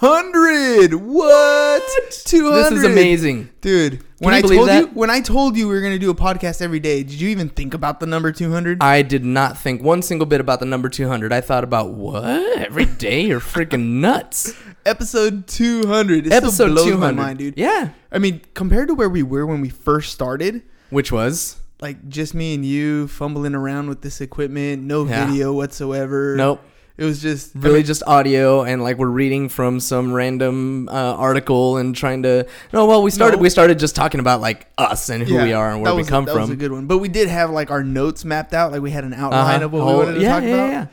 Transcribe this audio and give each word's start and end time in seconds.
200. 0.00 0.94
What? 0.94 1.82
200. 2.24 2.54
This 2.56 2.72
is 2.72 2.84
amazing. 2.84 3.48
Dude, 3.60 4.04
when 4.18 4.32
you 4.32 4.38
I 4.38 4.42
believe 4.42 4.58
told 4.58 4.68
you 4.70 4.86
that? 4.86 4.94
when 4.94 5.10
I 5.10 5.20
told 5.20 5.56
you 5.56 5.66
we 5.68 5.74
were 5.74 5.80
going 5.80 5.92
to 5.92 5.98
do 5.98 6.10
a 6.10 6.14
podcast 6.14 6.62
every 6.62 6.78
day, 6.78 7.02
did 7.02 7.20
you 7.20 7.28
even 7.30 7.48
think 7.48 7.74
about 7.74 7.98
the 7.98 8.06
number 8.06 8.30
200? 8.30 8.80
I 8.82 9.02
did 9.02 9.24
not 9.24 9.58
think 9.58 9.82
one 9.82 10.02
single 10.02 10.26
bit 10.26 10.40
about 10.40 10.60
the 10.60 10.66
number 10.66 10.88
200. 10.88 11.32
I 11.32 11.40
thought 11.40 11.64
about 11.64 11.90
what? 11.94 12.58
Every 12.58 12.84
day? 12.86 13.22
You're 13.22 13.40
freaking 13.40 14.00
nuts. 14.00 14.54
episode 14.86 15.46
200. 15.48 16.26
It 16.28 16.32
Episode 16.32 16.52
still 16.52 16.68
blows 16.68 16.84
200. 16.86 16.98
my 17.16 17.22
mind, 17.22 17.38
dude. 17.40 17.54
Yeah. 17.56 17.90
I 18.12 18.18
mean, 18.18 18.40
compared 18.54 18.88
to 18.88 18.94
where 18.94 19.08
we 19.08 19.22
were 19.24 19.46
when 19.46 19.60
we 19.60 19.68
first 19.68 20.12
started, 20.12 20.62
Which 20.90 21.10
was? 21.10 21.56
like 21.80 22.08
just 22.08 22.34
me 22.34 22.54
and 22.54 22.64
you 22.64 23.06
fumbling 23.08 23.54
around 23.54 23.88
with 23.88 24.02
this 24.02 24.20
equipment, 24.20 24.82
no 24.84 25.04
Yeah. 25.06 25.26
video 25.26 25.52
whatsoever. 25.52 26.34
Nope. 26.36 26.60
It 26.98 27.04
was 27.04 27.22
just 27.22 27.54
I 27.56 27.60
Really 27.60 27.76
mean, 27.76 27.86
just 27.86 28.02
audio 28.08 28.62
and 28.64 28.82
like 28.82 28.98
we're 28.98 29.06
reading 29.06 29.48
from 29.48 29.78
some 29.78 30.12
random 30.12 30.88
uh, 30.88 30.92
article 31.14 31.76
and 31.76 31.94
trying 31.94 32.24
to. 32.24 32.44
No, 32.72 32.86
well, 32.86 33.02
we 33.04 33.10
started. 33.12 33.36
No. 33.36 33.42
We 33.42 33.50
started 33.50 33.78
just 33.78 33.94
talking 33.94 34.18
about 34.18 34.40
like 34.40 34.66
us 34.76 35.08
and 35.08 35.22
who 35.22 35.34
Yeah, 35.34 35.44
we 35.44 35.52
are 35.52 35.70
and 35.70 35.80
where 35.80 35.92
that 35.92 35.96
we 35.96 36.02
come 36.02 36.24
a- 36.24 36.26
come 36.26 36.34
that 36.34 36.40
was 36.42 36.50
a 36.50 36.56
good 36.56 36.72
one. 36.72 36.86
But 36.86 36.98
we 36.98 37.08
did 37.08 37.28
have 37.28 37.50
like 37.50 37.70
our 37.70 37.84
notes 37.84 38.24
mapped 38.24 38.52
out. 38.52 38.72
Like 38.72 38.82
we 38.82 38.90
had 38.90 39.04
an 39.04 39.14
outline 39.14 39.56
Uh-huh. 39.56 39.64
of 39.66 39.72
what 39.72 39.84
we 39.86 39.92
Oh, 39.92 39.96
wanted 39.98 40.14
to 40.14 40.20
yeah, 40.20 40.28
talk 40.32 40.42
yeah, 40.42 40.48
about. 40.48 40.70
yeah. 40.70 40.86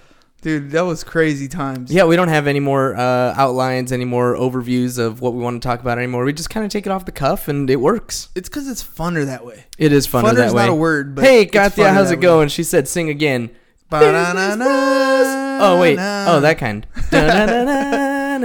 Dude, 0.44 0.70
that 0.74 0.82
was 0.86 1.04
crazy 1.04 1.48
times. 1.48 1.92
Yeah, 1.92 2.04
we 2.04 2.16
don't 2.16 2.28
have 2.28 2.46
any 2.46 2.60
more 2.60 2.96
uh, 2.96 3.34
outlines, 3.36 3.92
any 3.92 4.06
more 4.06 4.36
overviews 4.36 5.00
of 5.00 5.20
what 5.20 5.34
we 5.34 5.42
want 5.42 5.60
to 5.60 5.68
talk 5.68 5.80
about 5.82 5.98
anymore. 5.98 6.24
We 6.24 6.34
just 6.34 6.52
kind 6.52 6.64
of 6.64 6.72
take 6.72 6.86
it 6.86 6.92
off 6.92 7.06
the 7.06 7.12
cuff, 7.12 7.48
and 7.48 7.68
it 7.68 7.78
works. 7.78 8.30
It's 8.36 8.48
because 8.48 8.68
it's 8.68 8.84
funner 8.84 9.26
that 9.26 9.44
way. 9.44 9.64
It 9.80 9.92
is 9.92 10.06
funner 10.08 10.26
Funner's 10.26 10.36
that 10.36 10.54
way. 10.54 10.62
not 10.68 10.70
a 10.70 10.76
word, 10.76 11.16
but 11.16 11.24
hey, 11.24 11.48
Katya, 11.48 11.90
how's 11.92 12.10
that 12.10 12.14
it 12.14 12.18
way. 12.18 12.22
going? 12.22 12.50
She 12.50 12.62
said, 12.62 12.88
"Sing 12.88 13.10
again." 13.10 13.50
Ba-da-na-na, 13.90 15.45
Oh 15.62 15.80
wait. 15.80 15.98
Oh, 16.00 16.40
that 16.42 16.58
kind. 16.58 16.86
I 17.12 18.38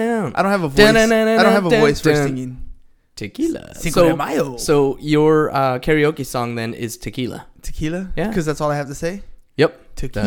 don't 0.42 0.50
have 0.50 0.62
a 0.62 0.68
voice. 0.68 0.86
I 0.86 0.92
don't 0.92 1.52
have 1.52 1.66
a 1.66 1.70
voice 1.70 2.00
for 2.00 2.14
singing. 2.14 2.66
Tequila. 3.16 3.74
Cinco 3.74 4.08
de 4.08 4.16
Mayo. 4.16 4.56
so 4.56 4.96
your 4.98 5.54
uh, 5.54 5.78
karaoke 5.78 6.24
song 6.24 6.54
then 6.54 6.72
is 6.72 6.96
tequila. 6.96 7.46
Tequila? 7.60 8.12
Yeah. 8.16 8.28
Because 8.28 8.46
that's 8.46 8.62
all 8.62 8.70
I 8.70 8.76
have 8.76 8.86
to 8.88 8.94
say. 8.94 9.22
Yep. 9.56 9.96
Tequila. 9.96 10.26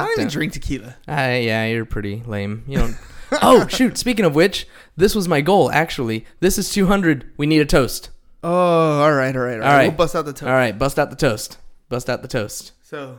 I 0.00 0.06
don't 0.06 0.10
even 0.12 0.28
drink 0.28 0.52
tequila. 0.54 0.96
Ah, 1.06 1.28
yeah, 1.34 1.66
you're 1.66 1.84
pretty 1.84 2.24
lame. 2.26 2.64
You 2.66 2.78
don't. 2.78 2.96
oh 3.42 3.66
shoot! 3.68 3.96
Speaking 3.96 4.24
of 4.24 4.34
which, 4.34 4.66
this 4.96 5.14
was 5.14 5.28
my 5.28 5.40
goal. 5.40 5.70
Actually, 5.70 6.26
this 6.40 6.58
is 6.58 6.70
200. 6.70 7.32
We 7.36 7.46
need 7.46 7.60
a 7.60 7.64
toast. 7.64 8.10
Oh, 8.42 8.50
all 8.50 9.12
right, 9.12 9.34
all 9.34 9.42
right, 9.42 9.54
all 9.54 9.60
right. 9.60 9.66
All 9.66 9.72
right. 9.72 9.88
We'll 9.88 9.96
bust 9.96 10.14
out 10.14 10.24
the 10.24 10.32
toast. 10.32 10.44
All 10.44 10.52
right, 10.52 10.76
bust 10.76 10.98
out 10.98 11.10
the 11.10 11.16
toast. 11.16 11.58
Bust 11.88 12.10
out 12.10 12.22
the 12.22 12.28
toast. 12.28 12.72
So, 12.82 13.18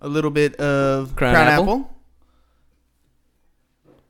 a 0.00 0.08
little 0.08 0.30
bit 0.30 0.56
of 0.56 1.14
Crown 1.16 1.34
crown, 1.34 1.46
apple. 1.48 1.62
apple. 1.64 1.90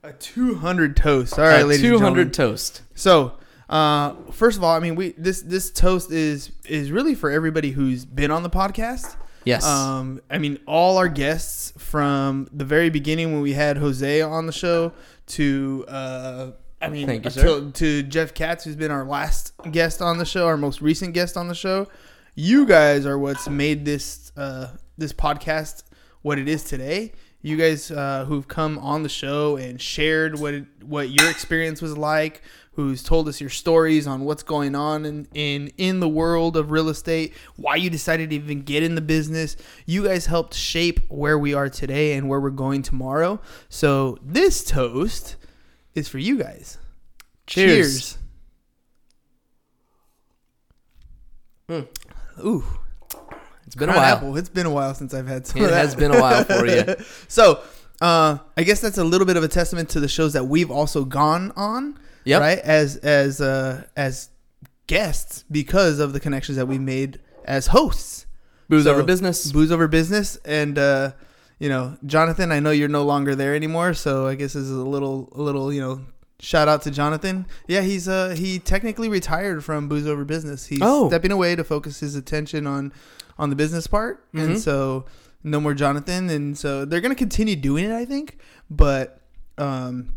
A 0.02 0.12
200 0.12 0.96
toast. 0.96 1.38
All 1.38 1.44
right, 1.44 1.62
Uh, 1.62 1.66
ladies 1.66 1.82
200 1.82 1.96
and 1.96 2.00
gentlemen. 2.00 2.30
toast. 2.52 2.82
So, 2.94 3.32
uh, 3.68 4.14
first 4.30 4.56
of 4.56 4.62
all, 4.64 4.74
I 4.74 4.78
mean, 4.78 4.94
we 4.94 5.12
this 5.18 5.42
this 5.42 5.70
toast 5.70 6.12
is 6.12 6.52
is 6.66 6.92
really 6.92 7.14
for 7.14 7.30
everybody 7.30 7.72
who's 7.72 8.04
been 8.04 8.30
on 8.30 8.42
the 8.44 8.50
podcast. 8.50 9.16
Yes. 9.44 9.64
Um, 9.64 10.20
I 10.30 10.38
mean, 10.38 10.58
all 10.66 10.96
our 10.98 11.08
guests 11.08 11.72
from 11.78 12.48
the 12.52 12.64
very 12.64 12.90
beginning 12.90 13.32
when 13.32 13.42
we 13.42 13.52
had 13.52 13.76
Jose 13.78 14.20
on 14.20 14.46
the 14.46 14.52
show 14.52 14.92
to, 15.28 15.84
uh, 15.86 16.50
I 16.82 16.88
mean, 16.88 17.06
Thank 17.06 17.24
you, 17.24 17.30
to, 17.30 17.70
to 17.70 18.02
Jeff 18.02 18.34
Katz, 18.34 18.64
who's 18.64 18.74
been 18.74 18.90
our 18.90 19.04
last 19.04 19.52
guest 19.70 20.02
on 20.02 20.18
the 20.18 20.24
show, 20.24 20.46
our 20.48 20.56
most 20.56 20.80
recent 20.80 21.14
guest 21.14 21.36
on 21.36 21.46
the 21.46 21.54
show. 21.54 21.86
You 22.34 22.66
guys 22.66 23.06
are 23.06 23.16
what's 23.18 23.48
made 23.48 23.84
this 23.84 24.32
uh, 24.36 24.68
this 24.96 25.12
podcast 25.12 25.82
what 26.22 26.38
it 26.38 26.48
is 26.48 26.64
today. 26.64 27.12
You 27.40 27.56
guys 27.56 27.90
uh, 27.92 28.24
who've 28.24 28.48
come 28.48 28.78
on 28.78 29.04
the 29.04 29.08
show 29.08 29.56
and 29.56 29.80
shared 29.80 30.40
what 30.40 30.54
it, 30.54 30.64
what 30.82 31.10
your 31.10 31.30
experience 31.30 31.80
was 31.80 31.96
like, 31.96 32.42
who's 32.72 33.04
told 33.04 33.28
us 33.28 33.40
your 33.40 33.50
stories 33.50 34.08
on 34.08 34.24
what's 34.24 34.42
going 34.42 34.74
on 34.74 35.04
in, 35.04 35.28
in 35.34 35.70
in 35.76 36.00
the 36.00 36.08
world 36.08 36.56
of 36.56 36.72
real 36.72 36.88
estate, 36.88 37.34
why 37.54 37.76
you 37.76 37.88
decided 37.88 38.30
to 38.30 38.36
even 38.36 38.62
get 38.62 38.82
in 38.82 38.96
the 38.96 39.00
business. 39.00 39.56
You 39.84 40.04
guys 40.04 40.26
helped 40.26 40.54
shape 40.54 40.98
where 41.08 41.38
we 41.38 41.54
are 41.54 41.68
today 41.68 42.14
and 42.14 42.28
where 42.28 42.40
we're 42.40 42.50
going 42.50 42.82
tomorrow. 42.82 43.40
So 43.68 44.18
this 44.20 44.64
toast 44.64 45.36
is 45.94 46.08
for 46.08 46.18
you 46.18 46.38
guys. 46.38 46.78
Cheers. 47.46 48.18
Cheers. 51.68 51.86
Ooh, 52.44 52.64
it's 53.66 53.74
been 53.74 53.88
a 53.88 53.92
while. 53.92 54.16
Apple. 54.16 54.36
It's 54.36 54.48
been 54.48 54.66
a 54.66 54.70
while 54.70 54.94
since 54.94 55.12
I've 55.14 55.26
had 55.26 55.46
some. 55.46 55.62
It 55.62 55.70
has 55.70 55.94
been 55.94 56.12
a 56.14 56.20
while 56.20 56.44
for 56.44 56.66
you. 56.66 56.84
So, 57.28 57.60
uh, 58.00 58.38
I 58.56 58.62
guess 58.62 58.80
that's 58.80 58.98
a 58.98 59.04
little 59.04 59.26
bit 59.26 59.36
of 59.36 59.42
a 59.44 59.48
testament 59.48 59.88
to 59.90 60.00
the 60.00 60.08
shows 60.08 60.32
that 60.34 60.44
we've 60.44 60.70
also 60.70 61.04
gone 61.04 61.52
on, 61.56 61.98
Yep. 62.24 62.40
right? 62.40 62.58
As 62.58 62.96
as 62.98 63.40
uh, 63.40 63.84
as 63.96 64.30
guests 64.86 65.44
because 65.50 65.98
of 65.98 66.12
the 66.12 66.20
connections 66.20 66.56
that 66.58 66.66
we 66.66 66.78
made 66.78 67.20
as 67.44 67.68
hosts. 67.68 68.26
Booze 68.68 68.84
So, 68.84 68.92
over 68.92 69.02
business. 69.02 69.50
Booze 69.52 69.70
over 69.72 69.88
business, 69.88 70.36
and 70.44 70.78
uh, 70.78 71.12
you 71.58 71.68
know, 71.68 71.96
Jonathan. 72.04 72.52
I 72.52 72.60
know 72.60 72.70
you're 72.70 72.88
no 72.88 73.04
longer 73.04 73.34
there 73.34 73.54
anymore, 73.54 73.94
so 73.94 74.26
I 74.26 74.34
guess 74.34 74.52
this 74.52 74.64
is 74.64 74.70
a 74.70 74.74
little 74.84 75.32
a 75.34 75.40
little 75.42 75.72
you 75.72 75.80
know. 75.80 76.00
Shout 76.38 76.68
out 76.68 76.82
to 76.82 76.90
Jonathan. 76.90 77.46
Yeah, 77.66 77.80
he's 77.80 78.08
uh 78.08 78.30
he 78.36 78.58
technically 78.58 79.08
retired 79.08 79.64
from 79.64 79.88
booze 79.88 80.06
over 80.06 80.24
business. 80.24 80.66
He's 80.66 80.80
Oh. 80.82 81.08
stepping 81.08 81.32
away 81.32 81.56
to 81.56 81.64
focus 81.64 82.00
his 82.00 82.14
attention 82.14 82.66
on 82.66 82.92
on 83.38 83.50
the 83.50 83.56
business 83.56 83.86
part, 83.86 84.24
and 84.34 84.58
so 84.58 85.04
no 85.44 85.60
more 85.60 85.72
Jonathan, 85.74 86.28
and 86.30 86.56
so 86.58 86.84
they're 86.84 87.00
gonna 87.00 87.14
continue 87.14 87.56
doing 87.56 87.84
it, 87.86 87.92
I 87.92 88.04
think, 88.04 88.38
but 88.70 89.20
um, 89.58 90.14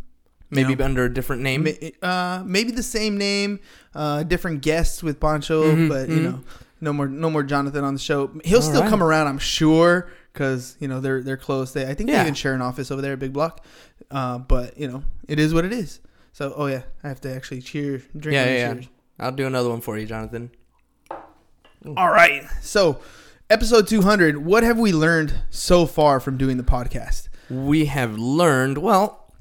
Maybe 0.52 0.82
under 0.82 1.06
a 1.06 1.14
different 1.14 1.42
name. 1.44 1.64
ma- 1.66 2.08
uh, 2.08 2.44
maybe 2.46 2.72
the 2.72 2.82
same 2.84 3.18
name, 3.18 3.60
uh, 3.94 4.24
different 4.24 4.62
guests 4.62 5.04
with 5.04 5.20
Poncho, 5.20 5.64
Mhm, 5.76 5.88
but 5.90 6.10
you 6.10 6.16
mhm. 6.18 6.24
know, 6.24 6.40
no 6.82 6.94
more 6.94 7.08
no 7.08 7.30
more 7.30 7.44
Jonathan 7.44 7.84
on 7.84 7.94
the 7.94 8.00
show. 8.00 8.32
He'll 8.44 8.58
All 8.58 8.62
still 8.64 8.82
right. 8.82 8.90
come 8.90 9.04
around, 9.04 9.28
I'm 9.28 9.38
sure, 9.38 10.10
because 10.34 10.76
you 10.80 10.88
know 10.88 11.00
they're 11.00 11.22
they're 11.22 11.38
close. 11.38 11.72
They 11.74 11.88
I 11.88 11.94
think 11.94 12.10
Yeah. 12.10 12.16
they 12.18 12.22
even 12.24 12.34
share 12.34 12.54
an 12.56 12.62
office 12.62 12.90
over 12.92 13.02
there 13.02 13.14
at 13.14 13.20
Big 13.20 13.32
Block, 13.32 13.64
uh, 14.12 14.40
but 14.40 14.78
you 14.78 14.88
know 14.88 15.04
it 15.28 15.40
is 15.40 15.54
what 15.54 15.64
it 15.66 15.72
is. 15.72 16.00
So 16.32 16.54
oh 16.56 16.68
yeah, 16.68 16.84
I 17.04 17.08
have 17.08 17.22
to 17.22 17.34
actually 17.34 17.62
cheer, 17.62 18.02
drink. 18.18 18.36
Yeah, 18.36 18.46
yeah, 18.46 18.74
yeah. 18.74 18.82
I'll 19.20 19.32
do 19.32 19.46
another 19.48 19.70
one 19.70 19.82
for 19.82 19.98
you, 19.98 20.06
Jonathan. 20.06 20.52
All 21.98 22.10
right, 22.10 22.46
so 22.62 23.00
episode 23.50 23.88
200. 23.88 24.46
What 24.46 24.64
have 24.64 24.78
we 24.78 24.92
learned 24.92 25.34
so 25.50 25.86
far 25.86 26.20
from 26.20 26.38
doing 26.38 26.58
the 26.58 26.64
podcast? 26.64 27.30
We 27.50 27.86
have 27.86 28.18
learned, 28.18 28.78
well, 28.78 29.34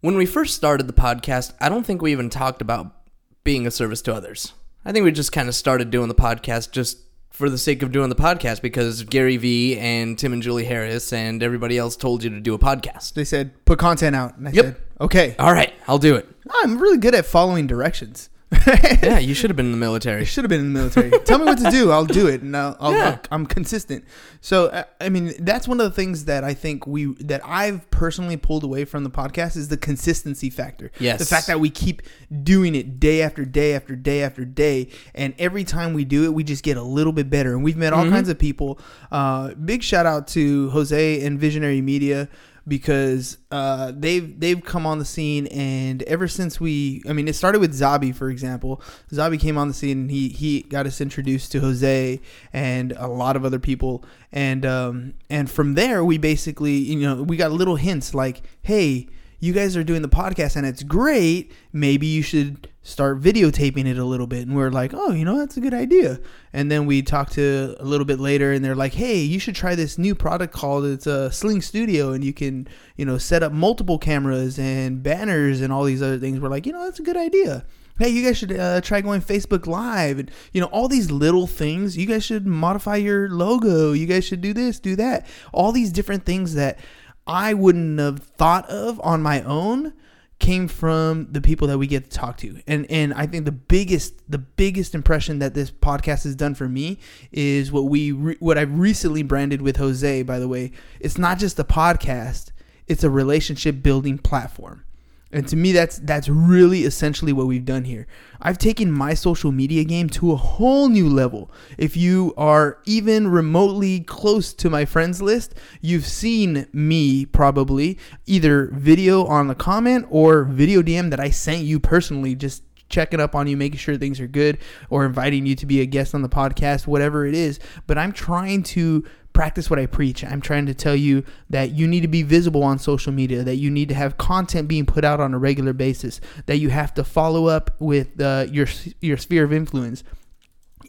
when 0.00 0.16
we 0.16 0.26
first 0.26 0.54
started 0.54 0.86
the 0.86 0.92
podcast, 0.92 1.54
I 1.60 1.68
don't 1.68 1.84
think 1.84 2.02
we 2.02 2.12
even 2.12 2.30
talked 2.30 2.62
about 2.62 2.94
being 3.42 3.66
a 3.66 3.70
service 3.70 4.00
to 4.02 4.14
others. 4.14 4.52
I 4.84 4.92
think 4.92 5.04
we 5.04 5.12
just 5.12 5.32
kind 5.32 5.48
of 5.48 5.54
started 5.54 5.90
doing 5.90 6.08
the 6.08 6.14
podcast 6.14 6.70
just 6.72 6.98
for 7.34 7.50
the 7.50 7.58
sake 7.58 7.82
of 7.82 7.90
doing 7.90 8.08
the 8.10 8.14
podcast 8.14 8.62
because 8.62 9.02
Gary 9.02 9.36
Vee 9.36 9.76
and 9.76 10.16
Tim 10.16 10.32
and 10.32 10.40
Julie 10.40 10.64
Harris 10.66 11.12
and 11.12 11.42
everybody 11.42 11.76
else 11.76 11.96
told 11.96 12.22
you 12.22 12.30
to 12.30 12.38
do 12.38 12.54
a 12.54 12.58
podcast. 12.60 13.14
They 13.14 13.24
said 13.24 13.52
put 13.64 13.80
content 13.80 14.14
out, 14.14 14.38
and 14.38 14.46
I 14.46 14.52
Yep. 14.52 14.64
said 14.64 14.76
okay. 15.00 15.34
All 15.40 15.52
right, 15.52 15.72
I'll 15.88 15.98
do 15.98 16.14
it. 16.14 16.28
I'm 16.62 16.78
really 16.78 16.96
good 16.98 17.12
at 17.14 17.26
following 17.26 17.66
directions. 17.66 18.30
Yeah, 19.02 19.18
you 19.18 19.34
should 19.34 19.50
have 19.50 19.56
been 19.56 19.66
in 19.66 19.72
the 19.72 19.78
military. 19.78 20.22
I 20.22 20.24
should 20.24 20.44
have 20.44 20.48
been 20.48 20.60
in 20.60 20.72
the 20.72 20.78
military. 20.78 21.10
Tell 21.24 21.38
me 21.38 21.44
what 21.44 21.58
to 21.58 21.70
do. 21.70 21.90
I'll 21.90 22.06
do 22.06 22.26
it, 22.26 22.40
and 22.42 22.56
I'll, 22.56 22.76
I'll, 22.80 22.92
Yeah. 22.92 23.18
I'm 23.30 23.44
consistent. 23.46 24.04
So, 24.40 24.70
I- 24.72 24.84
I 25.04 25.08
mean, 25.10 25.34
that's 25.40 25.68
one 25.68 25.80
of 25.80 25.84
the 25.84 25.90
things 25.94 26.24
that 26.26 26.44
I 26.44 26.54
think 26.54 26.86
we 26.86 27.12
that 27.20 27.42
I've 27.44 27.88
personally 27.90 28.36
pulled 28.36 28.64
away 28.64 28.84
from 28.84 29.04
the 29.04 29.10
podcast 29.10 29.56
is 29.56 29.68
the 29.68 29.76
consistency 29.76 30.48
factor. 30.50 30.90
Yes. 30.98 31.18
the 31.18 31.24
fact 31.26 31.46
that 31.48 31.60
we 31.60 31.68
keep 31.70 32.02
doing 32.42 32.74
it 32.74 32.98
day 32.98 33.22
after 33.22 33.44
day 33.44 33.74
after 33.74 33.94
day 33.96 34.22
after 34.22 34.44
day, 34.44 34.88
and 35.14 35.34
every 35.38 35.64
time 35.64 35.92
we 35.92 36.04
do 36.04 36.24
it, 36.24 36.32
we 36.32 36.44
just 36.44 36.62
get 36.64 36.76
a 36.76 36.82
little 36.82 37.12
bit 37.12 37.28
better. 37.28 37.52
And 37.52 37.62
we've 37.62 37.76
met 37.76 37.92
all 37.92 38.08
kinds 38.08 38.28
of 38.28 38.38
people. 38.38 38.78
Uh, 39.12 39.54
big 39.54 39.82
shout 39.82 40.06
out 40.06 40.26
to 40.28 40.70
Jose 40.70 41.24
and 41.24 41.38
Visionary 41.38 41.80
Media 41.80 42.28
because 42.66 43.38
uh, 43.50 43.92
they've 43.94 44.38
they've 44.38 44.62
come 44.62 44.86
on 44.86 44.98
the 44.98 45.04
scene 45.04 45.46
and 45.48 46.02
ever 46.04 46.26
since 46.26 46.60
we 46.60 47.02
I 47.08 47.12
mean 47.12 47.28
it 47.28 47.34
started 47.34 47.60
with 47.60 47.78
Zabi 47.78 48.14
for 48.14 48.30
example. 48.30 48.80
Zabi 49.10 49.38
came 49.38 49.58
on 49.58 49.68
the 49.68 49.74
scene 49.74 50.00
and 50.02 50.10
he 50.10 50.28
he 50.28 50.62
got 50.62 50.86
us 50.86 51.00
introduced 51.00 51.52
to 51.52 51.60
Jose 51.60 52.20
and 52.52 52.92
a 52.92 53.06
lot 53.06 53.36
of 53.36 53.44
other 53.44 53.58
people. 53.58 54.04
And 54.32 54.64
um, 54.64 55.14
and 55.28 55.50
from 55.50 55.74
there 55.74 56.04
we 56.04 56.18
basically 56.18 56.76
you 56.76 57.00
know 57.00 57.22
we 57.22 57.36
got 57.36 57.52
little 57.52 57.76
hints 57.76 58.14
like 58.14 58.42
hey 58.62 59.08
you 59.44 59.52
guys 59.52 59.76
are 59.76 59.84
doing 59.84 60.00
the 60.00 60.08
podcast 60.08 60.56
and 60.56 60.66
it's 60.66 60.82
great 60.82 61.52
maybe 61.70 62.06
you 62.06 62.22
should 62.22 62.66
start 62.82 63.20
videotaping 63.20 63.86
it 63.86 63.98
a 63.98 64.04
little 64.04 64.26
bit. 64.26 64.46
And 64.46 64.56
we're 64.56 64.70
like 64.70 64.94
oh 64.94 65.12
you 65.12 65.24
know 65.24 65.38
that's 65.38 65.58
a 65.58 65.60
good 65.60 65.74
idea. 65.74 66.18
And 66.54 66.70
then 66.70 66.86
we 66.86 67.02
talked 67.02 67.32
to 67.32 67.76
a 67.78 67.84
little 67.84 68.06
bit 68.06 68.18
later 68.18 68.52
and 68.52 68.64
they're 68.64 68.74
like 68.74 68.94
hey 68.94 69.18
you 69.18 69.38
should 69.38 69.54
try 69.54 69.74
this 69.74 69.98
new 69.98 70.14
product 70.14 70.54
called 70.54 70.86
it's 70.86 71.06
a 71.06 71.30
sling 71.30 71.60
studio 71.60 72.12
and 72.12 72.24
you 72.24 72.32
can 72.32 72.66
you 72.96 73.04
know 73.04 73.18
set 73.18 73.42
up 73.42 73.52
multiple 73.52 73.98
cameras 73.98 74.58
and 74.58 75.02
banners 75.02 75.60
and 75.60 75.72
all 75.72 75.84
these 75.84 76.02
other 76.02 76.18
things. 76.18 76.40
We're 76.40 76.48
like 76.48 76.64
you 76.64 76.72
know 76.72 76.84
that's 76.84 77.00
a 77.00 77.04
good 77.04 77.16
idea. 77.16 77.66
Hey 77.98 78.08
you 78.08 78.24
guys 78.24 78.38
should 78.38 78.52
uh, 78.58 78.80
try 78.80 79.02
going 79.02 79.20
facebook 79.20 79.66
live 79.66 80.18
and 80.18 80.30
you 80.52 80.60
know 80.60 80.68
all 80.68 80.88
these 80.88 81.10
little 81.10 81.46
things. 81.46 81.98
You 81.98 82.06
guys 82.06 82.24
should 82.24 82.46
modify 82.46 82.96
your 82.96 83.28
logo. 83.28 83.92
You 83.92 84.06
guys 84.06 84.24
should 84.24 84.40
do 84.40 84.54
this 84.54 84.80
do 84.80 84.96
that. 84.96 85.26
All 85.52 85.70
these 85.70 85.92
different 85.92 86.24
things 86.24 86.54
that 86.54 86.78
i 87.26 87.54
wouldn't 87.54 87.98
have 87.98 88.18
thought 88.20 88.68
of 88.68 89.00
on 89.02 89.22
my 89.22 89.42
own 89.42 89.92
came 90.40 90.68
from 90.68 91.28
the 91.30 91.40
people 91.40 91.68
that 91.68 91.78
we 91.78 91.86
get 91.86 92.04
to 92.04 92.10
talk 92.10 92.36
to. 92.38 92.60
And 92.66 92.90
and 92.90 93.14
i 93.14 93.26
think 93.26 93.44
the 93.44 93.52
biggest 93.52 94.30
the 94.30 94.38
biggest 94.38 94.94
impression 94.94 95.38
that 95.38 95.54
this 95.54 95.70
podcast 95.70 96.24
has 96.24 96.34
done 96.34 96.54
for 96.54 96.68
me 96.68 96.98
is 97.32 97.70
what 97.72 97.84
we 97.84 98.12
re- 98.12 98.36
what 98.40 98.58
i've 98.58 98.78
recently 98.78 99.22
branded 99.22 99.62
with 99.62 99.76
jose 99.76 100.22
by 100.22 100.38
the 100.38 100.48
way. 100.48 100.72
It's 101.00 101.18
not 101.18 101.38
just 101.38 101.58
a 101.58 101.64
podcast 101.64 102.50
it's 102.86 103.04
a 103.04 103.10
relationship 103.10 103.82
building 103.82 104.18
platform 104.18 104.84
and 105.34 105.48
to 105.48 105.56
me, 105.56 105.72
that's 105.72 105.98
that's 105.98 106.28
really 106.28 106.84
essentially 106.84 107.32
what 107.32 107.48
we've 107.48 107.64
done 107.64 107.82
here. 107.82 108.06
I've 108.40 108.56
taken 108.56 108.92
my 108.92 109.14
social 109.14 109.50
media 109.50 109.82
game 109.82 110.08
to 110.10 110.30
a 110.30 110.36
whole 110.36 110.88
new 110.88 111.08
level. 111.08 111.50
If 111.76 111.96
you 111.96 112.34
are 112.36 112.78
even 112.84 113.26
remotely 113.26 114.00
close 114.00 114.54
to 114.54 114.70
my 114.70 114.84
friends 114.84 115.20
list, 115.20 115.54
you've 115.80 116.06
seen 116.06 116.68
me 116.72 117.26
probably 117.26 117.98
either 118.26 118.70
video 118.72 119.26
on 119.26 119.48
the 119.48 119.56
comment 119.56 120.06
or 120.08 120.44
video 120.44 120.82
DM 120.82 121.10
that 121.10 121.18
I 121.18 121.30
sent 121.30 121.64
you 121.64 121.80
personally, 121.80 122.36
just 122.36 122.62
checking 122.88 123.18
up 123.18 123.34
on 123.34 123.48
you, 123.48 123.56
making 123.56 123.78
sure 123.78 123.96
things 123.96 124.20
are 124.20 124.28
good, 124.28 124.58
or 124.88 125.04
inviting 125.04 125.46
you 125.46 125.56
to 125.56 125.66
be 125.66 125.80
a 125.80 125.86
guest 125.86 126.14
on 126.14 126.22
the 126.22 126.28
podcast, 126.28 126.86
whatever 126.86 127.26
it 127.26 127.34
is. 127.34 127.58
But 127.88 127.98
I'm 127.98 128.12
trying 128.12 128.62
to 128.62 129.04
practice 129.34 129.68
what 129.68 129.78
I 129.78 129.84
preach. 129.84 130.24
I'm 130.24 130.40
trying 130.40 130.64
to 130.66 130.74
tell 130.74 130.96
you 130.96 131.24
that 131.50 131.72
you 131.72 131.86
need 131.86 132.00
to 132.00 132.08
be 132.08 132.22
visible 132.22 132.62
on 132.62 132.78
social 132.78 133.12
media, 133.12 133.42
that 133.42 133.56
you 133.56 133.70
need 133.70 133.90
to 133.90 133.94
have 133.94 134.16
content 134.16 134.66
being 134.68 134.86
put 134.86 135.04
out 135.04 135.20
on 135.20 135.34
a 135.34 135.38
regular 135.38 135.74
basis, 135.74 136.20
that 136.46 136.56
you 136.56 136.70
have 136.70 136.94
to 136.94 137.04
follow 137.04 137.46
up 137.46 137.72
with 137.78 138.18
uh, 138.20 138.46
your 138.50 138.66
your 139.02 139.18
sphere 139.18 139.44
of 139.44 139.52
influence 139.52 140.02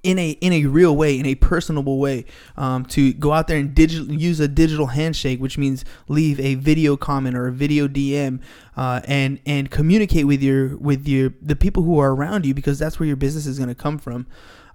in 0.03 0.19
a 0.19 0.31
in 0.39 0.53
a 0.53 0.65
real 0.65 0.95
way, 0.95 1.19
in 1.19 1.25
a 1.25 1.35
personable 1.35 1.99
way, 1.99 2.25
um, 2.55 2.85
to 2.85 3.11
go 3.13 3.33
out 3.33 3.47
there 3.47 3.57
and 3.57 3.73
digital 3.73 4.13
use 4.13 4.39
a 4.39 4.47
digital 4.47 4.87
handshake, 4.87 5.39
which 5.39 5.57
means 5.57 5.83
leave 6.07 6.39
a 6.39 6.55
video 6.55 6.95
comment 6.95 7.35
or 7.35 7.47
a 7.47 7.51
video 7.51 7.87
DM, 7.87 8.39
uh, 8.77 9.01
and 9.05 9.39
and 9.47 9.71
communicate 9.71 10.27
with 10.27 10.43
your 10.43 10.77
with 10.77 11.07
your 11.07 11.33
the 11.41 11.55
people 11.55 11.83
who 11.83 11.97
are 11.99 12.13
around 12.13 12.45
you 12.45 12.53
because 12.53 12.77
that's 12.77 12.99
where 12.99 13.07
your 13.07 13.15
business 13.15 13.47
is 13.47 13.57
going 13.57 13.69
to 13.69 13.75
come 13.75 13.97
from. 13.97 14.27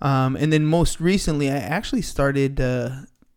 Um, 0.03 0.35
and 0.35 0.53
then 0.53 0.65
most 0.65 1.01
recently, 1.01 1.49
I 1.51 1.57
actually 1.57 2.03
started 2.03 2.61
uh, 2.61 2.91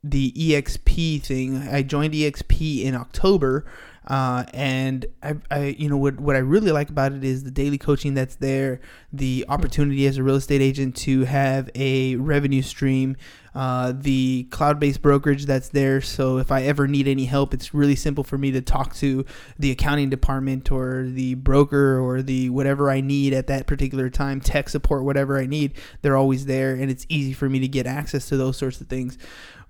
the 0.04 0.32
EXP 0.34 1.24
thing. 1.24 1.68
I 1.68 1.82
joined 1.82 2.14
EXP 2.14 2.84
in 2.84 2.96
October. 2.96 3.66
Uh, 4.06 4.44
and 4.54 5.06
I, 5.22 5.36
I, 5.50 5.64
you 5.78 5.88
know, 5.88 5.96
what 5.96 6.20
what 6.20 6.36
I 6.36 6.40
really 6.40 6.72
like 6.72 6.90
about 6.90 7.14
it 7.14 7.24
is 7.24 7.44
the 7.44 7.52
daily 7.52 7.78
coaching 7.78 8.14
that's 8.14 8.36
there, 8.36 8.82
the 9.14 9.46
opportunity 9.48 10.06
as 10.08 10.18
a 10.18 10.24
real 10.24 10.36
estate 10.36 10.62
agent 10.62 10.96
to 10.98 11.24
have 11.24 11.70
a 11.74 12.18
revenue 12.18 12.62
stream, 12.62 13.16
uh, 13.56 13.94
the 13.96 14.48
cloud-based 14.52 15.02
brokerage 15.02 15.46
that's 15.46 15.70
there. 15.70 16.02
So 16.02 16.38
if 16.38 16.52
I 16.52 16.64
ever 16.64 16.86
need 16.86 17.08
any 17.08 17.26
help, 17.26 17.54
it's 17.54 17.74
really 17.74 17.96
simple 17.96 18.26
for 18.26 18.38
me 18.38 18.52
to 18.52 18.62
talk 18.62 18.94
to 18.96 19.26
the 19.58 19.72
accounting 19.72 20.10
department 20.10 20.70
or 20.70 21.06
the 21.08 21.36
broker 21.36 21.98
or 21.98 22.22
the 22.22 22.50
whatever 22.50 22.90
I 22.90 23.00
need 23.00 23.32
at 23.32 23.48
that 23.48 23.68
particular 23.68 24.10
time, 24.10 24.42
tech 24.42 24.68
support, 24.68 25.06
whatever 25.06 25.38
I 25.40 25.46
need. 25.46 25.76
They're 26.02 26.18
always 26.18 26.46
there, 26.46 26.74
and 26.74 26.92
it's 26.92 27.06
easy 27.08 27.32
for 27.32 27.48
me 27.48 27.60
to 27.60 27.70
get 27.70 27.88
access 27.88 28.28
to 28.30 28.36
those 28.36 28.58
sorts 28.58 28.82
of 28.82 28.88
things. 28.88 29.18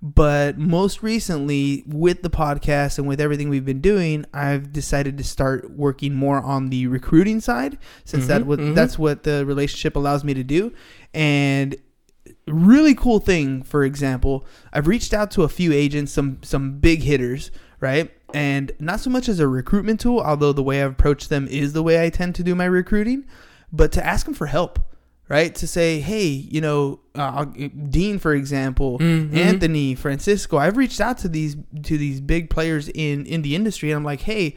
But 0.06 0.58
most 0.58 1.02
recently, 1.02 1.86
with 1.88 2.24
the 2.24 2.30
podcast 2.30 2.98
and 2.98 3.08
with 3.08 3.22
everything 3.22 3.48
we've 3.48 3.64
been 3.64 3.80
doing, 3.80 4.26
I've 4.34 4.74
decided 4.74 5.18
to 5.18 5.24
start 5.24 5.72
working 5.72 6.14
more 6.14 6.42
on 6.42 6.72
the 6.72 6.88
recruiting 6.88 7.40
side, 7.40 7.78
since 8.04 8.28
that 8.28 8.42
mm-hmm, 8.42 8.50
what 8.50 8.60
mm-hmm. 8.60 8.74
that's 8.74 9.00
what 9.00 9.24
the 9.24 9.46
relationship 9.46 9.96
allows 9.96 10.26
me 10.26 10.34
to 10.34 10.44
do. 10.44 10.74
And 11.14 11.78
really 12.48 12.94
cool 12.96 13.22
thing, 13.22 13.64
for 13.64 13.86
example, 13.86 14.46
I've 14.74 14.88
reached 14.88 15.14
out 15.14 15.32
to 15.32 15.44
a 15.44 15.50
few 15.50 15.72
agents, 15.72 16.12
some 16.12 16.40
some 16.44 16.80
big 16.80 17.04
hitters, 17.04 17.50
right? 17.80 18.12
And 18.34 18.74
not 18.80 19.00
so 19.00 19.10
much 19.10 19.30
as 19.30 19.40
a 19.40 19.48
recruitment 19.48 20.02
tool, 20.02 20.20
although 20.20 20.52
the 20.52 20.64
way 20.64 20.84
I've 20.84 20.92
approached 20.92 21.30
them 21.30 21.48
is 21.48 21.72
the 21.72 21.82
way 21.82 22.06
I 22.06 22.10
tend 22.10 22.36
to 22.36 22.44
do 22.44 22.56
my 22.56 22.66
recruiting, 22.66 23.24
but 23.72 23.94
to 23.94 24.06
ask 24.06 24.26
them 24.26 24.36
for 24.36 24.48
help 24.48 24.80
right? 25.30 25.54
To 25.56 25.68
say, 25.68 26.00
hey, 26.00 26.26
you 26.28 26.62
know, 26.62 27.00
uh, 27.16 27.46
Dean, 27.46 28.20
for 28.20 28.34
example, 28.34 28.98
Anthony, 29.02 29.96
Francisco, 29.96 30.58
I've 30.58 30.78
reached 30.78 31.02
out 31.02 31.18
to 31.20 31.28
these 31.28 31.56
to 31.84 31.98
these 31.98 32.22
big 32.22 32.50
players 32.50 32.90
in 32.90 33.26
in 33.26 33.42
the 33.42 33.56
industry, 33.56 33.92
and 33.92 33.98
I'm 33.98 34.04
like, 34.04 34.22
hey, 34.22 34.56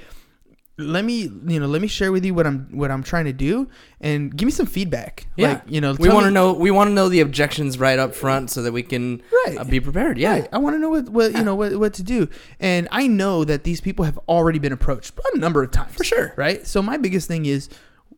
let 0.79 1.07
me 1.07 1.23
you 1.47 1.59
know 1.59 1.67
let 1.67 1.81
me 1.81 1.89
share 1.89 2.13
with 2.13 2.23
you 2.23 2.35
what 2.35 2.47
I'm 2.47 2.69
what 2.77 2.91
I'm 2.91 3.03
trying 3.03 3.25
to 3.27 3.33
do, 3.33 3.69
and 4.01 4.35
give 4.37 4.45
me 4.47 4.53
some 4.53 4.67
feedback. 4.67 5.27
Yeah, 5.37 5.49
like, 5.55 5.63
you 5.69 5.81
know, 5.81 5.95
we 5.99 6.09
want 6.11 6.25
to 6.27 6.31
know 6.31 6.53
we 6.53 6.71
want 6.71 6.89
to 6.89 6.95
know 6.95 7.09
the 7.09 7.21
objections 7.21 7.79
right 7.79 7.99
up 7.99 8.15
front 8.15 8.51
so 8.51 8.63
that 8.63 8.73
we 8.73 8.83
can 8.83 9.23
Right. 9.47 9.57
uh, 9.59 9.65
be 9.65 9.81
prepared. 9.81 10.19
Yeah, 10.19 10.33
Right. 10.33 10.49
I 10.53 10.59
want 10.59 10.75
to 10.75 10.79
know 10.79 10.91
what, 10.91 11.09
what 11.09 11.33
you 11.33 11.43
know 11.43 11.55
what, 11.55 11.79
what 11.79 11.95
to 11.95 12.03
do, 12.03 12.29
and 12.61 12.89
I 12.93 13.07
know 13.07 13.43
that 13.45 13.65
these 13.65 13.81
people 13.81 14.05
have 14.05 14.19
already 14.29 14.59
been 14.59 14.73
approached 14.73 15.19
a 15.35 15.39
number 15.39 15.63
of 15.63 15.71
times 15.71 15.95
For 15.95 16.05
sure. 16.05 16.35
Right. 16.37 16.67
So 16.67 16.83
my 16.83 16.99
biggest 16.99 17.27
thing 17.27 17.47
is, 17.47 17.71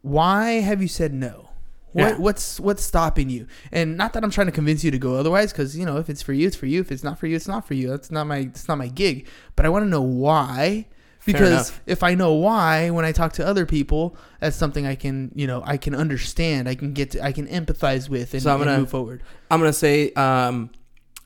why 0.03 0.55
have 0.55 0.83
you 0.83 0.89
said 0.89 1.15
no? 1.15 1.48
What, 1.93 2.03
Yeah. 2.03 2.17
What's 2.19 2.61
what's 2.61 2.83
stopping 2.85 3.31
you? 3.31 3.47
And 3.73 3.97
not 3.97 4.13
that 4.13 4.23
I'm 4.25 4.31
trying 4.31 4.47
to 4.49 4.53
convince 4.53 4.85
you 4.85 4.91
to 4.91 4.99
go 4.99 5.15
otherwise, 5.17 5.53
because 5.53 5.77
you 5.77 5.87
know 5.87 5.97
if 5.97 6.09
it's 6.11 6.23
for 6.23 6.33
you, 6.33 6.47
it's 6.47 6.57
for 6.57 6.67
you. 6.67 6.81
If 6.81 6.93
it's 6.93 7.03
not 7.05 7.19
for 7.19 7.27
you, 7.27 7.35
it's 7.37 7.49
not 7.49 7.67
for 7.67 7.75
you. 7.75 7.89
That's 7.89 8.11
not 8.11 8.27
my 8.27 8.39
it's 8.39 8.69
not 8.69 8.79
my 8.79 8.89
gig. 8.89 9.27
But 9.57 9.65
I 9.67 9.69
want 9.71 9.85
to 9.85 9.89
know 9.89 10.03
why. 10.03 10.87
Because 11.27 11.73
if 11.85 12.03
I 12.03 12.15
know 12.15 12.33
why, 12.35 12.89
when 12.89 13.05
I 13.05 13.13
talk 13.13 13.35
to 13.35 13.47
other 13.47 13.67
people, 13.67 14.17
that's 14.41 14.57
something 14.57 14.87
I 14.87 14.95
can, 14.95 15.31
you 15.35 15.47
know, 15.47 15.63
I 15.67 15.77
can 15.77 15.95
understand. 15.95 16.69
I 16.69 16.75
can 16.75 16.95
get, 16.95 17.11
to, 17.11 17.23
I 17.23 17.33
can 17.33 17.47
empathize 17.49 18.09
with, 18.09 18.33
and, 18.33 18.43
So 18.43 18.51
I'm 18.51 18.59
gonna- 18.61 18.79
move 18.79 18.89
forward. 18.89 19.23
I'm 19.51 19.61
gonna 19.61 19.73
say 19.75 20.11
um, 20.13 20.71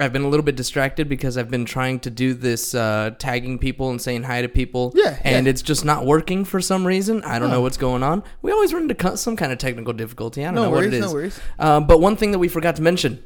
I've 0.02 0.12
been 0.12 0.22
a 0.22 0.28
little 0.28 0.44
bit 0.44 0.56
distracted 0.56 1.08
because 1.08 1.38
I've 1.38 1.50
been 1.50 1.64
trying 1.64 2.00
to 2.00 2.10
do 2.10 2.34
this 2.34 2.74
uh, 2.74 3.12
tagging 3.18 3.58
people 3.58 3.90
and 3.90 4.00
saying 4.00 4.24
hi 4.24 4.42
to 4.42 4.48
people. 4.48 4.92
Yeah, 4.94 5.18
and 5.22 5.46
yeah. 5.46 5.50
it's 5.50 5.62
just 5.62 5.84
not 5.84 6.04
working 6.04 6.44
for 6.44 6.60
some 6.60 6.86
reason. 6.86 7.22
I 7.24 7.38
don't 7.38 7.50
know 7.50 7.60
what's 7.60 7.76
going 7.76 8.02
on. 8.02 8.22
We 8.42 8.52
always 8.52 8.72
run 8.72 8.90
into 8.90 9.16
some 9.16 9.36
kind 9.36 9.52
of 9.52 9.58
technical 9.58 9.92
difficulty. 9.92 10.42
I 10.42 10.46
don't 10.46 10.56
No 10.56 10.62
know 10.64 10.70
what 10.70 10.84
it 10.84 10.90
worries, 10.90 11.00
no 11.00 11.12
worries. 11.12 11.40
Um, 11.58 11.86
but 11.86 12.00
one 12.00 12.16
thing 12.16 12.32
that 12.32 12.38
we 12.38 12.48
forgot 12.48 12.76
to 12.76 12.82
mention: 12.82 13.22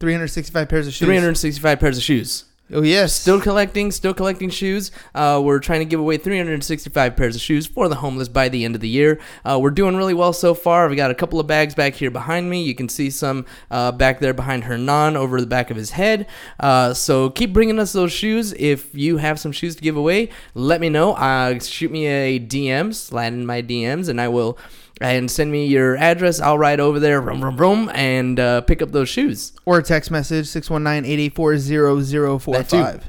365 0.00 0.68
pairs 0.68 0.86
of 0.86 0.94
shoes. 0.94 1.06
365 1.06 1.80
pairs 1.80 1.96
of 1.96 2.02
shoes. 2.02 2.44
Oh 2.72 2.80
yes. 2.80 3.12
Still 3.12 3.42
collecting, 3.42 3.92
still 3.92 4.14
collecting 4.14 4.48
shoes. 4.48 4.90
Uh, 5.14 5.40
we're 5.44 5.58
trying 5.58 5.80
to 5.80 5.84
give 5.84 6.00
away 6.00 6.16
365 6.16 7.14
pairs 7.14 7.36
of 7.36 7.42
shoes 7.42 7.66
for 7.66 7.88
the 7.88 7.96
homeless 7.96 8.28
by 8.28 8.48
the 8.48 8.64
end 8.64 8.74
of 8.74 8.80
the 8.80 8.88
year. 8.88 9.20
Uh, 9.44 9.58
we're 9.60 9.70
doing 9.70 9.96
really 9.96 10.14
well 10.14 10.32
so 10.32 10.54
far. 10.54 10.88
We 10.88 10.96
got 10.96 11.10
a 11.10 11.14
couple 11.14 11.38
of 11.38 11.46
bags 11.46 11.74
back 11.74 11.92
here 11.92 12.10
behind 12.10 12.48
me. 12.48 12.62
You 12.62 12.74
can 12.74 12.88
see 12.88 13.10
some 13.10 13.44
uh, 13.70 13.92
back 13.92 14.18
there 14.18 14.32
behind 14.32 14.64
Hernan 14.64 15.14
over 15.14 15.42
the 15.42 15.46
back 15.46 15.70
of 15.70 15.76
his 15.76 15.90
head. 15.90 16.26
Uh, 16.58 16.94
so 16.94 17.28
keep 17.28 17.52
bringing 17.52 17.78
us 17.78 17.92
those 17.92 18.12
shoes. 18.12 18.54
If 18.54 18.94
you 18.94 19.18
have 19.18 19.38
some 19.38 19.52
shoes 19.52 19.76
to 19.76 19.82
give 19.82 19.98
away, 19.98 20.30
let 20.54 20.80
me 20.80 20.88
know. 20.88 21.12
Uh, 21.12 21.58
shoot 21.58 21.90
me 21.90 22.06
a 22.06 22.40
DM, 22.40 22.94
slide 22.94 23.34
in 23.34 23.44
my 23.44 23.60
DMs, 23.60 24.08
and 24.08 24.18
I 24.18 24.28
will. 24.28 24.58
And 25.00 25.28
send 25.30 25.50
me 25.50 25.66
your 25.66 25.96
address. 25.96 26.40
I'll 26.40 26.58
ride 26.58 26.78
over 26.78 27.00
there, 27.00 27.20
vroom, 27.20 27.40
vroom, 27.40 27.56
vroom, 27.56 27.90
and 27.94 28.38
uh, 28.38 28.60
pick 28.60 28.80
up 28.80 28.92
those 28.92 29.08
shoes. 29.08 29.52
or 29.66 29.78
a 29.78 29.82
text 29.82 30.10
message 30.10 30.46
619-884-0045. 30.46 32.52
That 32.52 32.68
too. 32.68 32.76
All 32.76 33.00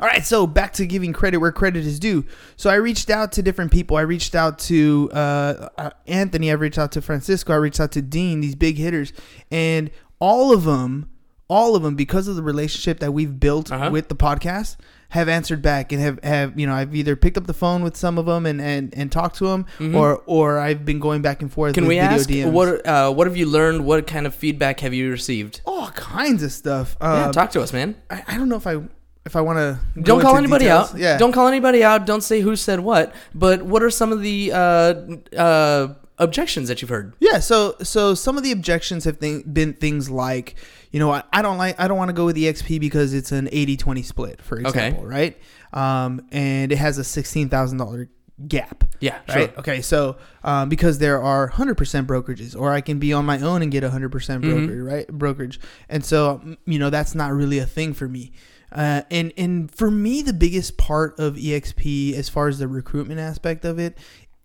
All 0.00 0.06
right, 0.08 0.24
so 0.24 0.46
back 0.46 0.72
to 0.74 0.86
giving 0.86 1.12
credit 1.12 1.38
where 1.38 1.52
credit 1.52 1.86
is 1.86 1.98
due. 1.98 2.24
So 2.56 2.70
I 2.70 2.74
reached 2.74 3.10
out 3.10 3.32
to 3.32 3.42
different 3.42 3.72
people. 3.72 3.96
I 3.96 4.02
reached 4.02 4.34
out 4.34 4.58
to 4.60 5.10
uh, 5.12 5.68
uh, 5.78 5.90
Anthony. 6.06 6.50
I 6.50 6.54
reached 6.54 6.78
out 6.78 6.92
to 6.92 7.02
Francisco. 7.02 7.52
I 7.52 7.56
reached 7.56 7.80
out 7.80 7.92
to 7.92 8.02
Dean. 8.02 8.40
These 8.40 8.54
big 8.56 8.76
hitters, 8.76 9.12
and 9.50 9.90
all 10.20 10.52
of 10.52 10.64
them, 10.64 11.10
all 11.48 11.74
of 11.76 11.82
them, 11.82 11.94
because 11.96 12.28
of 12.28 12.36
the 12.36 12.42
relationship 12.42 13.00
that 13.00 13.12
we've 13.12 13.38
built 13.40 13.72
Uh-huh. 13.72 13.90
with 13.90 14.08
the 14.08 14.16
podcast, 14.16 14.76
have 15.14 15.28
answered 15.28 15.62
back 15.62 15.92
and 15.92 16.02
have, 16.02 16.18
have 16.24 16.58
you 16.58 16.66
know 16.66 16.74
I've 16.74 16.92
either 16.92 17.14
picked 17.14 17.38
up 17.38 17.46
the 17.46 17.54
phone 17.54 17.84
with 17.84 17.96
some 17.96 18.18
of 18.18 18.26
them 18.26 18.46
and 18.46 18.60
and, 18.60 18.92
and 18.96 19.12
talked 19.12 19.36
to 19.36 19.46
them, 19.46 19.64
or 19.94 20.22
or 20.26 20.58
I've 20.58 20.84
been 20.84 20.98
going 20.98 21.22
back 21.22 21.40
and 21.40 21.52
forth. 21.52 21.70
Mm-hmm. 21.70 21.74
Can 21.74 21.84
with 21.84 21.88
we 21.88 22.00
video 22.00 22.16
ask 22.16 22.28
DMs. 22.28 22.52
what 22.52 22.86
uh, 22.86 23.12
what 23.12 23.28
have 23.28 23.36
you 23.36 23.46
learned? 23.46 23.84
What 23.84 24.08
kind 24.08 24.26
of 24.26 24.34
feedback 24.34 24.80
have 24.80 24.92
you 24.92 25.10
received? 25.10 25.60
all 25.64 25.88
kinds 25.90 26.42
of 26.42 26.50
stuff? 26.50 26.96
yeah, 27.00 27.26
Um, 27.26 27.32
talk 27.32 27.52
to 27.52 27.62
us, 27.62 27.72
man. 27.72 27.94
I, 28.10 28.24
I 28.26 28.36
don't 28.36 28.48
know 28.48 28.56
if 28.56 28.66
I 28.66 28.82
if 29.24 29.36
I 29.36 29.40
want 29.40 29.58
to 29.58 29.78
Don't 30.02 30.20
call 30.20 30.36
anybody 30.36 30.68
out. 30.68 30.98
Yeah, 30.98 31.16
Don't 31.16 31.32
call 31.32 31.46
anybody 31.46 31.84
out. 31.84 32.06
Don't 32.06 32.22
say 32.22 32.40
who 32.40 32.56
said 32.56 32.80
what. 32.80 33.14
But 33.34 33.62
what 33.62 33.82
are 33.84 33.90
some 33.90 34.12
of 34.12 34.20
the 34.20 34.50
uh, 34.52 34.94
uh, 35.36 35.94
objections 36.18 36.68
that 36.68 36.80
you've 36.82 36.88
heard? 36.90 37.14
Yeah, 37.20 37.38
so 37.40 37.76
so 37.82 38.14
some 38.14 38.36
of 38.36 38.42
the 38.44 38.52
objections 38.52 39.04
have 39.04 39.18
th- 39.18 39.44
been 39.52 39.72
things 39.74 40.10
like, 40.10 40.54
you 40.92 41.00
know, 41.00 41.12
I, 41.12 41.22
I 41.32 41.42
don't 41.42 41.58
like 41.58 41.78
I 41.80 41.88
don't 41.88 41.98
want 41.98 42.08
to 42.10 42.12
go 42.14 42.26
with 42.26 42.34
the 42.36 42.44
XP 42.44 42.78
because 42.80 43.14
it's 43.14 43.32
an 43.32 43.46
80-20 43.46 44.04
split, 44.04 44.42
for 44.42 44.58
example, 44.58 45.04
right? 45.06 45.36
Um, 45.72 46.26
and 46.30 46.70
it 46.72 46.78
has 46.78 46.98
a 46.98 47.04
sixteen 47.04 47.48
thousand 47.48 47.78
dollar 47.78 48.08
gap. 48.48 48.84
Yeah, 49.00 49.18
Right. 49.28 49.50
sure. 49.50 49.58
Okay. 49.58 49.82
So, 49.82 50.16
um, 50.44 50.68
because 50.68 50.98
there 50.98 51.20
are 51.22 51.48
hundred 51.48 51.76
percent 51.76 52.06
brokerages, 52.06 52.58
or 52.58 52.72
I 52.72 52.80
can 52.80 52.98
be 52.98 53.12
on 53.12 53.24
my 53.26 53.40
own 53.40 53.60
and 53.62 53.70
get 53.72 53.82
hundred 53.82 54.10
percent 54.12 54.44
Mm-hmm. 54.44 54.82
right? 54.82 55.06
Brokerage, 55.08 55.58
and 55.88 56.04
so 56.04 56.40
mm, 56.44 56.56
you 56.64 56.78
know 56.78 56.90
that's 56.90 57.14
not 57.14 57.32
really 57.32 57.58
a 57.58 57.66
thing 57.66 57.92
for 57.92 58.08
me. 58.08 58.32
Uh, 58.72 59.02
and 59.10 59.32
and 59.36 59.72
for 59.72 59.88
me, 59.90 60.20
the 60.22 60.32
biggest 60.32 60.76
part 60.78 61.18
of 61.20 61.34
EXP, 61.34 62.14
as 62.14 62.28
far 62.28 62.48
as 62.48 62.58
the 62.58 62.66
recruitment 62.66 63.20
aspect 63.20 63.64
of 63.64 63.78
it, 63.78 63.96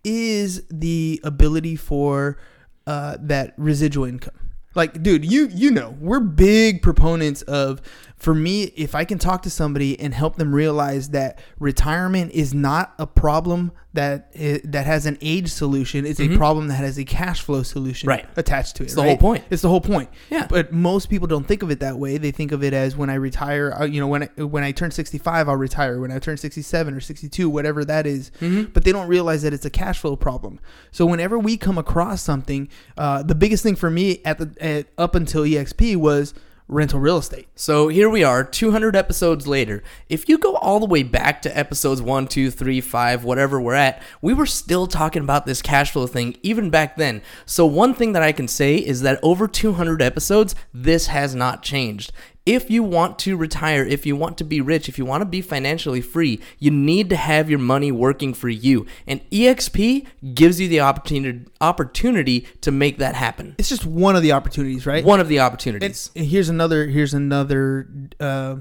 is 0.04 0.62
the 0.70 1.20
ability 1.24 1.76
for 1.76 2.38
uh, 2.86 3.16
that 3.20 3.54
residual 3.56 4.04
income. 4.04 4.34
Like, 4.74 5.02
dude, 5.02 5.24
you 5.24 5.48
you 5.48 5.70
know, 5.70 5.96
we're 6.00 6.20
big 6.20 6.82
proponents 6.82 7.42
of. 7.42 7.80
For 8.20 8.34
me, 8.34 8.64
if 8.76 8.94
I 8.94 9.04
can 9.04 9.18
talk 9.18 9.42
to 9.42 9.50
somebody 9.50 9.98
and 9.98 10.12
help 10.12 10.36
them 10.36 10.54
realize 10.54 11.08
that 11.10 11.40
retirement 11.58 12.32
is 12.32 12.52
not 12.52 12.92
a 12.98 13.06
problem 13.06 13.72
that 13.94 14.30
that 14.62 14.86
has 14.86 15.06
an 15.06 15.16
age 15.20 15.48
solution, 15.50 16.06
it's 16.06 16.20
a 16.20 16.36
problem 16.36 16.68
that 16.68 16.74
has 16.74 16.98
a 16.98 17.04
cash 17.04 17.40
flow 17.40 17.62
solution 17.62 18.08
Mm-hmm. 18.08 18.08
Right. 18.08 18.26
attached 18.36 18.76
to 18.76 18.82
it. 18.82 18.86
It's 18.86 18.94
the 18.94 19.00
right? 19.00 19.08
whole 19.08 19.16
point. 19.16 19.44
It's 19.50 19.62
the 19.62 19.68
whole 19.68 19.80
point. 19.80 20.10
Yeah. 20.28 20.46
But 20.48 20.72
most 20.72 21.08
people 21.08 21.26
don't 21.26 21.46
think 21.46 21.62
of 21.62 21.70
it 21.70 21.80
that 21.80 21.98
way. 21.98 22.18
They 22.18 22.30
think 22.30 22.52
of 22.52 22.62
it 22.62 22.72
as 22.72 22.96
when 22.96 23.08
I 23.10 23.14
retire, 23.14 23.72
uh, 23.72 23.84
you 23.84 24.00
know, 24.00 24.06
when 24.06 24.24
I, 24.24 24.42
when 24.42 24.62
I 24.62 24.70
turn 24.72 24.90
65, 24.90 25.48
I'll 25.48 25.56
retire. 25.56 25.98
When 25.98 26.12
I 26.12 26.18
turn 26.18 26.36
67 26.36 26.94
or 26.94 27.00
62, 27.00 27.48
whatever 27.48 27.84
that 27.86 28.06
is. 28.06 28.30
Mm-hmm. 28.40 28.72
But 28.72 28.84
they 28.84 28.92
don't 28.92 29.08
realize 29.08 29.42
that 29.42 29.52
it's 29.52 29.64
a 29.64 29.70
cash 29.70 29.98
flow 29.98 30.14
problem. 30.14 30.60
So 30.92 31.06
whenever 31.06 31.38
we 31.38 31.56
come 31.56 31.78
across 31.78 32.22
something, 32.22 32.68
uh, 32.96 33.22
the 33.22 33.34
biggest 33.34 33.62
thing 33.62 33.76
for 33.76 33.90
me 33.90 34.20
at 34.24 34.38
the 34.38 34.54
at, 34.60 34.86
up 34.98 35.14
until 35.14 35.42
EXP 35.42 35.96
was 35.96 36.34
rental 36.70 37.00
real 37.00 37.18
estate. 37.18 37.48
So 37.54 37.88
here 37.88 38.08
we 38.08 38.22
are, 38.22 38.44
200 38.44 38.94
episodes 38.94 39.46
later. 39.46 39.82
If 40.08 40.28
you 40.28 40.38
go 40.38 40.54
all 40.56 40.78
the 40.78 40.86
way 40.86 41.02
back 41.02 41.42
to 41.42 41.58
episodes 41.58 42.00
1, 42.00 42.28
2, 42.28 42.50
3, 42.50 42.80
5, 42.80 43.24
whatever 43.24 43.60
we're 43.60 43.74
at, 43.74 44.00
we 44.22 44.32
were 44.32 44.46
still 44.46 44.86
talking 44.86 45.22
about 45.22 45.46
this 45.46 45.60
cash 45.60 45.90
flow 45.90 46.06
thing 46.06 46.36
even 46.42 46.70
back 46.70 46.96
then. 46.96 47.22
So, 47.44 47.66
one 47.66 47.92
thing 47.92 48.12
that 48.12 48.22
I 48.22 48.32
can 48.32 48.48
say 48.48 48.76
is 48.76 49.02
that 49.02 49.18
over 49.22 49.48
200 49.48 50.00
episodes, 50.00 50.54
this 50.72 51.08
has 51.08 51.34
not 51.34 51.62
changed. 51.62 52.12
If 52.50 52.68
you 52.68 52.82
want 52.82 53.16
to 53.20 53.36
retire, 53.36 53.84
if 53.84 54.04
you 54.04 54.16
want 54.16 54.36
to 54.38 54.44
be 54.44 54.60
rich, 54.60 54.88
if 54.88 54.98
you 54.98 55.04
want 55.04 55.20
to 55.20 55.24
be 55.24 55.40
financially 55.40 56.00
free, 56.00 56.40
you 56.58 56.72
need 56.72 57.08
to 57.10 57.16
have 57.16 57.48
your 57.48 57.60
money 57.60 57.92
working 57.92 58.34
for 58.34 58.48
you. 58.48 58.86
And 59.06 59.20
EXP 59.30 60.04
gives 60.34 60.60
you 60.60 60.66
the 60.66 60.80
opportunity 60.80 61.46
opportunity 61.60 62.48
to 62.62 62.72
make 62.72 62.98
that 62.98 63.14
happen. 63.14 63.54
It's 63.56 63.68
just 63.68 63.86
one 63.86 64.16
of 64.16 64.22
the 64.22 64.32
opportunities, 64.32 64.84
right? 64.84 65.04
One 65.04 65.20
of 65.20 65.28
the 65.28 65.38
opportunities. 65.38 66.10
and 66.16 66.26
here's 66.26 66.48
another 66.48 66.86
here's 66.86 67.14
another 67.14 67.88
uh, 68.18 68.56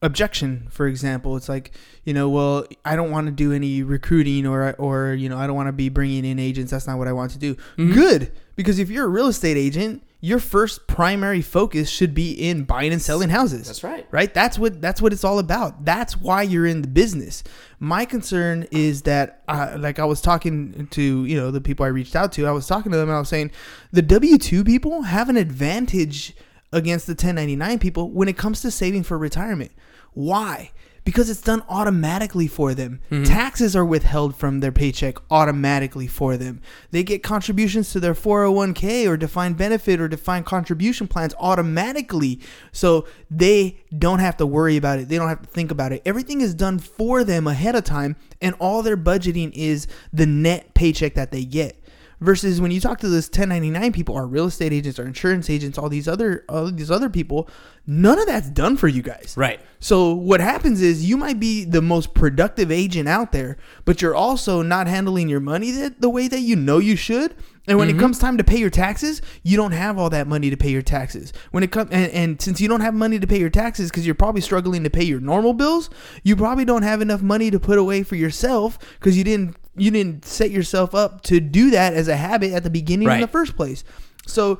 objection. 0.00 0.66
For 0.70 0.86
example, 0.86 1.36
it's 1.36 1.48
like 1.48 1.72
you 2.04 2.14
know, 2.14 2.30
well, 2.30 2.66
I 2.86 2.96
don't 2.96 3.10
want 3.10 3.26
to 3.26 3.32
do 3.32 3.52
any 3.52 3.82
recruiting 3.82 4.46
or 4.46 4.72
or 4.78 5.12
you 5.12 5.28
know, 5.28 5.36
I 5.36 5.46
don't 5.46 5.56
want 5.56 5.68
to 5.68 5.72
be 5.72 5.90
bringing 5.90 6.24
in 6.24 6.38
agents. 6.38 6.70
That's 6.70 6.86
not 6.86 6.96
what 6.96 7.06
I 7.06 7.12
want 7.12 7.32
to 7.32 7.38
do. 7.38 7.54
Mm-hmm. 7.54 7.92
Good, 7.92 8.32
because 8.56 8.78
if 8.78 8.88
you're 8.88 9.04
a 9.04 9.08
real 9.08 9.26
estate 9.26 9.58
agent, 9.58 10.02
your 10.24 10.38
first 10.38 10.86
primary 10.86 11.42
focus 11.42 11.90
should 11.90 12.14
be 12.14 12.32
in 12.32 12.64
buying 12.64 12.94
and 12.94 13.02
selling 13.02 13.28
houses. 13.28 13.66
That's 13.66 13.84
right. 13.84 14.06
Right? 14.10 14.32
That's 14.32 14.58
what 14.58 14.80
that's 14.80 15.02
what 15.02 15.12
it's 15.12 15.22
all 15.22 15.38
about. 15.38 15.84
That's 15.84 16.16
why 16.16 16.40
you're 16.40 16.64
in 16.64 16.80
the 16.80 16.88
business. 16.88 17.44
My 17.78 18.06
concern 18.06 18.66
is 18.70 19.02
that 19.02 19.42
uh, 19.48 19.76
like 19.78 19.98
I 19.98 20.06
was 20.06 20.22
talking 20.22 20.86
to, 20.92 21.26
you 21.26 21.36
know, 21.36 21.50
the 21.50 21.60
people 21.60 21.84
I 21.84 21.90
reached 21.90 22.16
out 22.16 22.32
to, 22.32 22.46
I 22.46 22.52
was 22.52 22.66
talking 22.66 22.90
to 22.90 22.96
them 22.96 23.10
and 23.10 23.16
I 23.16 23.18
was 23.18 23.28
saying 23.28 23.50
the 23.92 24.02
W2 24.02 24.64
people 24.64 25.02
have 25.02 25.28
an 25.28 25.36
advantage 25.36 26.34
against 26.72 27.06
the 27.06 27.12
1099 27.12 27.78
people 27.78 28.10
when 28.10 28.26
it 28.26 28.38
comes 28.38 28.62
to 28.62 28.70
saving 28.70 29.02
for 29.02 29.18
retirement. 29.18 29.72
Why? 30.14 30.72
Because 31.04 31.28
it's 31.28 31.42
done 31.42 31.62
automatically 31.68 32.46
for 32.46 32.72
them. 32.72 33.00
Mm-hmm. 33.10 33.24
Taxes 33.24 33.76
are 33.76 33.84
withheld 33.84 34.34
from 34.34 34.60
their 34.60 34.72
paycheck 34.72 35.16
automatically 35.30 36.06
for 36.06 36.38
them. 36.38 36.62
They 36.92 37.02
get 37.02 37.22
contributions 37.22 37.92
to 37.92 38.00
their 38.00 38.14
401k 38.14 39.06
or 39.06 39.18
defined 39.18 39.58
benefit 39.58 40.00
or 40.00 40.08
defined 40.08 40.46
contribution 40.46 41.06
plans 41.06 41.34
automatically. 41.38 42.40
So 42.72 43.06
they 43.30 43.80
don't 43.96 44.20
have 44.20 44.38
to 44.38 44.46
worry 44.46 44.78
about 44.78 44.98
it. 44.98 45.08
They 45.08 45.18
don't 45.18 45.28
have 45.28 45.42
to 45.42 45.48
think 45.48 45.70
about 45.70 45.92
it. 45.92 46.00
Everything 46.06 46.40
is 46.40 46.54
done 46.54 46.78
for 46.78 47.22
them 47.22 47.46
ahead 47.46 47.76
of 47.76 47.84
time, 47.84 48.16
and 48.40 48.54
all 48.58 48.82
their 48.82 48.96
budgeting 48.96 49.52
is 49.52 49.86
the 50.12 50.26
net 50.26 50.72
paycheck 50.74 51.14
that 51.14 51.30
they 51.30 51.44
get 51.44 51.83
versus 52.20 52.60
when 52.60 52.70
you 52.70 52.80
talk 52.80 52.98
to 53.00 53.08
those 53.08 53.26
1099 53.26 53.92
people 53.92 54.16
our 54.16 54.26
real 54.26 54.46
estate 54.46 54.72
agents 54.72 54.98
our 54.98 55.06
insurance 55.06 55.50
agents 55.50 55.78
all 55.78 55.88
these 55.88 56.08
other 56.08 56.44
all 56.48 56.70
these 56.70 56.90
other 56.90 57.08
people 57.08 57.48
none 57.86 58.18
of 58.18 58.26
that's 58.26 58.48
done 58.48 58.76
for 58.76 58.88
you 58.88 59.02
guys. 59.02 59.34
Right. 59.36 59.60
so 59.78 60.14
what 60.14 60.40
happens 60.40 60.80
is 60.80 61.04
you 61.04 61.16
might 61.16 61.38
be 61.38 61.64
the 61.64 61.82
most 61.82 62.14
productive 62.14 62.70
agent 62.70 63.08
out 63.08 63.32
there 63.32 63.56
but 63.84 64.00
you're 64.00 64.14
also 64.14 64.62
not 64.62 64.86
handling 64.86 65.28
your 65.28 65.40
money 65.40 65.70
the, 65.70 65.94
the 65.98 66.10
way 66.10 66.28
that 66.28 66.40
you 66.40 66.56
know 66.56 66.78
you 66.78 66.96
should. 66.96 67.34
And 67.66 67.78
when 67.78 67.88
it 67.88 67.92
mm-hmm. 67.92 68.00
comes 68.00 68.18
time 68.18 68.36
to 68.36 68.44
pay 68.44 68.58
your 68.58 68.70
taxes 68.70 69.20
you 69.42 69.56
don't 69.56 69.72
have 69.72 69.98
all 69.98 70.10
that 70.10 70.26
money 70.26 70.50
to 70.50 70.56
pay 70.56 70.70
your 70.70 70.82
taxes. 70.82 71.32
When 71.50 71.62
it 71.62 71.72
comes 71.72 71.90
and, 71.90 72.10
and 72.12 72.42
since 72.42 72.60
you 72.60 72.68
don't 72.68 72.80
have 72.80 72.94
money 72.94 73.18
to 73.18 73.26
pay 73.26 73.38
your 73.38 73.50
taxes 73.50 73.90
because 73.90 74.06
you're 74.06 74.14
probably 74.14 74.40
struggling 74.40 74.84
to 74.84 74.90
pay 74.90 75.04
your 75.04 75.20
normal 75.20 75.52
bills 75.52 75.90
you 76.22 76.36
probably 76.36 76.64
don't 76.64 76.82
have 76.82 77.00
enough 77.00 77.22
money 77.22 77.50
to 77.50 77.58
put 77.58 77.78
away 77.78 78.02
for 78.02 78.16
yourself 78.16 78.78
because 78.98 79.16
you 79.16 79.24
didn't 79.24 79.56
you 79.76 79.90
didn't 79.90 80.24
set 80.24 80.50
yourself 80.50 80.94
up 80.94 81.22
to 81.22 81.40
do 81.40 81.70
that 81.70 81.94
as 81.94 82.08
a 82.08 82.16
habit 82.16 82.52
at 82.52 82.62
the 82.62 82.70
beginning 82.70 83.08
in 83.08 83.20
the 83.20 83.28
first 83.28 83.56
place. 83.56 83.84
So 84.26 84.58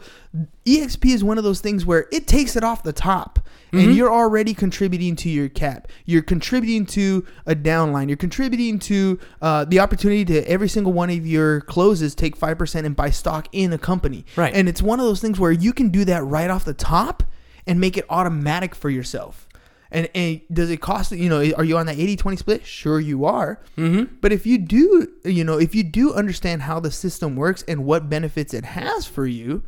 EXP 0.67 1.15
is 1.15 1.25
one 1.25 1.39
of 1.39 1.45
those 1.45 1.61
things 1.61 1.87
where 1.87 2.07
it 2.13 2.27
takes 2.27 2.55
it 2.57 2.65
off 2.65 2.83
the 2.83 2.93
top 2.93 3.41
and 3.73 3.97
you're 3.97 4.13
already 4.13 4.55
contributing 4.55 5.17
to 5.17 5.29
your 5.29 5.49
cap. 5.49 5.89
You're 6.05 6.23
contributing 6.23 6.87
to 6.87 7.27
a 7.45 7.57
downline. 7.57 8.07
You're 8.09 8.17
contributing 8.17 8.79
to 8.81 9.19
uh, 9.43 9.65
the 9.65 9.81
opportunity 9.81 10.25
to 10.27 10.49
every 10.49 10.69
single 10.69 10.93
one 10.93 11.11
of 11.11 11.27
your 11.27 11.61
closes 11.63 12.15
take 12.15 12.39
5% 12.39 12.85
and 12.85 12.95
buy 12.95 13.11
stock 13.11 13.49
in 13.51 13.73
a 13.73 13.79
company. 13.79 14.27
Right. 14.37 14.55
And 14.55 14.69
it's 14.69 14.81
one 14.81 15.01
of 15.01 15.07
those 15.07 15.21
things 15.21 15.41
where 15.41 15.51
you 15.51 15.73
can 15.73 15.89
do 15.89 16.05
that 16.05 16.23
right 16.23 16.51
off 16.51 16.65
the 16.65 16.75
top 16.75 17.25
and 17.67 17.81
make 17.81 17.97
it 17.97 18.05
automatic 18.09 18.77
for 18.77 18.91
yourself. 18.91 19.49
And, 19.95 20.09
and 20.13 20.41
does 20.53 20.71
it 20.71 20.81
cost 20.81 21.13
you 21.13 21.29
know 21.29 21.39
are 21.57 21.63
you 21.63 21.79
on 21.79 21.87
that 21.87 21.97
80-20 21.97 22.39
split 22.39 22.67
sure 22.67 22.99
you 22.99 23.25
are 23.27 23.61
mm-hmm. 23.77 24.13
but 24.21 24.33
if 24.33 24.45
you 24.45 24.59
do 24.59 25.09
you 25.25 25.45
know 25.45 25.57
if 25.57 25.73
you 25.73 25.85
do 25.85 26.13
understand 26.13 26.63
how 26.63 26.81
the 26.81 26.91
system 26.91 27.37
works 27.37 27.63
and 27.69 27.85
what 27.85 28.11
benefits 28.11 28.53
it 28.53 28.65
has 28.65 29.07
for 29.07 29.25
you 29.25 29.63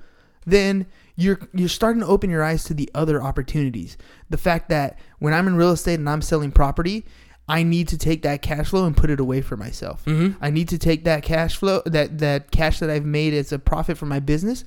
then 0.44 0.86
you're 1.14 1.38
you're 1.54 1.68
starting 1.68 2.00
to 2.00 2.08
open 2.08 2.28
your 2.28 2.42
eyes 2.42 2.64
to 2.64 2.74
the 2.74 2.90
other 2.92 3.22
opportunities 3.22 3.96
the 4.28 4.36
fact 4.36 4.68
that 4.68 4.98
when 5.20 5.32
i'm 5.32 5.46
in 5.46 5.54
real 5.54 5.70
estate 5.70 6.00
and 6.00 6.10
i'm 6.10 6.20
selling 6.22 6.50
property 6.50 7.06
I 7.48 7.62
need 7.62 7.86
to 7.88 7.98
take 7.98 8.22
that 8.22 8.42
cash 8.42 8.70
flow 8.70 8.86
and 8.86 8.96
put 8.96 9.08
it 9.08 9.20
away 9.20 9.40
for 9.40 9.56
myself. 9.56 10.02
I 10.40 10.50
need 10.50 10.68
to 10.70 10.78
take 10.78 11.04
that 11.04 11.22
cash 11.22 11.56
flow, 11.56 11.80
that 11.86 12.18
that 12.18 12.50
cash 12.50 12.80
that 12.80 12.90
I've 12.90 13.04
made 13.04 13.34
as 13.34 13.52
a 13.52 13.58
profit 13.60 13.96
for 13.96 14.06
my 14.06 14.18
business, 14.18 14.64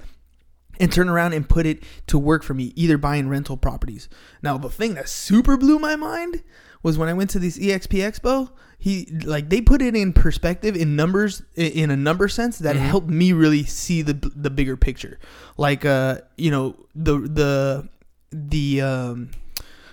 and 0.80 0.92
turn 0.92 1.10
around 1.10 1.34
and 1.34 1.48
put 1.48 1.66
it 1.66 1.84
to 2.08 2.18
work 2.18 2.44
for 2.44 2.54
me, 2.54 2.74
either 2.76 2.98
buying 2.98 3.28
rental 3.28 3.58
properties. 3.58 4.08
Now, 4.42 4.58
the 4.58 4.70
thing 4.70 4.94
that 4.94 5.10
super 5.10 5.58
blew 5.58 5.80
my 5.80 5.96
mind 5.96 6.44
was 6.82 6.98
when 6.98 7.10
I 7.10 7.14
went 7.14 7.30
to 7.32 7.40
this 7.40 7.58
EXP 7.58 8.00
Expo. 8.00 8.50
He 8.78 9.08
like 9.26 9.50
they 9.50 9.60
put 9.60 9.82
it 9.82 9.94
in 9.94 10.14
perspective 10.14 10.76
in 10.76 10.96
numbers 10.96 11.44
in 11.56 11.92
a 11.92 11.98
number 11.98 12.30
sense 12.30 12.60
that 12.60 12.78
helped 12.78 13.10
me 13.10 13.34
really 13.34 13.64
see 13.64 14.02
the 14.02 14.14
the 14.14 14.50
bigger 14.50 14.78
picture. 14.78 15.20
Like 15.58 15.84
uh, 15.84 16.20
you 16.38 16.50
know, 16.50 16.78
the 16.96 17.20
the 17.20 17.90
the 18.32 18.82
um 18.82 19.32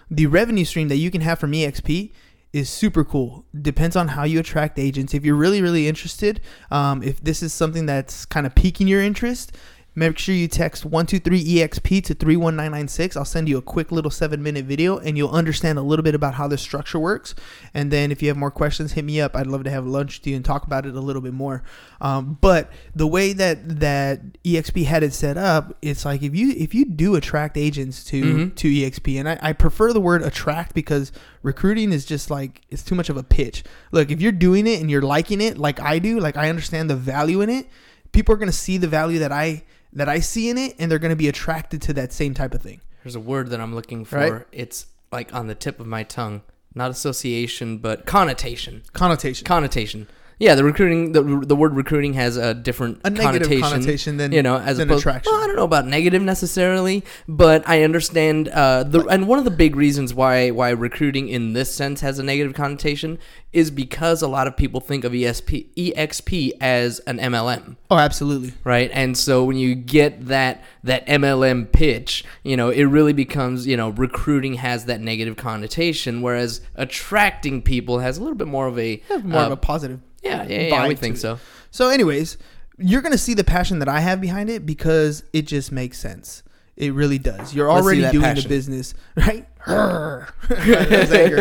the 0.08 0.26
revenue 0.26 0.64
stream 0.64 0.86
that 0.88 0.98
you 0.98 1.10
can 1.10 1.20
have 1.20 1.40
from 1.40 1.50
EXP 1.50 2.12
is 2.52 2.70
super 2.70 3.04
cool. 3.04 3.44
Depends 3.60 3.96
on 3.96 4.08
how 4.08 4.24
you 4.24 4.38
attract 4.40 4.78
agents. 4.78 5.12
If 5.12 5.24
you're 5.24 5.36
really, 5.36 5.60
really 5.60 5.88
interested, 5.88 6.40
um, 6.70 7.02
if 7.02 7.20
this 7.20 7.42
is 7.42 7.52
something 7.52 7.86
that's 7.86 8.24
kind 8.24 8.46
of 8.46 8.54
piquing 8.54 8.88
your 8.88 9.02
interest, 9.02 9.52
Make 9.98 10.18
sure 10.18 10.34
you 10.34 10.46
text 10.46 10.88
123EXP 10.88 12.04
to 12.04 12.14
31996. 12.14 13.16
I'll 13.16 13.24
send 13.24 13.48
you 13.48 13.56
a 13.56 13.62
quick 13.62 13.90
little 13.90 14.10
seven 14.10 14.42
minute 14.42 14.66
video 14.66 14.98
and 14.98 15.16
you'll 15.16 15.30
understand 15.30 15.78
a 15.78 15.82
little 15.82 16.02
bit 16.02 16.14
about 16.14 16.34
how 16.34 16.46
this 16.46 16.60
structure 16.60 16.98
works. 16.98 17.34
And 17.72 17.90
then 17.90 18.12
if 18.12 18.20
you 18.20 18.28
have 18.28 18.36
more 18.36 18.50
questions, 18.50 18.92
hit 18.92 19.06
me 19.06 19.22
up. 19.22 19.34
I'd 19.34 19.46
love 19.46 19.64
to 19.64 19.70
have 19.70 19.86
lunch 19.86 20.18
with 20.18 20.26
you 20.26 20.36
and 20.36 20.44
talk 20.44 20.64
about 20.66 20.84
it 20.84 20.94
a 20.94 21.00
little 21.00 21.22
bit 21.22 21.32
more. 21.32 21.62
Um, 22.02 22.36
but 22.42 22.70
the 22.94 23.06
way 23.06 23.32
that 23.32 23.80
that 23.80 24.20
EXP 24.42 24.84
had 24.84 25.02
it 25.02 25.14
set 25.14 25.38
up, 25.38 25.74
it's 25.80 26.04
like 26.04 26.22
if 26.22 26.36
you 26.36 26.50
if 26.50 26.74
you 26.74 26.84
do 26.84 27.14
attract 27.14 27.56
agents 27.56 28.04
to 28.04 28.50
to 28.50 28.68
EXP, 28.68 29.18
and 29.18 29.30
I, 29.30 29.38
I 29.40 29.52
prefer 29.54 29.94
the 29.94 30.00
word 30.00 30.22
attract 30.22 30.74
because 30.74 31.10
recruiting 31.42 31.90
is 31.90 32.04
just 32.04 32.30
like 32.30 32.60
it's 32.68 32.82
too 32.82 32.94
much 32.94 33.08
of 33.08 33.16
a 33.16 33.22
pitch. 33.22 33.64
Look, 33.92 34.10
if 34.10 34.20
you're 34.20 34.30
doing 34.30 34.66
it 34.66 34.78
and 34.78 34.90
you're 34.90 35.00
liking 35.00 35.40
it 35.40 35.56
like 35.56 35.80
I 35.80 35.98
do, 35.98 36.20
like 36.20 36.36
I 36.36 36.50
understand 36.50 36.90
the 36.90 36.96
value 36.96 37.40
in 37.40 37.48
it, 37.48 37.66
people 38.12 38.34
are 38.34 38.38
gonna 38.38 38.52
see 38.52 38.76
the 38.76 38.88
value 38.88 39.20
that 39.20 39.32
I 39.32 39.64
that 39.96 40.08
I 40.08 40.20
see 40.20 40.48
in 40.48 40.58
it, 40.58 40.76
and 40.78 40.90
they're 40.90 40.98
gonna 40.98 41.16
be 41.16 41.28
attracted 41.28 41.82
to 41.82 41.92
that 41.94 42.12
same 42.12 42.34
type 42.34 42.54
of 42.54 42.62
thing. 42.62 42.80
There's 43.02 43.16
a 43.16 43.20
word 43.20 43.50
that 43.50 43.60
I'm 43.60 43.74
looking 43.74 44.04
for. 44.04 44.16
Right. 44.18 44.46
It's 44.52 44.86
like 45.10 45.34
on 45.34 45.46
the 45.48 45.54
tip 45.54 45.80
of 45.80 45.86
my 45.86 46.02
tongue. 46.04 46.42
Not 46.74 46.90
association, 46.90 47.78
but 47.78 48.04
connotation. 48.04 48.82
Connotation. 48.92 49.46
Connotation. 49.46 50.06
Yeah, 50.38 50.54
the 50.54 50.64
recruiting 50.64 51.12
the, 51.12 51.22
the 51.22 51.56
word 51.56 51.74
recruiting 51.74 52.12
has 52.14 52.36
a 52.36 52.52
different 52.52 53.00
A 53.04 53.10
connotation, 53.10 53.60
connotation 53.62 54.16
than- 54.18 54.32
you 54.32 54.42
know 54.42 54.58
as 54.58 54.76
than 54.76 54.88
opposed. 54.88 55.02
attraction. 55.02 55.32
Well, 55.32 55.42
I 55.42 55.46
don't 55.46 55.56
know 55.56 55.64
about 55.64 55.86
negative 55.86 56.22
necessarily, 56.22 57.04
but 57.26 57.66
I 57.66 57.82
understand 57.84 58.48
uh, 58.48 58.82
the 58.82 59.06
and 59.06 59.26
one 59.28 59.38
of 59.38 59.46
the 59.46 59.50
big 59.50 59.76
reasons 59.76 60.12
why 60.12 60.50
why 60.50 60.70
recruiting 60.70 61.28
in 61.28 61.54
this 61.54 61.74
sense 61.74 62.02
has 62.02 62.18
a 62.18 62.22
negative 62.22 62.52
connotation 62.54 63.18
is 63.52 63.70
because 63.70 64.20
a 64.20 64.28
lot 64.28 64.46
of 64.46 64.54
people 64.54 64.80
think 64.80 65.04
of 65.04 65.12
ESP 65.12 65.72
EXP 65.74 66.52
as 66.60 66.98
an 67.00 67.18
MLM 67.18 67.76
oh, 67.90 67.96
absolutely. 67.96 68.52
right? 68.64 68.90
And 68.92 69.16
so 69.16 69.42
when 69.44 69.56
you 69.56 69.74
get 69.74 70.26
that 70.26 70.62
that 70.84 71.06
MLM 71.06 71.72
pitch, 71.72 72.24
you 72.42 72.58
know, 72.58 72.68
it 72.68 72.84
really 72.84 73.14
becomes, 73.14 73.66
you 73.66 73.78
know, 73.78 73.88
recruiting 73.88 74.54
has 74.54 74.84
that 74.84 75.00
negative 75.00 75.36
connotation, 75.38 76.20
whereas 76.20 76.60
attracting 76.74 77.62
people 77.62 78.00
has 78.00 78.18
a 78.18 78.20
little 78.20 78.36
bit 78.36 78.46
more 78.48 78.66
of 78.66 78.78
a 78.78 79.02
More 79.22 79.40
uh, 79.40 79.46
of 79.46 79.52
a 79.52 79.56
positive. 79.56 80.00
Yeah, 80.26 80.46
yeah, 80.48 80.60
yeah, 80.68 80.74
I 80.74 80.88
would 80.88 80.98
think 80.98 81.16
so. 81.16 81.38
So, 81.70 81.88
anyways, 81.90 82.38
you're 82.78 83.02
gonna 83.02 83.18
see 83.18 83.34
the 83.34 83.44
passion 83.44 83.78
that 83.80 83.88
I 83.88 84.00
have 84.00 84.20
behind 84.20 84.50
it 84.50 84.66
because 84.66 85.24
it 85.32 85.42
just 85.46 85.72
makes 85.72 85.98
sense. 85.98 86.42
It 86.76 86.92
really 86.92 87.18
does. 87.18 87.54
You're 87.54 87.68
Let's 87.72 87.80
see 87.80 87.84
already 87.86 88.00
that 88.02 88.12
doing 88.12 88.22
passion. 88.24 88.42
the 88.42 88.48
business, 88.50 88.92
right? 89.16 89.48
Arr. 89.66 90.28
That's 90.48 91.10
anger. 91.10 91.38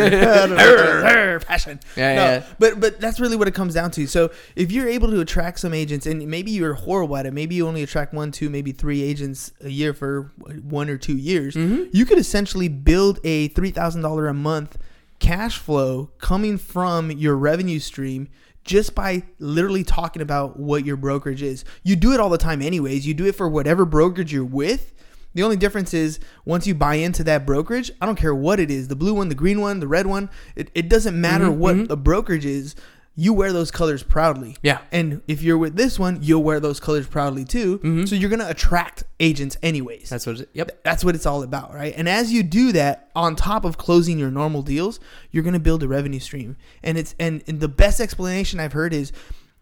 Arr, 0.58 1.40
passion. 1.40 1.78
Yeah, 1.94 2.14
No, 2.14 2.22
yeah. 2.22 2.42
But 2.58 2.80
but 2.80 3.00
that's 3.00 3.20
really 3.20 3.36
what 3.36 3.46
it 3.48 3.54
comes 3.54 3.74
down 3.74 3.90
to. 3.92 4.06
So 4.06 4.30
if 4.56 4.72
you're 4.72 4.88
able 4.88 5.10
to 5.10 5.20
attract 5.20 5.60
some 5.60 5.74
agents, 5.74 6.06
and 6.06 6.26
maybe 6.26 6.50
you're 6.52 6.72
horrible 6.74 7.16
at 7.18 7.26
it, 7.26 7.32
maybe 7.34 7.54
you 7.54 7.68
only 7.68 7.82
attract 7.82 8.14
one, 8.14 8.32
two, 8.32 8.48
maybe 8.48 8.72
three 8.72 9.02
agents 9.02 9.52
a 9.60 9.68
year 9.68 9.92
for 9.92 10.32
one 10.62 10.88
or 10.88 10.96
two 10.96 11.16
years, 11.16 11.54
Mm-hmm. 11.54 11.84
you 11.92 12.04
could 12.06 12.18
essentially 12.18 12.68
build 12.68 13.20
a 13.24 13.48
three 13.48 13.70
thousand 13.70 14.00
dollar 14.02 14.28
a 14.28 14.34
month 14.34 14.78
cash 15.18 15.58
flow 15.58 16.10
coming 16.18 16.58
from 16.58 17.10
your 17.10 17.36
revenue 17.36 17.78
stream 17.78 18.28
just 18.66 18.94
by 18.94 19.22
literally 19.38 19.84
talking 19.84 20.20
about 20.20 20.58
what 20.58 20.84
your 20.84 20.96
brokerage 20.96 21.42
is. 21.42 21.64
You 21.82 21.96
do 21.96 22.12
it 22.12 22.20
all 22.20 22.28
the 22.28 22.38
time 22.38 22.60
anyways. 22.60 23.06
You 23.06 23.14
do 23.14 23.26
it 23.26 23.36
for 23.36 23.48
whatever 23.48 23.84
brokerage 23.84 24.32
you're 24.32 24.44
with. 24.44 24.92
The 25.34 25.42
only 25.42 25.56
difference 25.56 25.92
is 25.92 26.18
once 26.44 26.66
you 26.66 26.74
buy 26.74 26.94
into 26.94 27.22
that 27.24 27.46
brokerage, 27.46 27.90
I 28.00 28.06
don't 28.06 28.16
care 28.16 28.34
what 28.34 28.58
it 28.58 28.70
is, 28.70 28.88
the 28.88 28.96
blue 28.96 29.14
one, 29.14 29.28
the 29.28 29.34
green 29.34 29.60
one, 29.60 29.80
the 29.80 29.88
red 29.88 30.06
one, 30.06 30.30
it, 30.54 30.70
it 30.74 30.88
doesn't 30.88 31.18
matter 31.18 31.46
mm-hmm, 31.46 31.58
what 31.58 31.76
mm-hmm. 31.76 31.84
the 31.84 31.96
brokerage 31.96 32.46
is. 32.46 32.74
You 33.18 33.32
wear 33.32 33.50
those 33.52 33.70
colors 33.70 34.02
proudly. 34.02 34.56
Yeah. 34.62 34.80
And 34.92 35.22
if 35.26 35.42
you're 35.42 35.56
with 35.56 35.74
this 35.74 35.98
one, 35.98 36.18
you'll 36.20 36.42
wear 36.42 36.60
those 36.60 36.78
colors 36.78 37.06
proudly 37.06 37.46
too. 37.46 37.78
Mm-hmm. 37.78 38.04
So 38.04 38.14
you're 38.14 38.28
going 38.28 38.40
to 38.40 38.50
attract 38.50 39.04
agents 39.18 39.56
anyways. 39.62 40.10
That's 40.10 40.26
what. 40.26 40.40
It, 40.40 40.50
yep. 40.52 40.82
That's 40.84 41.02
what 41.02 41.14
it's 41.14 41.24
all 41.24 41.42
about, 41.42 41.72
right? 41.72 41.94
And 41.96 42.10
as 42.10 42.30
you 42.30 42.42
do 42.42 42.72
that, 42.72 43.10
on 43.16 43.34
top 43.34 43.64
of 43.64 43.78
closing 43.78 44.18
your 44.18 44.30
normal 44.30 44.60
deals, 44.60 45.00
you're 45.30 45.42
going 45.42 45.54
to 45.54 45.58
build 45.60 45.82
a 45.82 45.88
revenue 45.88 46.20
stream. 46.20 46.56
And 46.82 46.98
it's 46.98 47.14
and, 47.18 47.42
and 47.46 47.58
the 47.60 47.68
best 47.68 48.00
explanation 48.00 48.60
I've 48.60 48.74
heard 48.74 48.92
is, 48.92 49.12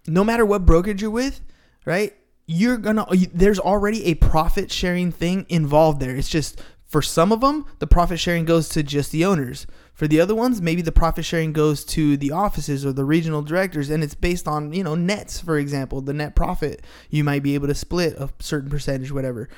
no 0.06 0.24
matter 0.24 0.44
what 0.44 0.66
brokerage 0.66 1.00
you're 1.00 1.10
with, 1.10 1.40
right? 1.84 2.12
You're 2.46 2.76
gonna 2.76 3.06
there's 3.32 3.58
already 3.58 4.04
a 4.04 4.14
profit 4.16 4.70
sharing 4.70 5.10
thing 5.10 5.46
involved 5.48 6.00
there. 6.00 6.14
It's 6.14 6.28
just 6.28 6.60
for 6.84 7.00
some 7.00 7.32
of 7.32 7.40
them, 7.40 7.64
the 7.78 7.86
profit 7.86 8.20
sharing 8.20 8.44
goes 8.44 8.68
to 8.70 8.82
just 8.82 9.12
the 9.12 9.24
owners. 9.24 9.66
For 9.94 10.08
the 10.08 10.20
other 10.20 10.34
ones, 10.34 10.60
maybe 10.60 10.82
the 10.82 10.90
profit 10.92 11.24
sharing 11.24 11.52
goes 11.52 11.84
to 11.86 12.16
the 12.16 12.32
offices 12.32 12.84
or 12.84 12.92
the 12.92 13.04
regional 13.04 13.42
directors, 13.42 13.90
and 13.90 14.02
it's 14.02 14.14
based 14.16 14.48
on 14.48 14.72
you 14.72 14.82
know 14.82 14.94
nets, 14.96 15.40
for 15.40 15.56
example, 15.56 16.00
the 16.00 16.12
net 16.12 16.34
profit. 16.34 16.84
You 17.10 17.22
might 17.24 17.42
be 17.44 17.54
able 17.54 17.68
to 17.68 17.74
split 17.74 18.14
a 18.18 18.28
certain 18.40 18.68
percentage, 18.70 19.12
whatever. 19.12 19.48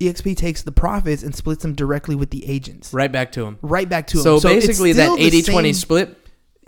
EXP 0.00 0.36
takes 0.36 0.62
the 0.62 0.70
profits 0.70 1.22
and 1.24 1.34
splits 1.34 1.62
them 1.62 1.74
directly 1.74 2.14
with 2.14 2.30
the 2.30 2.46
agents, 2.48 2.92
Right 2.94 3.10
back 3.10 3.32
to 3.32 3.42
them. 3.42 3.58
right 3.62 3.88
back 3.88 4.06
to 4.08 4.18
So, 4.18 4.38
them. 4.38 4.52
it's 4.52 4.66
basically, 4.66 4.92
that 4.92 5.12
still 5.12 5.16
80-20 5.16 5.74
split 5.74 6.16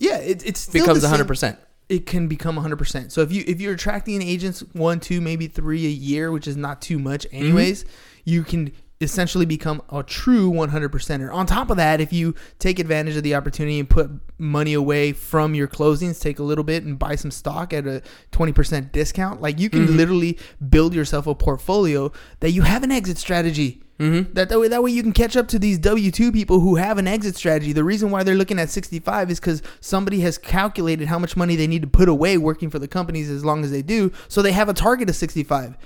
yeah, 0.00 0.16
it, 0.16 0.44
it's 0.44 0.58
still 0.58 0.82
becomes 0.82 1.02
the 1.02 1.06
100. 1.08 1.28
percent 1.28 1.58
it 1.88 2.06
can 2.06 2.26
become 2.26 2.56
100%. 2.56 3.10
So 3.12 3.20
if 3.20 3.30
you 3.32 3.44
if 3.46 3.60
you're 3.60 3.74
attracting 3.74 4.22
agents 4.22 4.60
one, 4.72 4.98
two, 5.00 5.20
maybe 5.20 5.46
3 5.46 5.86
a 5.86 5.88
year, 5.90 6.32
which 6.32 6.48
is 6.48 6.56
not 6.56 6.80
too 6.80 6.98
much 6.98 7.24
Mm-hmm. 7.26 7.36
anyways, 7.36 7.84
you 8.24 8.42
can 8.44 8.72
essentially 9.00 9.46
become 9.46 9.82
a 9.90 10.02
true 10.02 10.50
100%er. 10.50 11.32
On 11.32 11.46
top 11.46 11.70
of 11.70 11.78
that, 11.78 12.00
if 12.00 12.12
you 12.12 12.34
take 12.58 12.78
advantage 12.78 13.16
of 13.16 13.22
the 13.22 13.34
opportunity 13.34 13.78
and 13.80 13.88
put 13.88 14.10
money 14.38 14.74
away 14.74 15.12
from 15.12 15.54
your 15.54 15.66
closings, 15.66 16.20
take 16.20 16.38
a 16.38 16.42
little 16.42 16.64
bit 16.64 16.84
and 16.84 16.98
buy 16.98 17.14
some 17.14 17.30
stock 17.30 17.72
at 17.72 17.86
a 17.86 18.02
20% 18.32 18.92
discount, 18.92 19.40
like 19.40 19.58
you 19.58 19.70
can 19.70 19.80
Mm-hmm. 19.86 19.96
literally 19.96 20.38
build 20.68 20.94
yourself 20.94 21.26
a 21.26 21.34
portfolio 21.34 22.12
that 22.40 22.50
you 22.50 22.62
have 22.62 22.82
an 22.82 22.90
exit 22.92 23.16
strategy. 23.16 23.82
Mm-hmm. 23.98 24.34
That, 24.34 24.48
that 24.50 24.58
way, 24.60 24.68
that 24.68 24.82
way 24.82 24.90
you 24.90 25.02
can 25.02 25.12
catch 25.12 25.36
up 25.36 25.48
to 25.48 25.58
these 25.58 25.78
W 25.78 26.10
two 26.10 26.32
people 26.32 26.60
who 26.60 26.76
have 26.76 26.98
an 26.98 27.06
exit 27.06 27.36
strategy. 27.36 27.72
The 27.72 27.84
reason 27.84 28.10
why 28.10 28.22
they're 28.22 28.34
looking 28.34 28.58
at 28.58 28.70
sixty 28.70 28.98
five 28.98 29.30
is 29.30 29.38
because 29.40 29.62
somebody 29.80 30.20
has 30.20 30.38
calculated 30.38 31.08
how 31.08 31.18
much 31.18 31.36
money 31.36 31.54
they 31.54 31.66
need 31.66 31.82
to 31.82 31.88
put 31.88 32.08
away 32.08 32.38
working 32.38 32.70
for 32.70 32.78
the 32.78 32.88
companies 32.88 33.28
as 33.28 33.44
long 33.44 33.62
as 33.62 33.70
they 33.70 33.82
do, 33.82 34.10
so 34.28 34.40
they 34.40 34.52
have 34.52 34.70
a 34.70 34.74
target 34.74 35.10
of 35.10 35.16
sixty 35.16 35.42
five. 35.44 35.76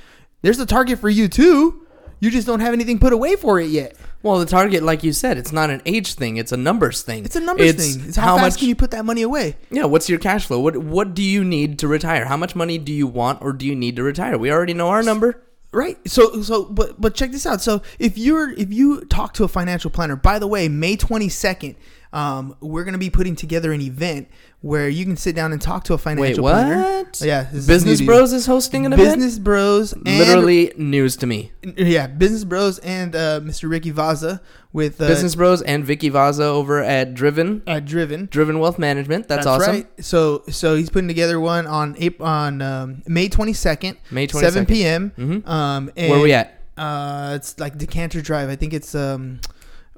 There's 0.43 0.61
a 0.61 0.67
target 0.67 1.01
for 1.01 1.09
you 1.09 1.27
too. 1.27 1.84
You 2.25 2.31
just 2.31 2.47
don't 2.47 2.61
have 2.61 2.73
anything 2.73 2.99
put 2.99 3.13
away 3.13 3.37
for 3.37 3.61
it 3.61 3.69
yet. 3.69 3.95
Well, 4.23 4.39
the 4.39 4.47
target, 4.47 4.83
like 4.83 5.05
you 5.05 5.13
said, 5.13 5.37
it's 5.37 5.53
not 5.53 5.69
an 5.69 5.83
age 5.85 6.15
thing; 6.15 6.39
it's 6.39 6.53
a 6.53 6.57
numbers 6.57 7.03
thing. 7.03 7.27
It's 7.27 7.37
a 7.37 7.41
numbers 7.41 7.75
thing. 7.75 8.09
It's 8.09 8.17
how, 8.17 8.39
fast 8.39 8.59
can 8.59 8.69
you 8.69 8.75
put 8.75 8.93
that 8.93 9.05
money 9.05 9.21
away? 9.21 9.59
Yeah, 9.71 9.85
what's 9.85 10.09
your 10.09 10.19
cash 10.19 10.47
flow? 10.47 10.59
What 10.59 10.79
what 10.79 11.13
do 11.13 11.23
you 11.23 11.45
need 11.45 11.79
to 11.81 11.87
retire? 11.87 12.25
How 12.25 12.39
much 12.39 12.57
money 12.57 12.79
do 12.79 12.95
you 12.95 13.07
want 13.07 13.43
or 13.43 13.53
do 13.53 13.67
you 13.67 13.75
need 13.75 13.97
to 13.97 14.03
retire? 14.03 14.39
We 14.39 14.51
already 14.51 14.73
know 14.73 14.89
our 14.89 15.03
number. 15.03 15.43
Right. 15.71 15.99
So 16.09 16.41
so 16.41 16.65
but 16.65 16.99
but 16.99 17.15
check 17.15 17.31
this 17.31 17.45
out. 17.45 17.61
So 17.61 17.83
if 17.99 18.17
you're 18.17 18.53
if 18.53 18.73
you 18.73 19.03
talk 19.03 19.35
to 19.35 19.45
a 19.45 19.49
financial 19.49 19.91
planner, 19.91 20.17
by 20.17 20.39
the 20.39 20.47
way, 20.47 20.67
May 20.67 20.97
22nd, 20.97 21.77
um, 22.15 22.57
we're 22.61 22.85
gonna 22.85 22.97
be 22.99 23.11
putting 23.11 23.35
together 23.37 23.73
an 23.73 23.81
event 23.81 24.29
where 24.61 24.89
you 24.89 25.05
can 25.05 25.17
sit 25.17 25.35
down 25.37 25.53
and 25.53 25.61
talk 25.61 25.85
to 25.85 25.93
a 25.95 25.99
financial 25.99 26.43
Wait, 26.45 26.53
what? 26.53 26.53
planner. 26.65 27.05
Yeah, 27.21 27.51
is 27.53 27.67
Business 27.67 27.99
to 27.99 28.05
you. 28.05 28.09
Bros 28.09 28.33
is 28.33 28.47
hosting 28.47 28.87
an 28.87 28.93
event. 28.95 29.17
Business 29.17 29.39
Bros 29.39 29.93
and 29.93 30.05
Literally 30.07 30.73
news 30.79 31.17
to 31.19 31.27
me. 31.27 31.53
yeah, 31.77 32.07
Business 32.07 32.45
Bros 32.45 32.79
and 32.79 33.15
uh, 33.15 33.41
Mr. 33.41 33.69
Ricky 33.69 33.93
Vaza 33.93 34.41
with 34.73 35.01
uh, 35.03 35.09
Business 35.09 35.35
Bros 35.35 35.61
and 35.61 35.85
Vicky 35.85 36.09
Vaza 36.11 36.41
over 36.45 36.83
at 36.83 37.15
Driven 37.15 37.63
uh, 37.67 37.81
Driven. 37.81 38.27
Driven 38.31 38.59
Wealth 38.59 38.79
Management. 38.79 39.29
That's, 39.29 39.45
awesome. 39.47 39.75
right. 39.75 40.05
So 40.05 40.45
so 40.49 40.77
he's 40.77 40.91
putting 40.91 41.09
together 41.09 41.39
one 41.41 41.67
on 41.67 41.97
April, 41.99 42.27
on 42.29 42.63
um, 42.63 43.03
May 43.07 43.29
22nd, 43.29 43.97
May 44.11 44.29
7 44.29 44.65
22nd. 44.65 44.69
p.m. 44.69 45.13
Mhm. 45.19 45.49
Um, 45.49 45.91
Where 45.97 46.21
we 46.21 46.33
at? 46.33 46.61
Uh, 46.77 47.33
it's 47.37 47.59
like 47.61 47.77
Decatur 47.77 48.21
Drive. 48.23 48.49
I 48.49 48.57
think 48.57 48.73
it's 48.73 48.95
um, 48.95 49.41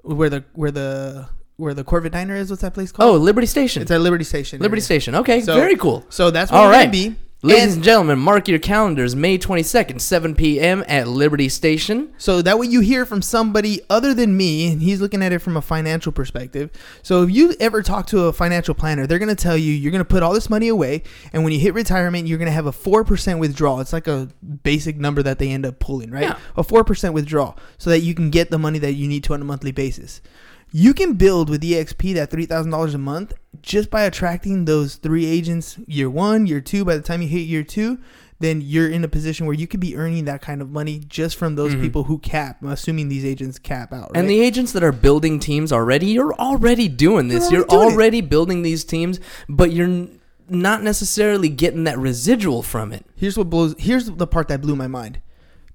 where 0.02 0.28
the 0.28 0.44
where 0.54 0.70
the 0.70 1.28
where 1.56 1.74
the 1.74 1.84
Corvette 1.84 2.12
Diner 2.12 2.34
is. 2.36 2.50
What's 2.50 2.62
that 2.62 2.74
place 2.74 2.92
called? 2.92 3.14
Oh. 3.14 3.18
Liberty 3.18 3.46
Station. 3.46 3.82
it's 3.82 3.90
at 3.90 4.00
Liberty 4.00 4.24
Station. 4.24 4.60
Liberty 4.60 4.80
area. 4.80 4.84
Station. 4.84 5.14
Okay, 5.14 5.40
So- 5.40 5.54
very 5.54 5.76
cool. 5.76 6.04
So 6.08 6.30
that's 6.30 6.50
where 6.52 6.60
All 6.60 6.68
right. 6.68 6.90
be. 6.90 7.16
Ladies 7.42 7.64
And 7.64 7.72
and 7.74 7.84
gentlemen, 7.84 8.18
mark 8.18 8.48
your 8.48 8.58
calendars. 8.58 9.14
May 9.14 9.36
22nd, 9.38 10.00
7 10.00 10.34
p.m. 10.34 10.82
at 10.88 11.06
Liberty 11.06 11.50
Station. 11.50 12.08
so 12.16 12.40
that 12.40 12.58
way 12.58 12.66
you 12.66 12.80
hear 12.80 13.04
from 13.04 13.20
somebody 13.20 13.80
other 13.90 14.14
than 14.14 14.34
me, 14.36 14.72
and 14.72 14.80
he's 14.82 15.02
looking 15.02 15.22
at 15.22 15.32
it 15.34 15.40
from 15.40 15.54
a 15.56 15.60
financial 15.62 16.10
perspective. 16.12 16.70
So 17.02 17.22
if 17.24 17.30
you 17.30 17.54
ever 17.60 17.82
talk 17.82 18.06
to 18.08 18.24
a 18.24 18.32
financial 18.32 18.74
planner, 18.74 19.06
they're 19.06 19.18
gonna 19.20 19.34
tell 19.34 19.56
you 19.56 19.70
you're 19.72 19.92
gonna 19.92 20.04
put 20.04 20.22
all 20.22 20.32
this 20.32 20.48
money 20.48 20.68
away, 20.68 21.02
and 21.34 21.44
when 21.44 21.52
you 21.52 21.58
hit 21.60 21.74
retirement, 21.74 22.26
you're 22.26 22.38
gonna 22.38 22.50
have 22.50 22.66
a 22.66 22.72
four 22.72 23.04
percent 23.04 23.38
withdrawal. 23.38 23.80
It's 23.80 23.92
like 23.92 24.08
a 24.08 24.28
basic 24.64 24.96
number 24.96 25.22
that 25.22 25.38
they 25.38 25.50
end 25.50 25.66
up 25.66 25.78
pulling, 25.78 26.10
right? 26.10 26.22
Yeah. 26.22 26.38
A 26.56 26.64
four 26.64 26.84
percent 26.84 27.12
withdrawal, 27.12 27.56
so 27.76 27.90
that 27.90 28.00
you 28.00 28.14
can 28.14 28.30
get 28.30 28.50
the 28.50 28.58
money 28.58 28.78
that 28.80 28.94
you 28.94 29.06
need 29.06 29.22
to 29.24 29.34
on 29.34 29.42
a 29.42 29.44
monthly 29.44 29.72
basis. 29.72 30.22
You 30.72 30.92
can 30.94 31.14
build 31.14 31.48
with 31.48 31.62
EXP 31.62 32.14
that 32.14 32.30
three 32.30 32.46
thousand 32.46 32.70
dollars 32.72 32.94
a 32.94 32.98
month 32.98 33.32
just 33.62 33.90
by 33.90 34.02
attracting 34.02 34.64
those 34.64 34.96
three 34.96 35.24
agents 35.26 35.78
year 35.86 36.10
one, 36.10 36.46
year 36.46 36.60
two. 36.60 36.84
By 36.84 36.96
the 36.96 37.02
time 37.02 37.22
you 37.22 37.28
hit 37.28 37.40
year 37.46 37.62
two, 37.62 37.98
then 38.40 38.60
you're 38.60 38.90
in 38.90 39.02
a 39.02 39.08
position 39.08 39.46
where 39.46 39.54
you 39.54 39.66
could 39.66 39.80
be 39.80 39.96
earning 39.96 40.26
that 40.26 40.42
kind 40.42 40.60
of 40.60 40.70
money 40.70 40.98
just 40.98 41.36
from 41.36 41.54
those 41.54 41.74
people 41.74 42.04
who 42.04 42.18
cap. 42.18 42.58
I'm 42.60 42.68
assuming 42.68 43.08
these 43.08 43.24
agents 43.24 43.58
cap 43.58 43.92
out, 43.92 44.00
right? 44.00 44.08
Mm-hmm. 44.10 44.16
And 44.18 44.28
the 44.30 44.40
agents 44.42 44.72
that 44.72 44.82
are 44.84 44.92
building 44.92 45.38
teams 45.38 45.72
already, 45.72 46.06
you're 46.08 46.34
already 46.34 46.88
doing 46.88 47.28
this. 47.28 47.50
You're 47.50 47.60
You're 47.60 47.68
already 47.70 47.88
it. 47.88 47.94
already 47.94 48.20
building 48.20 48.62
these 48.62 48.84
teams, 48.84 49.20
but 49.48 49.72
you're 49.72 50.08
not 50.50 50.82
necessarily 50.82 51.48
getting 51.48 51.84
that 51.84 51.98
residual 51.98 52.62
from 52.62 52.92
it. 52.92 53.06
here's 53.16 53.38
what 53.38 53.48
blows. 53.48 53.74
Here's 53.78 54.10
the 54.10 54.26
part 54.26 54.48
that 54.48 54.60
blew 54.60 54.76
my 54.76 54.88
mind. 54.88 55.22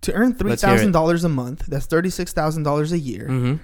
To 0.01 0.13
earn 0.13 0.34
three 0.36 0.49
Let's 0.51 0.62
hear 0.63 0.71
it. 0.71 0.77
thousand 0.77 0.91
dollars 0.93 1.23
a 1.23 1.30
month, 1.30 1.65
that's 1.67 1.86
thirty 1.88 2.10
six 2.10 2.34
thousand 2.34 2.63
dollars 2.63 2.91
a 2.91 2.97
year. 2.99 3.27
Mm-hmm. 3.27 3.56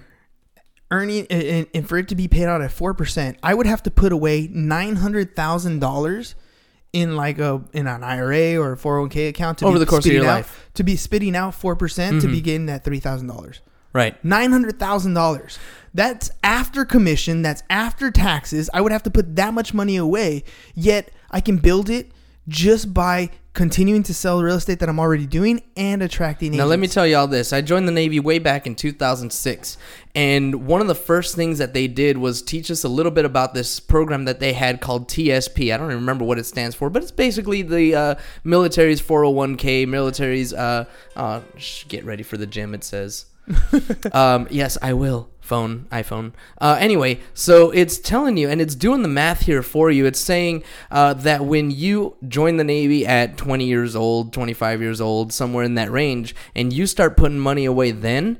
Earning 0.89 1.27
and, 1.29 1.67
and 1.73 1.87
for 1.87 1.97
it 1.97 2.07
to 2.07 2.15
be 2.15 2.27
paid 2.27 2.45
out 2.45 2.61
at 2.61 2.71
four 2.71 2.93
percent, 2.93 3.37
I 3.43 3.53
would 3.53 3.65
have 3.65 3.83
to 3.83 3.91
put 3.91 4.13
away 4.13 4.47
nine 4.51 4.95
hundred 4.95 5.35
thousand 5.35 5.79
dollars 5.79 6.35
in 6.93 7.15
like 7.15 7.39
a 7.39 7.61
in 7.73 7.87
an 7.87 8.03
IRA 8.03 8.55
or 8.55 8.71
a 8.71 8.77
four 8.77 8.93
hundred 8.93 9.01
one 9.01 9.09
k 9.09 9.27
account 9.27 9.57
to 9.57 9.65
Over 9.65 9.75
be 9.75 9.79
the 9.79 9.85
course 9.85 10.05
of 10.05 10.13
your 10.13 10.23
out, 10.23 10.27
life. 10.27 10.69
to 10.75 10.83
be 10.83 10.95
spitting 10.95 11.35
out 11.35 11.53
four 11.53 11.75
percent 11.75 12.21
to 12.21 12.27
mm-hmm. 12.27 12.35
be 12.35 12.41
getting 12.41 12.65
that 12.67 12.83
three 12.83 12.99
thousand 12.99 13.27
dollars. 13.27 13.61
Right. 13.93 14.23
Nine 14.23 14.51
hundred 14.51 14.79
thousand 14.79 15.13
dollars. 15.13 15.59
That's 15.93 16.31
after 16.43 16.85
commission. 16.85 17.41
That's 17.41 17.63
after 17.69 18.11
taxes. 18.11 18.69
I 18.73 18.81
would 18.81 18.91
have 18.91 19.03
to 19.03 19.09
put 19.09 19.35
that 19.35 19.53
much 19.53 19.73
money 19.73 19.97
away. 19.97 20.43
Yet 20.73 21.11
I 21.31 21.41
can 21.41 21.57
build 21.57 21.89
it 21.89 22.11
just 22.47 22.93
by 22.93 23.29
continuing 23.53 24.03
to 24.03 24.13
sell 24.13 24.43
real 24.43 24.55
estate 24.55 24.77
that 24.79 24.87
I'm 24.87 24.99
already 24.99 25.25
doing 25.25 25.63
and 25.75 26.03
attracting. 26.03 26.55
Now, 26.55 26.65
let 26.65 26.77
me 26.77 26.87
tell 26.87 27.07
you 27.07 27.17
all 27.17 27.27
this. 27.27 27.51
I 27.51 27.61
joined 27.61 27.87
the 27.87 27.91
Navy 27.91 28.19
way 28.19 28.37
back 28.37 28.67
in 28.67 28.75
2006. 28.75 29.77
And 30.13 30.67
one 30.67 30.79
of 30.79 30.87
the 30.87 30.95
first 30.95 31.35
things 31.35 31.57
that 31.57 31.73
they 31.73 31.87
did 31.87 32.19
was 32.19 32.43
teach 32.43 32.69
us 32.69 32.83
a 32.83 32.87
little 32.87 33.11
bit 33.11 33.25
about 33.25 33.55
this 33.55 33.79
program 33.79 34.25
that 34.25 34.39
they 34.39 34.53
had 34.53 34.79
called 34.79 35.09
TSP. 35.09 35.73
I 35.73 35.77
don't 35.77 35.87
even 35.87 35.97
remember 35.97 36.23
what 36.23 36.37
it 36.37 36.45
stands 36.45 36.75
for, 36.75 36.91
but 36.91 37.01
it's 37.01 37.11
basically 37.11 37.63
the 37.63 37.95
uh, 37.95 38.15
military's 38.43 39.01
401k, 39.01 39.87
military's, 39.87 40.53
uh, 40.53 40.85
uh, 41.15 41.41
sh- 41.57 41.85
get 41.87 42.05
ready 42.05 42.21
for 42.23 42.37
the 42.37 42.47
gym, 42.47 42.75
it 42.75 42.83
says. 42.83 43.25
um, 44.11 44.47
yes, 44.49 44.77
I 44.81 44.93
will. 44.93 45.29
Phone, 45.39 45.87
iPhone. 45.93 46.33
Uh, 46.59 46.75
anyway, 46.77 47.21
so 47.33 47.71
it's 47.71 47.97
telling 47.99 48.35
you, 48.35 48.49
and 48.49 48.59
it's 48.59 48.75
doing 48.75 49.01
the 49.01 49.07
math 49.07 49.43
here 49.43 49.63
for 49.63 49.89
you. 49.89 50.05
It's 50.05 50.19
saying 50.19 50.61
uh, 50.91 51.13
that 51.13 51.45
when 51.45 51.71
you 51.71 52.17
join 52.27 52.57
the 52.57 52.65
Navy 52.65 53.07
at 53.07 53.37
20 53.37 53.63
years 53.63 53.95
old, 53.95 54.33
25 54.33 54.81
years 54.81 54.99
old, 54.99 55.31
somewhere 55.31 55.63
in 55.63 55.75
that 55.75 55.89
range, 55.89 56.35
and 56.53 56.73
you 56.73 56.85
start 56.85 57.15
putting 57.15 57.39
money 57.39 57.63
away 57.63 57.91
then, 57.91 58.39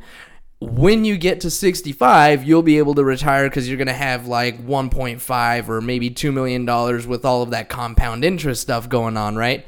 when 0.60 1.06
you 1.06 1.17
get 1.17 1.41
to 1.41 1.52
65, 1.52 2.43
you'll 2.43 2.63
be 2.63 2.78
able 2.78 2.96
to 2.96 3.04
retire 3.04 3.48
because 3.48 3.67
you're 3.67 3.78
going 3.78 3.88
to 3.88 3.93
have 3.93 4.28
like 4.28 4.65
1.5 4.65 5.70
or 5.70 5.82
maybe 5.82 6.10
$2 6.10 6.34
million 6.34 6.65
with 7.08 7.24
all 7.24 7.43
of 7.43 7.52
that 7.52 7.70
compound 7.70 8.26
interest 8.26 8.63
stuff 8.63 8.89
going 8.89 9.17
on, 9.17 9.36
right? 9.36 9.65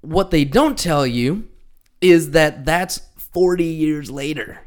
What 0.00 0.30
they 0.30 0.44
don't 0.44 0.78
tell 0.78 1.06
you 1.06 1.48
is 2.00 2.30
that 2.30 2.64
that's 2.64 3.02
40 3.32 3.64
years 3.64 4.10
later. 4.10 4.60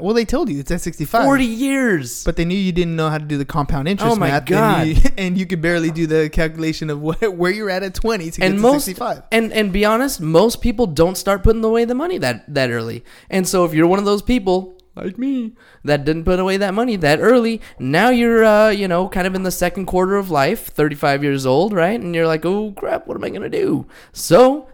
Well, 0.00 0.14
they 0.14 0.24
told 0.24 0.48
you 0.48 0.60
it's 0.60 0.70
at 0.70 0.80
65. 0.80 1.24
40 1.24 1.44
years. 1.44 2.24
But 2.24 2.36
they 2.36 2.44
knew 2.44 2.56
you 2.56 2.70
didn't 2.72 2.94
know 2.94 3.10
how 3.10 3.18
to 3.18 3.24
do 3.24 3.36
the 3.36 3.44
compound 3.44 3.88
interest 3.88 4.14
Oh 4.14 4.18
my 4.18 4.28
math. 4.28 4.46
God. 4.46 4.86
And 4.86 4.96
you, 4.96 5.10
and 5.18 5.38
you 5.38 5.44
could 5.44 5.60
barely 5.60 5.90
do 5.90 6.06
the 6.06 6.30
calculation 6.30 6.88
of 6.88 7.00
what, 7.00 7.20
where 7.36 7.50
you're 7.50 7.68
at 7.68 7.82
at 7.82 7.94
20 7.94 8.30
to 8.30 8.40
get 8.40 8.50
and 8.50 8.60
to 8.60 8.80
65. 8.80 9.24
and 9.32 9.52
and 9.52 9.72
be 9.72 9.84
honest, 9.84 10.20
most 10.20 10.60
people 10.60 10.86
don't 10.86 11.16
start 11.16 11.42
putting 11.42 11.64
away 11.64 11.84
the 11.84 11.96
money 11.96 12.16
that 12.18 12.44
that 12.54 12.70
early. 12.70 13.04
And 13.28 13.46
so 13.46 13.64
if 13.64 13.74
you're 13.74 13.88
one 13.88 13.98
of 13.98 14.04
those 14.04 14.22
people 14.22 14.78
like 14.94 15.18
me 15.18 15.54
that 15.84 16.04
didn't 16.04 16.24
put 16.24 16.38
away 16.38 16.58
that 16.58 16.74
money 16.74 16.96
that 16.96 17.18
early, 17.18 17.60
now 17.80 18.10
you're 18.10 18.44
uh, 18.44 18.68
you 18.70 18.86
know, 18.86 19.08
kind 19.08 19.26
of 19.26 19.34
in 19.34 19.42
the 19.42 19.50
second 19.50 19.86
quarter 19.86 20.16
of 20.16 20.30
life, 20.30 20.68
35 20.68 21.24
years 21.24 21.44
old, 21.44 21.72
right? 21.72 21.98
And 22.00 22.14
you're 22.14 22.26
like, 22.28 22.46
"Oh 22.46 22.72
crap, 22.72 23.08
what 23.08 23.16
am 23.16 23.24
I 23.24 23.30
going 23.30 23.42
to 23.42 23.50
do?" 23.50 23.86
So, 24.12 24.68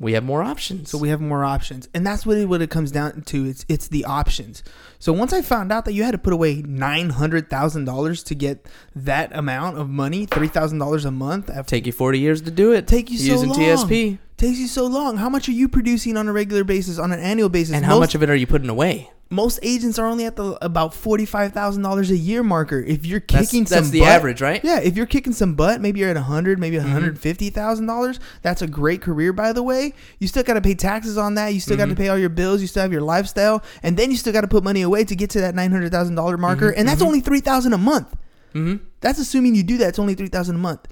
we 0.00 0.14
have 0.14 0.24
more 0.24 0.42
options. 0.42 0.90
So 0.90 0.98
we 0.98 1.10
have 1.10 1.20
more 1.20 1.44
options, 1.44 1.86
and 1.94 2.04
that's 2.06 2.24
what 2.26 2.38
it, 2.38 2.48
what 2.48 2.62
it 2.62 2.70
comes 2.70 2.90
down 2.90 3.22
to. 3.22 3.44
It's 3.44 3.64
it's 3.68 3.86
the 3.88 4.04
options. 4.06 4.64
So 4.98 5.12
once 5.12 5.32
I 5.32 5.42
found 5.42 5.70
out 5.70 5.84
that 5.84 5.92
you 5.92 6.02
had 6.02 6.12
to 6.12 6.18
put 6.18 6.32
away 6.32 6.62
nine 6.62 7.10
hundred 7.10 7.48
thousand 7.50 7.84
dollars 7.84 8.22
to 8.24 8.34
get 8.34 8.66
that 8.96 9.30
amount 9.36 9.78
of 9.78 9.88
money, 9.88 10.26
three 10.26 10.48
thousand 10.48 10.78
dollars 10.78 11.04
a 11.04 11.10
month, 11.10 11.50
take 11.66 11.86
you 11.86 11.92
40 11.92 12.18
years 12.18 12.40
to 12.42 12.50
do 12.50 12.72
it. 12.72 12.88
take 12.88 13.10
you 13.10 13.18
so 13.18 13.32
using 13.32 13.50
long. 13.50 13.58
TSP. 13.60 14.18
Takes 14.38 14.58
you 14.58 14.68
so 14.68 14.86
long. 14.86 15.18
How 15.18 15.28
much 15.28 15.48
are 15.50 15.52
you 15.52 15.68
producing 15.68 16.16
on 16.16 16.26
a 16.26 16.32
regular 16.32 16.64
basis, 16.64 16.98
on 16.98 17.12
an 17.12 17.20
annual 17.20 17.50
basis? 17.50 17.74
And 17.74 17.84
how 17.84 17.96
Most- 17.96 18.00
much 18.00 18.14
of 18.14 18.22
it 18.22 18.30
are 18.30 18.34
you 18.34 18.46
putting 18.46 18.70
away? 18.70 19.10
Most 19.32 19.60
agents 19.62 19.96
are 19.98 20.06
only 20.06 20.24
at 20.24 20.34
the 20.34 20.58
about 20.64 20.92
forty 20.92 21.24
five 21.24 21.52
thousand 21.52 21.82
dollars 21.84 22.10
a 22.10 22.16
year 22.16 22.42
marker. 22.42 22.80
If 22.80 23.06
you're 23.06 23.20
That's- 23.20 23.48
kicking 23.50 23.62
that's 23.64 23.84
some 23.86 23.90
the 23.92 24.00
butt- 24.00 24.08
average, 24.08 24.40
right? 24.40 24.60
Yeah, 24.64 24.80
if 24.80 24.96
you're 24.96 25.06
kicking 25.06 25.32
some 25.32 25.54
butt, 25.54 25.80
maybe 25.80 26.00
you're 26.00 26.10
at 26.10 26.16
a 26.16 26.22
hundred, 26.22 26.58
maybe 26.58 26.76
Mm-hmm. 26.76 26.84
one 26.86 26.92
hundred 26.92 27.18
fifty 27.18 27.48
thousand 27.50 27.86
dollars. 27.86 28.18
That's 28.42 28.60
a 28.60 28.66
great 28.66 29.02
career, 29.02 29.32
by 29.32 29.52
the 29.52 29.62
way. 29.62 29.94
You 30.18 30.26
still 30.26 30.42
got 30.42 30.54
to 30.54 30.60
pay 30.60 30.74
taxes 30.74 31.16
on 31.16 31.34
that. 31.36 31.54
You 31.54 31.60
still 31.60 31.76
got 31.76 31.84
Mm-hmm. 31.84 31.90
to 31.94 31.96
pay 31.96 32.08
all 32.08 32.18
your 32.18 32.28
bills. 32.28 32.60
You 32.60 32.66
still 32.66 32.82
have 32.82 32.92
your 32.92 33.02
lifestyle, 33.02 33.62
and 33.84 33.96
then 33.96 34.10
you 34.10 34.16
still 34.16 34.32
got 34.32 34.40
to 34.40 34.48
put 34.48 34.64
money 34.64 34.82
away 34.82 35.04
to 35.04 35.14
get 35.14 35.30
to 35.30 35.40
that 35.42 35.54
nine 35.54 35.70
hundred 35.70 35.92
thousand 35.92 36.16
dollar 36.16 36.36
marker, 36.36 36.70
and 36.70 36.88
that's 36.88 37.02
only 37.02 37.20
three 37.20 37.40
thousand 37.40 37.72
a 37.72 37.78
month. 37.78 38.12
Mm-hmm. 38.54 38.84
That's 39.00 39.20
assuming 39.20 39.54
you 39.54 39.62
do 39.62 39.78
that. 39.78 39.90
It's 39.90 39.98
only 40.00 40.14
three 40.14 40.28
thousand 40.28 40.56
a 40.56 40.58
month. 40.58 40.88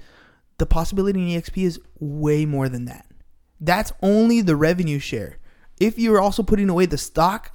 The 0.59 0.65
possibility 0.65 1.33
in 1.35 1.41
EXP 1.41 1.63
is 1.65 1.79
way 1.99 2.45
more 2.45 2.69
than 2.69 2.85
that. 2.85 3.05
That's 3.59 3.91
only 4.01 4.41
the 4.41 4.55
revenue 4.55 4.99
share. 4.99 5.37
If 5.79 5.99
you're 5.99 6.19
also 6.21 6.43
putting 6.43 6.69
away 6.69 6.85
the 6.85 6.97
stock, 6.97 7.51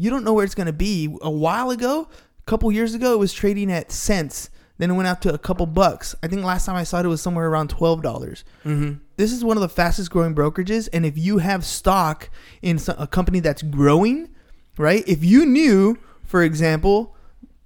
you 0.00 0.08
don't 0.08 0.24
know 0.24 0.32
where 0.32 0.46
it's 0.46 0.54
going 0.54 0.66
to 0.66 0.72
be. 0.72 1.14
A 1.20 1.30
while 1.30 1.70
ago, 1.70 2.08
a 2.38 2.42
couple 2.50 2.72
years 2.72 2.94
ago, 2.94 3.12
it 3.12 3.18
was 3.18 3.34
trading 3.34 3.70
at 3.70 3.92
cents. 3.92 4.48
Then 4.78 4.90
it 4.90 4.94
went 4.94 5.06
out 5.06 5.20
to 5.22 5.34
a 5.34 5.36
couple 5.36 5.66
bucks. 5.66 6.14
I 6.22 6.26
think 6.26 6.42
last 6.42 6.64
time 6.64 6.74
I 6.74 6.84
saw 6.84 7.00
it, 7.00 7.04
it 7.04 7.08
was 7.08 7.20
somewhere 7.20 7.46
around 7.50 7.68
twelve 7.68 8.02
dollars. 8.02 8.42
Mm-hmm. 8.64 8.94
This 9.16 9.30
is 9.30 9.44
one 9.44 9.58
of 9.58 9.60
the 9.60 9.68
fastest 9.68 10.10
growing 10.10 10.34
brokerages, 10.34 10.88
and 10.90 11.04
if 11.04 11.18
you 11.18 11.36
have 11.36 11.66
stock 11.66 12.30
in 12.62 12.80
a 12.88 13.06
company 13.06 13.40
that's 13.40 13.60
growing, 13.60 14.30
right? 14.78 15.04
If 15.06 15.22
you 15.22 15.44
knew, 15.44 15.98
for 16.24 16.42
example, 16.42 17.14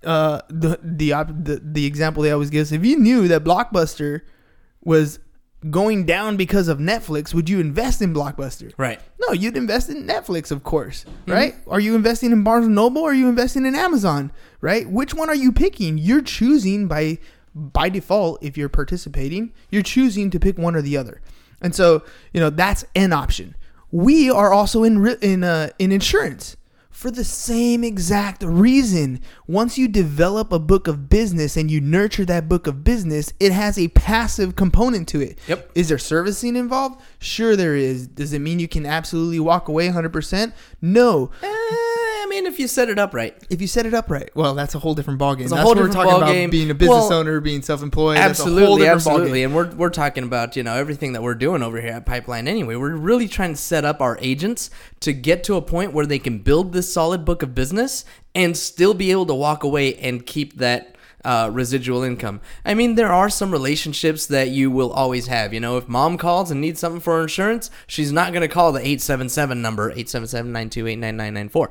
uh, 0.03 0.41
the 0.49 0.81
the 0.83 1.11
the 1.13 1.61
the 1.63 1.87
example 1.87 2.25
they 2.25 2.33
always 2.33 2.51
give 2.51 2.63
us, 2.63 2.73
if 2.73 2.85
you 2.85 2.99
knew 2.99 3.29
that 3.29 3.45
Blockbuster 3.45 4.23
was 4.83 5.21
going 5.71 6.05
down 6.05 6.37
because 6.37 6.69
of 6.69 6.79
Netflix, 6.79 7.33
would 7.33 7.49
you 7.49 7.61
invest 7.61 8.03
in 8.03 8.13
Blockbuster? 8.13 8.73
Right. 8.77 9.01
No, 9.21 9.33
you'd 9.33 9.57
invest 9.57 9.89
in 9.89 10.07
Netflix, 10.07 10.51
of 10.51 10.63
course, 10.63 11.05
right? 11.27 11.55
Are 11.67 11.81
you 11.81 11.95
investing 11.95 12.33
in 12.33 12.43
Barnes 12.43 12.67
and 12.67 12.75
Noble 12.75 13.03
or 13.03 13.11
are 13.11 13.15
you 13.15 13.29
investing 13.29 13.65
in 13.65 13.75
Amazon, 13.75 14.33
right? 14.61 14.89
Which 14.89 15.15
one 15.15 15.29
are 15.29 15.35
you 15.35 15.53
picking? 15.53 15.99
You're 15.99 16.23
choosing 16.23 16.87
by 16.89 17.19
by 17.55 17.89
default 17.89 18.43
if 18.43 18.57
you're 18.57 18.69
participating, 18.69 19.53
you're 19.71 19.83
choosing 19.83 20.29
to 20.31 20.41
pick 20.41 20.59
one 20.59 20.75
or 20.75 20.83
the 20.83 20.97
other. 20.97 21.23
And 21.61 21.73
so, 21.73 22.03
you 22.33 22.41
know, 22.41 22.51
that's 22.51 22.85
an 22.97 23.13
option. 23.13 23.55
We 23.93 24.29
are 24.29 24.53
also 24.53 24.83
in 24.83 25.07
in 25.23 25.45
uh, 25.45 25.71
in 25.79 25.93
insurance 25.93 26.57
for 26.95 27.11
the 27.11 27.25
same 27.25 27.83
exact 27.83 28.45
reason. 28.45 29.21
Once 29.49 29.77
you 29.77 29.89
develop 29.89 30.53
a 30.53 30.61
book 30.61 30.87
of 30.87 31.11
business 31.11 31.57
and 31.57 31.69
you 31.69 31.81
nurture 31.81 32.25
that 32.25 32.49
book 32.49 32.69
of 32.69 32.85
business, 32.85 33.33
it 33.41 33.51
has 33.51 33.77
a 33.77 33.89
passive 33.89 34.55
component 34.55 35.09
to 35.09 35.21
it. 35.21 35.37
Yep. 35.49 35.73
Is 35.75 35.89
there 35.89 35.99
servicing 35.99 36.55
involved? 36.55 37.03
Sure, 37.19 37.57
there 37.57 37.75
is. 37.75 38.07
Does 38.07 38.33
it 38.33 38.39
mean 38.39 38.61
you 38.61 38.69
can 38.69 38.87
absolutely 38.87 39.41
walk 39.41 39.67
away 39.67 39.89
100%? 39.89 40.53
No. 40.81 41.33
Eh, 41.43 41.94
mean, 42.35 42.47
if 42.47 42.59
you 42.59 42.69
set 42.69 42.89
it 42.89 42.99
up 42.99 43.15
right. 43.15 43.35
If 43.51 43.61
you 43.61 43.67
set 43.67 43.87
it 43.87 43.95
up 43.95 44.11
right, 44.11 44.31
well, 44.35 44.55
that's 44.55 44.75
a 44.75 44.79
whole 44.79 44.95
different 44.95 45.21
ballgame. 45.21 45.43
It's 45.43 45.53
a 45.53 45.55
That's 45.57 45.63
whole 45.65 45.75
what 45.75 45.83
we're 45.85 45.93
talking 45.93 46.13
about 46.17 46.29
ballgame. 46.35 46.51
being 46.51 46.71
a 46.71 46.75
business 46.75 47.09
Well, 47.09 47.13
owner, 47.13 47.41
being 47.41 47.63
self-employed. 47.63 48.17
That's 48.17 48.41
a 48.41 48.45
whole 48.45 48.53
absolutely, 48.53 48.87
absolutely. 48.89 49.45
And 49.45 49.55
we're 49.55 49.71
we're 49.75 49.91
talking 49.91 50.25
about 50.25 50.57
you 50.57 50.63
know 50.63 50.75
everything 50.75 51.13
that 51.13 51.23
we're 51.23 51.35
doing 51.35 51.63
over 51.63 51.81
here 51.81 51.93
at 51.93 52.07
Pipeline. 52.07 52.49
Anyway, 52.49 52.77
we're 52.77 52.97
really 52.97 53.29
trying 53.29 53.53
to 53.53 53.57
set 53.61 53.85
up 53.85 54.01
our 54.01 54.19
agents 54.21 54.71
to 55.01 55.13
get 55.13 55.45
to 55.45 55.55
a 55.57 55.63
point 55.63 55.93
where 55.93 56.07
they 56.07 56.19
can 56.19 56.39
build 56.39 56.73
this 56.73 56.93
solid 56.93 57.25
book 57.25 57.43
of 57.43 57.55
business 57.55 58.05
and 58.35 58.57
still 58.57 58.95
be 58.95 59.11
able 59.11 59.27
to 59.27 59.35
walk 59.35 59.63
away 59.65 59.95
and 59.97 60.27
keep 60.27 60.57
that. 60.59 60.94
Uh, 61.25 61.49
residual 61.51 62.03
income. 62.03 62.43
I 62.67 62.75
mean, 62.75 62.97
there 62.97 63.11
are 63.11 63.31
some 63.31 63.51
relationships 63.51 64.27
that 64.27 64.51
you 64.51 64.71
will 64.71 64.93
always 64.93 65.27
have. 65.29 65.55
You 65.55 65.61
know, 65.61 65.79
if 65.79 65.89
mom 65.89 66.19
calls 66.19 66.51
and 66.51 66.61
needs 66.61 66.81
something 66.81 67.01
for 67.01 67.23
insurance, 67.23 67.71
she's 67.87 68.13
not 68.13 68.33
going 68.33 68.43
to 68.43 68.49
call 68.49 68.73
the 68.73 68.81
877 68.81 69.63
number, 69.63 69.91
877-928-9994. 69.95 71.69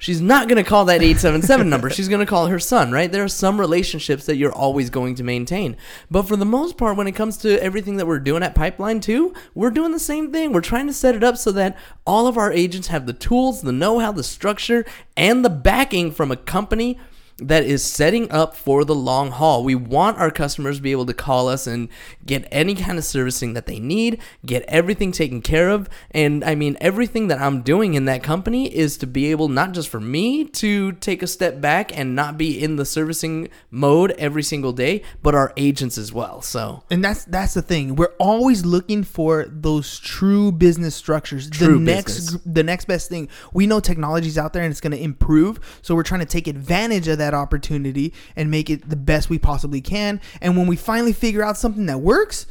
She's 0.00 0.20
not 0.20 0.48
going 0.48 0.62
to 0.62 0.68
call 0.68 0.86
that 0.86 1.02
877 1.02 1.70
number. 1.70 1.88
She's 1.88 2.08
going 2.08 2.18
to 2.18 2.26
call 2.26 2.48
her 2.48 2.58
son, 2.58 2.90
right? 2.90 3.10
There 3.10 3.22
are 3.22 3.28
some 3.28 3.60
relationships 3.60 4.26
that 4.26 4.36
you're 4.36 4.52
always 4.52 4.90
going 4.90 5.14
to 5.14 5.22
maintain. 5.22 5.76
But 6.10 6.24
for 6.24 6.34
the 6.34 6.44
most 6.44 6.76
part, 6.76 6.96
when 6.96 7.06
it 7.06 7.12
comes 7.12 7.36
to 7.38 7.62
everything 7.62 7.98
that 7.98 8.06
we're 8.06 8.18
doing 8.18 8.42
at 8.42 8.56
Pipeline 8.56 8.98
2, 9.00 9.32
we're 9.54 9.70
doing 9.70 9.92
the 9.92 10.00
same 10.00 10.32
thing. 10.32 10.52
We're 10.52 10.60
trying 10.60 10.88
to 10.88 10.92
set 10.92 11.14
it 11.14 11.22
up 11.22 11.36
so 11.36 11.52
that 11.52 11.78
all 12.04 12.26
of 12.26 12.36
our 12.36 12.52
agents 12.52 12.88
have 12.88 13.06
the 13.06 13.12
tools, 13.12 13.62
the 13.62 13.72
know 13.72 14.00
how, 14.00 14.10
the 14.10 14.24
structure, 14.24 14.84
and 15.16 15.44
the 15.44 15.50
backing 15.50 16.10
from 16.10 16.30
a 16.30 16.36
company 16.36 16.98
that 17.38 17.64
is 17.64 17.84
setting 17.84 18.30
up 18.30 18.56
for 18.56 18.82
the 18.84 18.94
long 18.94 19.30
haul. 19.30 19.62
We 19.62 19.74
want 19.74 20.16
our 20.16 20.30
customers 20.30 20.76
to 20.76 20.82
be 20.82 20.92
able 20.92 21.04
to 21.06 21.12
call 21.12 21.48
us 21.48 21.66
and 21.66 21.88
get 22.24 22.48
any 22.50 22.74
kind 22.74 22.96
of 22.96 23.04
servicing 23.04 23.52
that 23.52 23.66
they 23.66 23.78
need, 23.78 24.20
get 24.44 24.62
everything 24.62 25.12
taken 25.12 25.42
care 25.42 25.68
of. 25.68 25.88
And 26.12 26.42
I 26.42 26.54
mean, 26.54 26.78
everything 26.80 27.28
that 27.28 27.38
I'm 27.38 27.60
doing 27.60 27.92
in 27.92 28.06
that 28.06 28.22
company 28.22 28.74
is 28.74 28.96
to 28.98 29.06
be 29.06 29.30
able, 29.30 29.48
not 29.48 29.72
just 29.72 29.90
for 29.90 30.00
me 30.00 30.46
to 30.46 30.92
take 30.92 31.22
a 31.22 31.26
step 31.26 31.60
back 31.60 31.96
and 31.96 32.16
not 32.16 32.38
be 32.38 32.62
in 32.62 32.76
the 32.76 32.86
servicing 32.86 33.48
mode 33.70 34.12
every 34.12 34.42
single 34.42 34.72
day, 34.72 35.02
but 35.22 35.34
our 35.34 35.52
agents 35.58 35.98
as 35.98 36.14
well. 36.14 36.40
So, 36.40 36.84
And 36.90 37.04
that's 37.04 37.26
that's 37.26 37.52
the 37.52 37.62
thing. 37.62 37.96
We're 37.96 38.14
always 38.18 38.64
looking 38.64 39.04
for 39.04 39.44
those 39.46 39.98
true 39.98 40.52
business 40.52 40.94
structures. 40.94 41.50
True 41.50 41.74
the 41.74 41.80
next 41.80 42.14
business. 42.14 42.42
the 42.46 42.62
next 42.62 42.86
best 42.86 43.10
thing. 43.10 43.28
We 43.52 43.66
know 43.66 43.80
technology's 43.80 44.38
out 44.38 44.54
there 44.54 44.62
and 44.62 44.70
it's 44.70 44.80
going 44.80 44.92
to 44.92 45.02
improve, 45.02 45.60
so 45.82 45.94
we're 45.94 46.02
trying 46.02 46.20
to 46.20 46.26
take 46.26 46.46
advantage 46.46 47.08
of 47.08 47.18
that 47.18 47.25
opportunity 47.34 48.12
and 48.34 48.50
make 48.50 48.70
it 48.70 48.88
the 48.88 48.96
best 48.96 49.30
we 49.30 49.38
possibly 49.38 49.80
can. 49.80 50.20
And 50.40 50.56
when 50.56 50.66
we 50.66 50.76
finally 50.76 51.12
figure 51.12 51.42
out 51.42 51.56
something 51.56 51.86
that 51.86 51.98
works, 51.98 52.46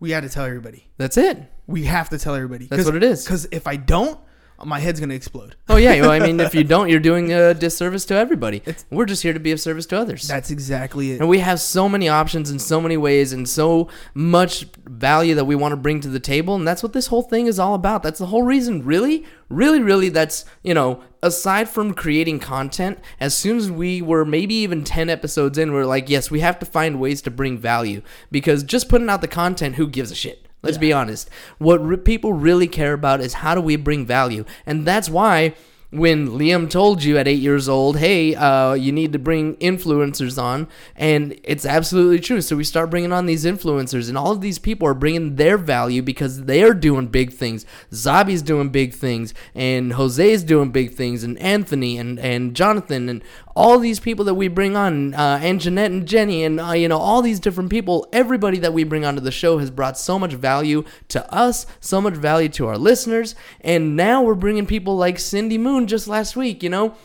we 0.00 0.10
got 0.10 0.20
to 0.20 0.28
tell 0.28 0.44
everybody. 0.44 0.88
That's 0.96 1.16
it. 1.16 1.38
We 1.66 1.84
have 1.84 2.08
to 2.10 2.18
tell 2.18 2.34
everybody. 2.34 2.66
That's 2.66 2.84
what 2.84 2.96
it 2.96 3.02
is. 3.02 3.24
Because 3.24 3.48
if 3.50 3.66
I 3.66 3.76
don't, 3.76 4.20
my 4.64 4.80
head's 4.80 5.00
gonna 5.00 5.14
explode. 5.14 5.56
Oh 5.68 5.76
yeah, 5.76 6.00
well, 6.00 6.10
I 6.10 6.18
mean, 6.18 6.40
if 6.40 6.54
you 6.54 6.64
don't, 6.74 6.88
you're 6.88 7.00
doing 7.00 7.32
a 7.32 7.54
disservice 7.54 8.04
to 8.06 8.14
everybody. 8.14 8.62
We're 8.90 9.04
just 9.04 9.22
here 9.22 9.32
to 9.32 9.40
be 9.40 9.52
of 9.52 9.60
service 9.60 9.86
to 9.86 9.98
others. 9.98 10.26
That's 10.26 10.50
exactly 10.50 11.12
it. 11.12 11.20
And 11.20 11.28
we 11.28 11.40
have 11.40 11.60
so 11.60 11.88
many 11.88 12.08
options 12.08 12.50
in 12.50 12.58
so 12.58 12.80
many 12.80 12.96
ways 12.96 13.32
and 13.32 13.48
so 13.48 13.88
much 14.14 14.66
value 14.86 15.34
that 15.34 15.44
we 15.44 15.54
want 15.54 15.72
to 15.72 15.76
bring 15.76 16.00
to 16.00 16.08
the 16.08 16.20
table. 16.20 16.54
And 16.54 16.66
that's 16.66 16.82
what 16.82 16.92
this 16.92 17.08
whole 17.08 17.22
thing 17.22 17.46
is 17.46 17.58
all 17.58 17.74
about. 17.74 18.02
That's 18.02 18.18
the 18.18 18.26
whole 18.26 18.42
reason, 18.42 18.84
really, 18.84 19.24
really, 19.48 19.80
really. 19.80 20.08
That's, 20.08 20.44
you 20.62 20.74
know, 20.74 21.02
aside 21.22 21.68
from 21.68 21.92
creating 21.94 22.40
content, 22.40 22.98
as 23.20 23.36
soon 23.36 23.58
as 23.58 23.70
we 23.70 24.00
were 24.00 24.24
maybe 24.24 24.54
even 24.54 24.84
10 24.84 25.10
episodes 25.10 25.58
in, 25.58 25.72
we're 25.72 25.84
like, 25.84 26.08
yes, 26.08 26.30
we 26.30 26.40
have 26.40 26.58
to 26.60 26.66
find 26.66 27.00
ways 27.00 27.20
to 27.22 27.30
bring 27.30 27.58
value 27.58 28.02
because 28.30 28.62
just 28.62 28.88
putting 28.88 29.10
out 29.10 29.20
the 29.20 29.28
content, 29.28 29.74
who 29.74 29.86
gives 29.86 30.10
a 30.10 30.14
shit? 30.14 30.45
Let's 30.62 30.78
be 30.78 30.92
honest. 30.92 31.30
What 31.58 31.84
re- 31.84 31.96
people 31.96 32.32
really 32.32 32.66
care 32.66 32.92
about 32.92 33.20
is 33.20 33.34
how 33.34 33.54
do 33.54 33.60
we 33.60 33.76
bring 33.76 34.06
value? 34.06 34.44
And 34.64 34.86
that's 34.86 35.08
why 35.08 35.54
when 35.90 36.28
Liam 36.28 36.68
told 36.68 37.04
you 37.04 37.16
at 37.16 37.28
eight 37.28 37.40
years 37.40 37.68
old, 37.68 37.98
hey, 37.98 38.34
uh, 38.34 38.74
you 38.74 38.90
need 38.90 39.12
to 39.12 39.18
bring 39.18 39.56
influencers 39.56 40.40
on, 40.40 40.68
and 40.96 41.38
it's 41.44 41.64
absolutely 41.64 42.18
true. 42.18 42.40
So 42.40 42.56
we 42.56 42.64
start 42.64 42.90
bringing 42.90 43.12
on 43.12 43.26
these 43.26 43.44
influencers, 43.44 44.08
and 44.08 44.18
all 44.18 44.32
of 44.32 44.40
these 44.40 44.58
people 44.58 44.88
are 44.88 44.94
bringing 44.94 45.36
their 45.36 45.56
value 45.56 46.02
because 46.02 46.44
they're 46.44 46.74
doing 46.74 47.06
big 47.06 47.32
things. 47.32 47.64
Zabi's 47.92 48.42
doing 48.42 48.70
big 48.70 48.94
things, 48.94 49.32
and 49.54 49.92
Jose's 49.92 50.42
doing 50.42 50.70
big 50.70 50.92
things, 50.92 51.22
and 51.22 51.38
Anthony 51.38 51.98
and, 51.98 52.18
and 52.18 52.54
Jonathan, 52.56 53.08
and 53.08 53.22
all 53.56 53.78
these 53.78 53.98
people 53.98 54.26
that 54.26 54.34
we 54.34 54.48
bring 54.48 54.76
on, 54.76 55.14
uh, 55.14 55.40
and 55.42 55.60
Jeanette 55.60 55.90
and 55.90 56.06
Jenny, 56.06 56.44
and 56.44 56.60
uh, 56.60 56.72
you 56.72 56.88
know 56.88 56.98
all 56.98 57.22
these 57.22 57.40
different 57.40 57.70
people. 57.70 58.06
Everybody 58.12 58.58
that 58.58 58.74
we 58.74 58.84
bring 58.84 59.04
onto 59.04 59.22
the 59.22 59.30
show 59.32 59.58
has 59.58 59.70
brought 59.70 59.98
so 59.98 60.18
much 60.18 60.34
value 60.34 60.84
to 61.08 61.34
us, 61.34 61.66
so 61.80 62.00
much 62.00 62.14
value 62.14 62.50
to 62.50 62.66
our 62.66 62.76
listeners, 62.76 63.34
and 63.62 63.96
now 63.96 64.22
we're 64.22 64.34
bringing 64.34 64.66
people 64.66 64.96
like 64.96 65.18
Cindy 65.18 65.56
Moon 65.56 65.86
just 65.86 66.06
last 66.06 66.36
week. 66.36 66.62
You 66.62 66.68
know, 66.68 66.96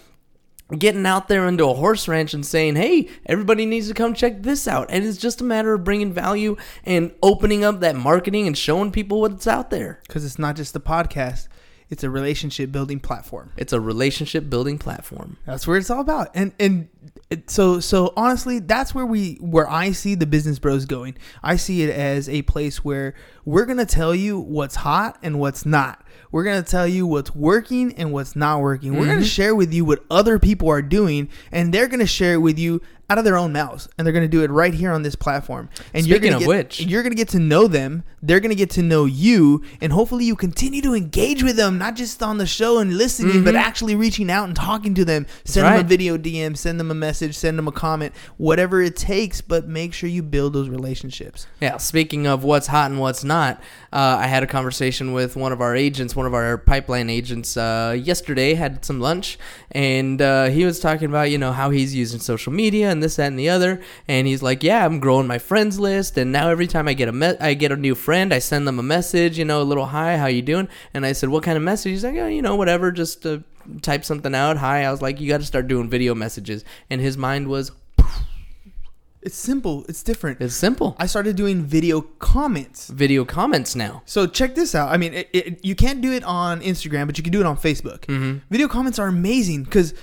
getting 0.78 1.06
out 1.06 1.30
there 1.30 1.48
into 1.48 1.68
a 1.68 1.74
horse 1.74 2.10
ranch 2.10 2.34
and 2.34 2.46
saying, 2.46 2.76
"Hey, 2.76 3.08
everybody 3.26 3.66
needs 3.66 3.88
to 3.88 3.94
come 3.94 4.14
check 4.14 4.44
this 4.44 4.68
out." 4.68 4.88
And 4.90 5.06
it's 5.06 5.18
just 5.18 5.40
a 5.40 5.46
matter 5.46 5.74
of 5.74 5.86
bringing 5.86 6.12
value 6.12 6.58
and 6.84 7.14
opening 7.24 7.64
up 7.64 7.80
that 7.80 7.96
marketing 7.96 8.46
and 8.46 8.58
showing 8.58 8.92
people 8.92 9.22
what's 9.22 9.48
out 9.48 9.70
there. 9.70 10.02
Because 10.06 10.26
it's 10.26 10.38
not 10.38 10.58
just 10.58 10.74
the 10.74 10.82
podcast; 10.82 11.48
it's 11.92 12.04
a 12.04 12.10
relationship 12.10 12.72
building 12.72 13.00
platform. 13.00 13.52
It's 13.58 13.74
a 13.74 13.80
relationship 13.80 14.50
building 14.50 14.80
platform. 14.80 15.38
That's 15.46 15.68
where 15.68 15.78
it's 15.78 15.90
all 15.92 16.02
about. 16.02 16.30
And 16.34 16.54
and 16.60 16.88
it, 17.30 17.50
so 17.50 17.80
so 17.80 18.14
honestly, 18.18 18.60
that's 18.60 18.96
where 18.96 19.06
we 19.06 19.36
where 19.42 19.70
I 19.70 19.92
see 19.92 20.16
the 20.16 20.26
business 20.26 20.58
bros 20.58 20.86
going. 20.86 21.16
I 21.44 21.58
see 21.58 21.84
it 21.84 21.90
as 21.90 22.28
a 22.30 22.42
place 22.44 22.84
where 22.84 23.14
we're 23.46 23.66
gonna 23.66 23.86
tell 23.86 24.16
you 24.16 24.40
what's 24.40 24.76
hot 24.78 25.18
and 25.22 25.40
what's 25.40 25.66
not. 25.66 26.04
We're 26.32 26.46
gonna 26.46 26.64
tell 26.64 26.88
you 26.88 27.06
what's 27.06 27.36
working 27.36 27.94
and 27.96 28.12
what's 28.14 28.36
not 28.36 28.62
working. 28.62 28.94
We're 28.94 29.02
Mm-hmm. 29.02 29.10
gonna 29.16 29.26
share 29.26 29.54
with 29.54 29.74
you 29.74 29.84
what 29.86 30.04
other 30.10 30.40
people 30.40 30.70
are 30.70 30.82
doing, 30.82 31.28
and 31.52 31.74
they're 31.74 31.88
gonna 31.90 32.06
share 32.08 32.34
it 32.36 32.38
with 32.42 32.58
you 32.58 32.82
out 33.12 33.18
of 33.18 33.26
their 33.26 33.36
own 33.38 33.52
mouths, 33.52 33.90
and 33.98 34.06
they're 34.08 34.14
gonna 34.14 34.28
do 34.30 34.42
it 34.42 34.50
right 34.52 34.74
here 34.74 34.92
on 34.94 35.02
this 35.02 35.16
platform. 35.16 35.68
And 35.94 36.08
you're 36.08 36.16
Speaking 36.16 36.32
gonna 36.32 36.46
of 36.46 36.48
get, 36.50 36.58
which- 36.80 36.82
you're 36.82 37.04
gonna 37.04 37.16
get 37.16 37.28
to 37.30 37.40
know 37.40 37.68
them. 37.68 38.04
They're 38.24 38.40
gonna 38.40 38.56
get 38.56 38.70
to 38.72 38.82
know 38.82 39.04
you, 39.06 39.64
and 39.82 39.92
hopefully 39.92 40.24
you 40.26 40.36
continue 40.36 40.82
to 40.84 40.94
engage 40.94 41.44
with 41.44 41.58
them, 41.58 41.78
not 41.78 41.96
just 41.98 42.24
on 42.24 42.38
the 42.38 42.46
show 42.46 42.78
and 42.78 42.98
listening, 42.98 43.44
but 43.44 43.56
actually 43.56 43.96
reaching 43.96 44.30
out 44.32 44.46
and 44.48 44.56
talking 44.56 44.94
to 44.94 45.04
them. 45.04 45.26
Send 45.44 45.66
them 45.68 45.74
a 45.74 45.80
Mm-hmm. 45.80 45.88
video 45.90 46.18
DM, 46.18 46.56
send 46.56 46.80
them 46.80 46.90
a 46.92 46.94
message, 46.96 47.36
send 47.36 47.58
them 47.58 47.68
a 47.68 47.72
comment, 47.72 48.14
whatever 48.38 48.82
it 48.82 48.96
takes. 48.96 49.42
But 49.42 49.68
make 49.68 49.94
sure 49.94 50.08
you 50.08 50.22
build 50.24 50.54
those 50.54 50.70
relationships. 50.70 51.48
Yeah, 51.60 51.78
speaking 51.78 52.28
of 52.28 52.44
what's 52.46 52.68
hot 52.68 52.92
and 52.92 53.00
what's 53.00 53.24
not, 53.24 53.60
uh, 53.92 54.18
I 54.22 54.28
had 54.28 54.44
a 54.44 54.48
conversation 54.48 55.12
with 55.14 55.36
one 55.36 55.52
of 55.52 55.60
our 55.60 55.76
agents, 55.76 56.16
one 56.16 56.26
of 56.28 56.34
our 56.34 56.58
pipeline 56.58 57.10
agents, 57.10 57.58
uh, 57.58 57.98
yesterday. 58.02 58.54
Had 58.54 58.86
some 58.86 59.00
lunch, 59.02 59.38
and 59.72 60.22
uh, 60.22 60.46
he 60.46 60.64
was 60.64 60.80
talking 60.80 61.10
about 61.10 61.32
you 61.32 61.38
know 61.40 61.52
how 61.52 61.72
he's 61.72 61.96
using 61.96 62.20
social 62.20 62.54
media 62.54 62.90
and 62.92 63.01
this, 63.02 63.18
that, 63.18 63.28
and 63.28 63.38
the 63.38 63.50
other. 63.50 63.82
And 64.08 64.28
he's 64.28 64.42
like, 64.42 64.64
"Yeah, 64.64 64.86
I'm 64.86 65.00
growing 65.00 65.28
my 65.28 65.38
friends 65.38 65.80
list, 65.80 66.18
and 66.18 66.32
now 66.32 66.50
every 66.50 66.68
time 66.68 66.88
I 66.88 66.94
get 66.94 67.10
a 67.10 67.12
me- 67.12 67.38
I 67.40 67.54
get 67.54 67.72
a 67.72 67.76
new 67.76 67.96
friend, 67.96 68.34
I 68.34 68.40
send 68.40 68.68
them 68.68 68.80
a 68.80 68.84
message, 68.84 69.38
you 69.38 69.46
know, 69.46 69.62
a 69.62 69.64
little 69.64 69.88
hi, 69.88 70.18
how 70.18 70.28
you 70.28 70.42
doing?" 70.42 70.68
And 70.94 71.06
I 71.06 71.12
said, 71.12 71.30
"What 71.30 71.44
kind 71.44 71.58
of 71.58 71.64
message?" 71.64 71.92
He's 71.92 72.04
like, 72.04 72.16
oh, 72.16 72.28
"You 72.28 72.42
know, 72.42 72.56
whatever, 72.56 72.92
just 72.92 73.26
uh, 73.26 73.40
type 73.82 74.06
something 74.06 74.34
out, 74.34 74.58
hi." 74.58 74.86
I 74.86 74.92
was 74.92 75.02
like, 75.02 75.20
"You 75.20 75.28
got 75.28 75.40
to 75.40 75.46
start 75.46 75.68
doing 75.68 75.90
video 75.90 76.16
messages," 76.16 76.64
and 76.90 77.02
his 77.02 77.18
mind 77.18 77.48
was, 77.48 77.72
It's 79.24 79.38
simple. 79.38 79.86
It's 79.88 80.02
different. 80.02 80.42
"It's 80.42 80.56
simple." 80.56 80.96
I 80.98 81.06
started 81.06 81.36
doing 81.36 81.64
video 81.64 82.02
comments. 82.02 82.88
Video 82.88 83.24
comments 83.24 83.76
now. 83.76 84.02
So 84.06 84.26
check 84.26 84.56
this 84.56 84.74
out. 84.74 84.90
I 84.90 84.98
mean, 84.98 85.14
it, 85.14 85.30
it, 85.32 85.64
you 85.64 85.76
can't 85.76 86.02
do 86.02 86.12
it 86.12 86.24
on 86.24 86.62
Instagram, 86.62 87.06
but 87.06 87.20
you 87.20 87.24
can 87.24 87.32
do 87.32 87.40
it 87.40 87.46
on 87.46 87.56
Facebook. 87.56 88.00
Mm-hmm. 88.08 88.40
Video 88.50 88.68
comments 88.68 88.98
are 88.98 89.08
amazing 89.08 89.64
because 89.64 89.94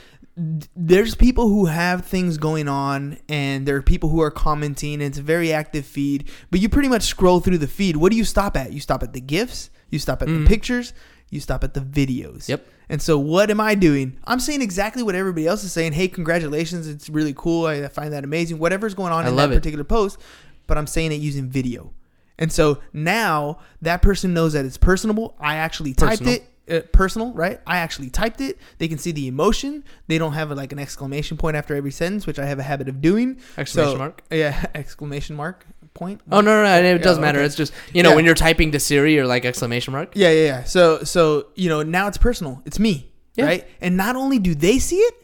there's 0.76 1.14
people 1.14 1.48
who 1.48 1.66
have 1.66 2.04
things 2.04 2.38
going 2.38 2.68
on, 2.68 3.18
and 3.28 3.66
there 3.66 3.76
are 3.76 3.82
people 3.82 4.08
who 4.08 4.20
are 4.20 4.30
commenting. 4.30 4.94
And 4.94 5.02
it's 5.02 5.18
a 5.18 5.22
very 5.22 5.52
active 5.52 5.84
feed, 5.84 6.30
but 6.50 6.60
you 6.60 6.68
pretty 6.68 6.88
much 6.88 7.02
scroll 7.02 7.40
through 7.40 7.58
the 7.58 7.66
feed. 7.66 7.96
What 7.96 8.12
do 8.12 8.18
you 8.18 8.24
stop 8.24 8.56
at? 8.56 8.72
You 8.72 8.80
stop 8.80 9.02
at 9.02 9.12
the 9.12 9.20
gifs. 9.20 9.70
You 9.90 9.98
stop 9.98 10.22
at 10.22 10.28
the 10.28 10.44
pictures. 10.46 10.92
You 11.30 11.40
stop 11.40 11.64
at 11.64 11.74
the 11.74 11.80
videos. 11.80 12.42
Mm-hmm. 12.42 12.52
Yep. 12.52 12.66
And 12.90 13.02
so 13.02 13.18
what 13.18 13.50
am 13.50 13.60
I 13.60 13.74
doing? 13.74 14.18
I'm 14.24 14.40
saying 14.40 14.62
exactly 14.62 15.02
what 15.02 15.14
everybody 15.14 15.46
else 15.46 15.62
is 15.64 15.72
saying. 15.72 15.92
Hey, 15.92 16.08
congratulations! 16.08 16.88
It's 16.88 17.10
really 17.10 17.34
cool. 17.36 17.66
I 17.66 17.88
find 17.88 18.12
that 18.12 18.24
amazing. 18.24 18.58
Whatever's 18.58 18.94
going 18.94 19.12
on 19.12 19.26
I 19.26 19.28
in 19.28 19.36
that 19.36 19.50
it. 19.50 19.54
particular 19.56 19.84
post, 19.84 20.18
but 20.66 20.78
I'm 20.78 20.86
saying 20.86 21.12
it 21.12 21.16
using 21.16 21.48
video. 21.48 21.92
And 22.38 22.52
so 22.52 22.80
now 22.92 23.58
that 23.82 24.00
person 24.00 24.32
knows 24.32 24.52
that 24.52 24.64
it's 24.64 24.78
personable. 24.78 25.34
I 25.38 25.56
actually 25.56 25.92
typed 25.92 26.22
it. 26.22 26.44
Uh, 26.70 26.80
personal, 26.92 27.32
right? 27.32 27.60
I 27.66 27.78
actually 27.78 28.10
typed 28.10 28.40
it. 28.40 28.58
They 28.78 28.88
can 28.88 28.98
see 28.98 29.12
the 29.12 29.26
emotion. 29.26 29.84
They 30.06 30.18
don't 30.18 30.32
have 30.34 30.50
like 30.50 30.72
an 30.72 30.78
exclamation 30.78 31.36
point 31.36 31.56
after 31.56 31.74
every 31.74 31.90
sentence, 31.90 32.26
which 32.26 32.38
I 32.38 32.46
have 32.46 32.58
a 32.58 32.62
habit 32.62 32.88
of 32.88 33.00
doing. 33.00 33.38
Exclamation 33.56 33.94
So- 33.94 33.98
mark? 33.98 34.22
Yeah, 34.30 34.66
exclamation 34.74 35.36
mark 35.36 35.64
point. 35.94 36.20
Oh 36.30 36.40
no, 36.40 36.62
no, 36.62 36.82
no 36.82 36.94
it 36.94 37.02
doesn't 37.02 37.20
matter. 37.22 37.38
okay. 37.38 37.46
It's 37.46 37.56
just 37.56 37.72
you 37.92 38.02
know 38.02 38.10
Yeah. 38.10 38.16
when 38.16 38.24
you're 38.24 38.34
typing 38.34 38.70
to 38.72 38.78
Siri 38.80 39.18
or 39.18 39.26
like 39.26 39.44
exclamation 39.44 39.92
mark. 39.92 40.12
Yeah, 40.14 40.30
yeah, 40.30 40.44
yeah. 40.44 40.64
So, 40.64 41.02
so 41.04 41.46
you 41.54 41.68
know, 41.68 41.82
now 41.82 42.06
it's 42.08 42.18
personal. 42.18 42.62
It's 42.66 42.78
me, 42.78 43.10
Yeah. 43.34 43.46
right? 43.46 43.68
And 43.80 43.96
not 43.96 44.14
only 44.14 44.38
do 44.38 44.54
they 44.54 44.78
see 44.78 44.96
it, 44.98 45.14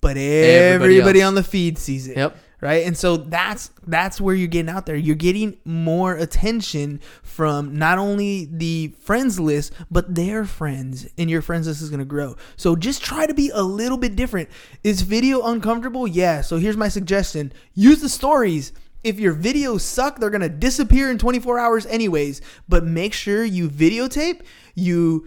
but 0.00 0.16
Everybody 0.16 0.96
everybody, 0.98 1.22
on 1.22 1.34
the 1.36 1.42
feed 1.44 1.78
sees 1.78 2.06
it. 2.08 2.16
Yep. 2.16 2.36
Right, 2.62 2.86
and 2.86 2.96
so 2.96 3.16
that's 3.16 3.72
that's 3.88 4.20
where 4.20 4.36
you're 4.36 4.46
getting 4.46 4.68
out 4.68 4.86
there. 4.86 4.94
You're 4.94 5.16
getting 5.16 5.56
more 5.64 6.14
attention 6.14 7.00
from 7.24 7.76
not 7.76 7.98
only 7.98 8.44
the 8.44 8.94
friends 9.00 9.40
list, 9.40 9.72
but 9.90 10.14
their 10.14 10.44
friends, 10.44 11.08
and 11.18 11.28
your 11.28 11.42
friends 11.42 11.66
list 11.66 11.82
is 11.82 11.90
to 11.90 12.04
grow. 12.04 12.36
So 12.56 12.76
just 12.76 13.02
try 13.02 13.26
to 13.26 13.34
be 13.34 13.50
a 13.52 13.64
little 13.64 13.98
bit 13.98 14.14
different. 14.14 14.48
Is 14.84 15.02
video 15.02 15.42
uncomfortable? 15.42 16.06
Yeah. 16.06 16.40
So 16.40 16.58
here's 16.58 16.76
my 16.76 16.86
suggestion: 16.86 17.52
use 17.74 18.00
the 18.00 18.08
stories. 18.08 18.72
If 19.02 19.18
your 19.18 19.34
videos 19.34 19.80
suck, 19.80 20.20
they're 20.20 20.30
gonna 20.30 20.48
disappear 20.48 21.10
in 21.10 21.18
24 21.18 21.58
hours 21.58 21.84
anyways. 21.86 22.42
But 22.68 22.84
make 22.84 23.12
sure 23.12 23.42
you 23.44 23.68
videotape. 23.68 24.42
You 24.76 25.26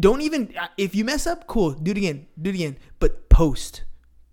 don't 0.00 0.22
even 0.22 0.52
uh, 0.60 0.66
if 0.76 0.96
you 0.96 1.04
mess 1.04 1.28
up, 1.28 1.46
cool. 1.46 1.74
Do 1.74 1.92
it 1.92 1.96
again. 1.96 2.26
Do 2.40 2.50
it 2.50 2.56
again. 2.56 2.76
But 2.98 3.28
post, 3.28 3.84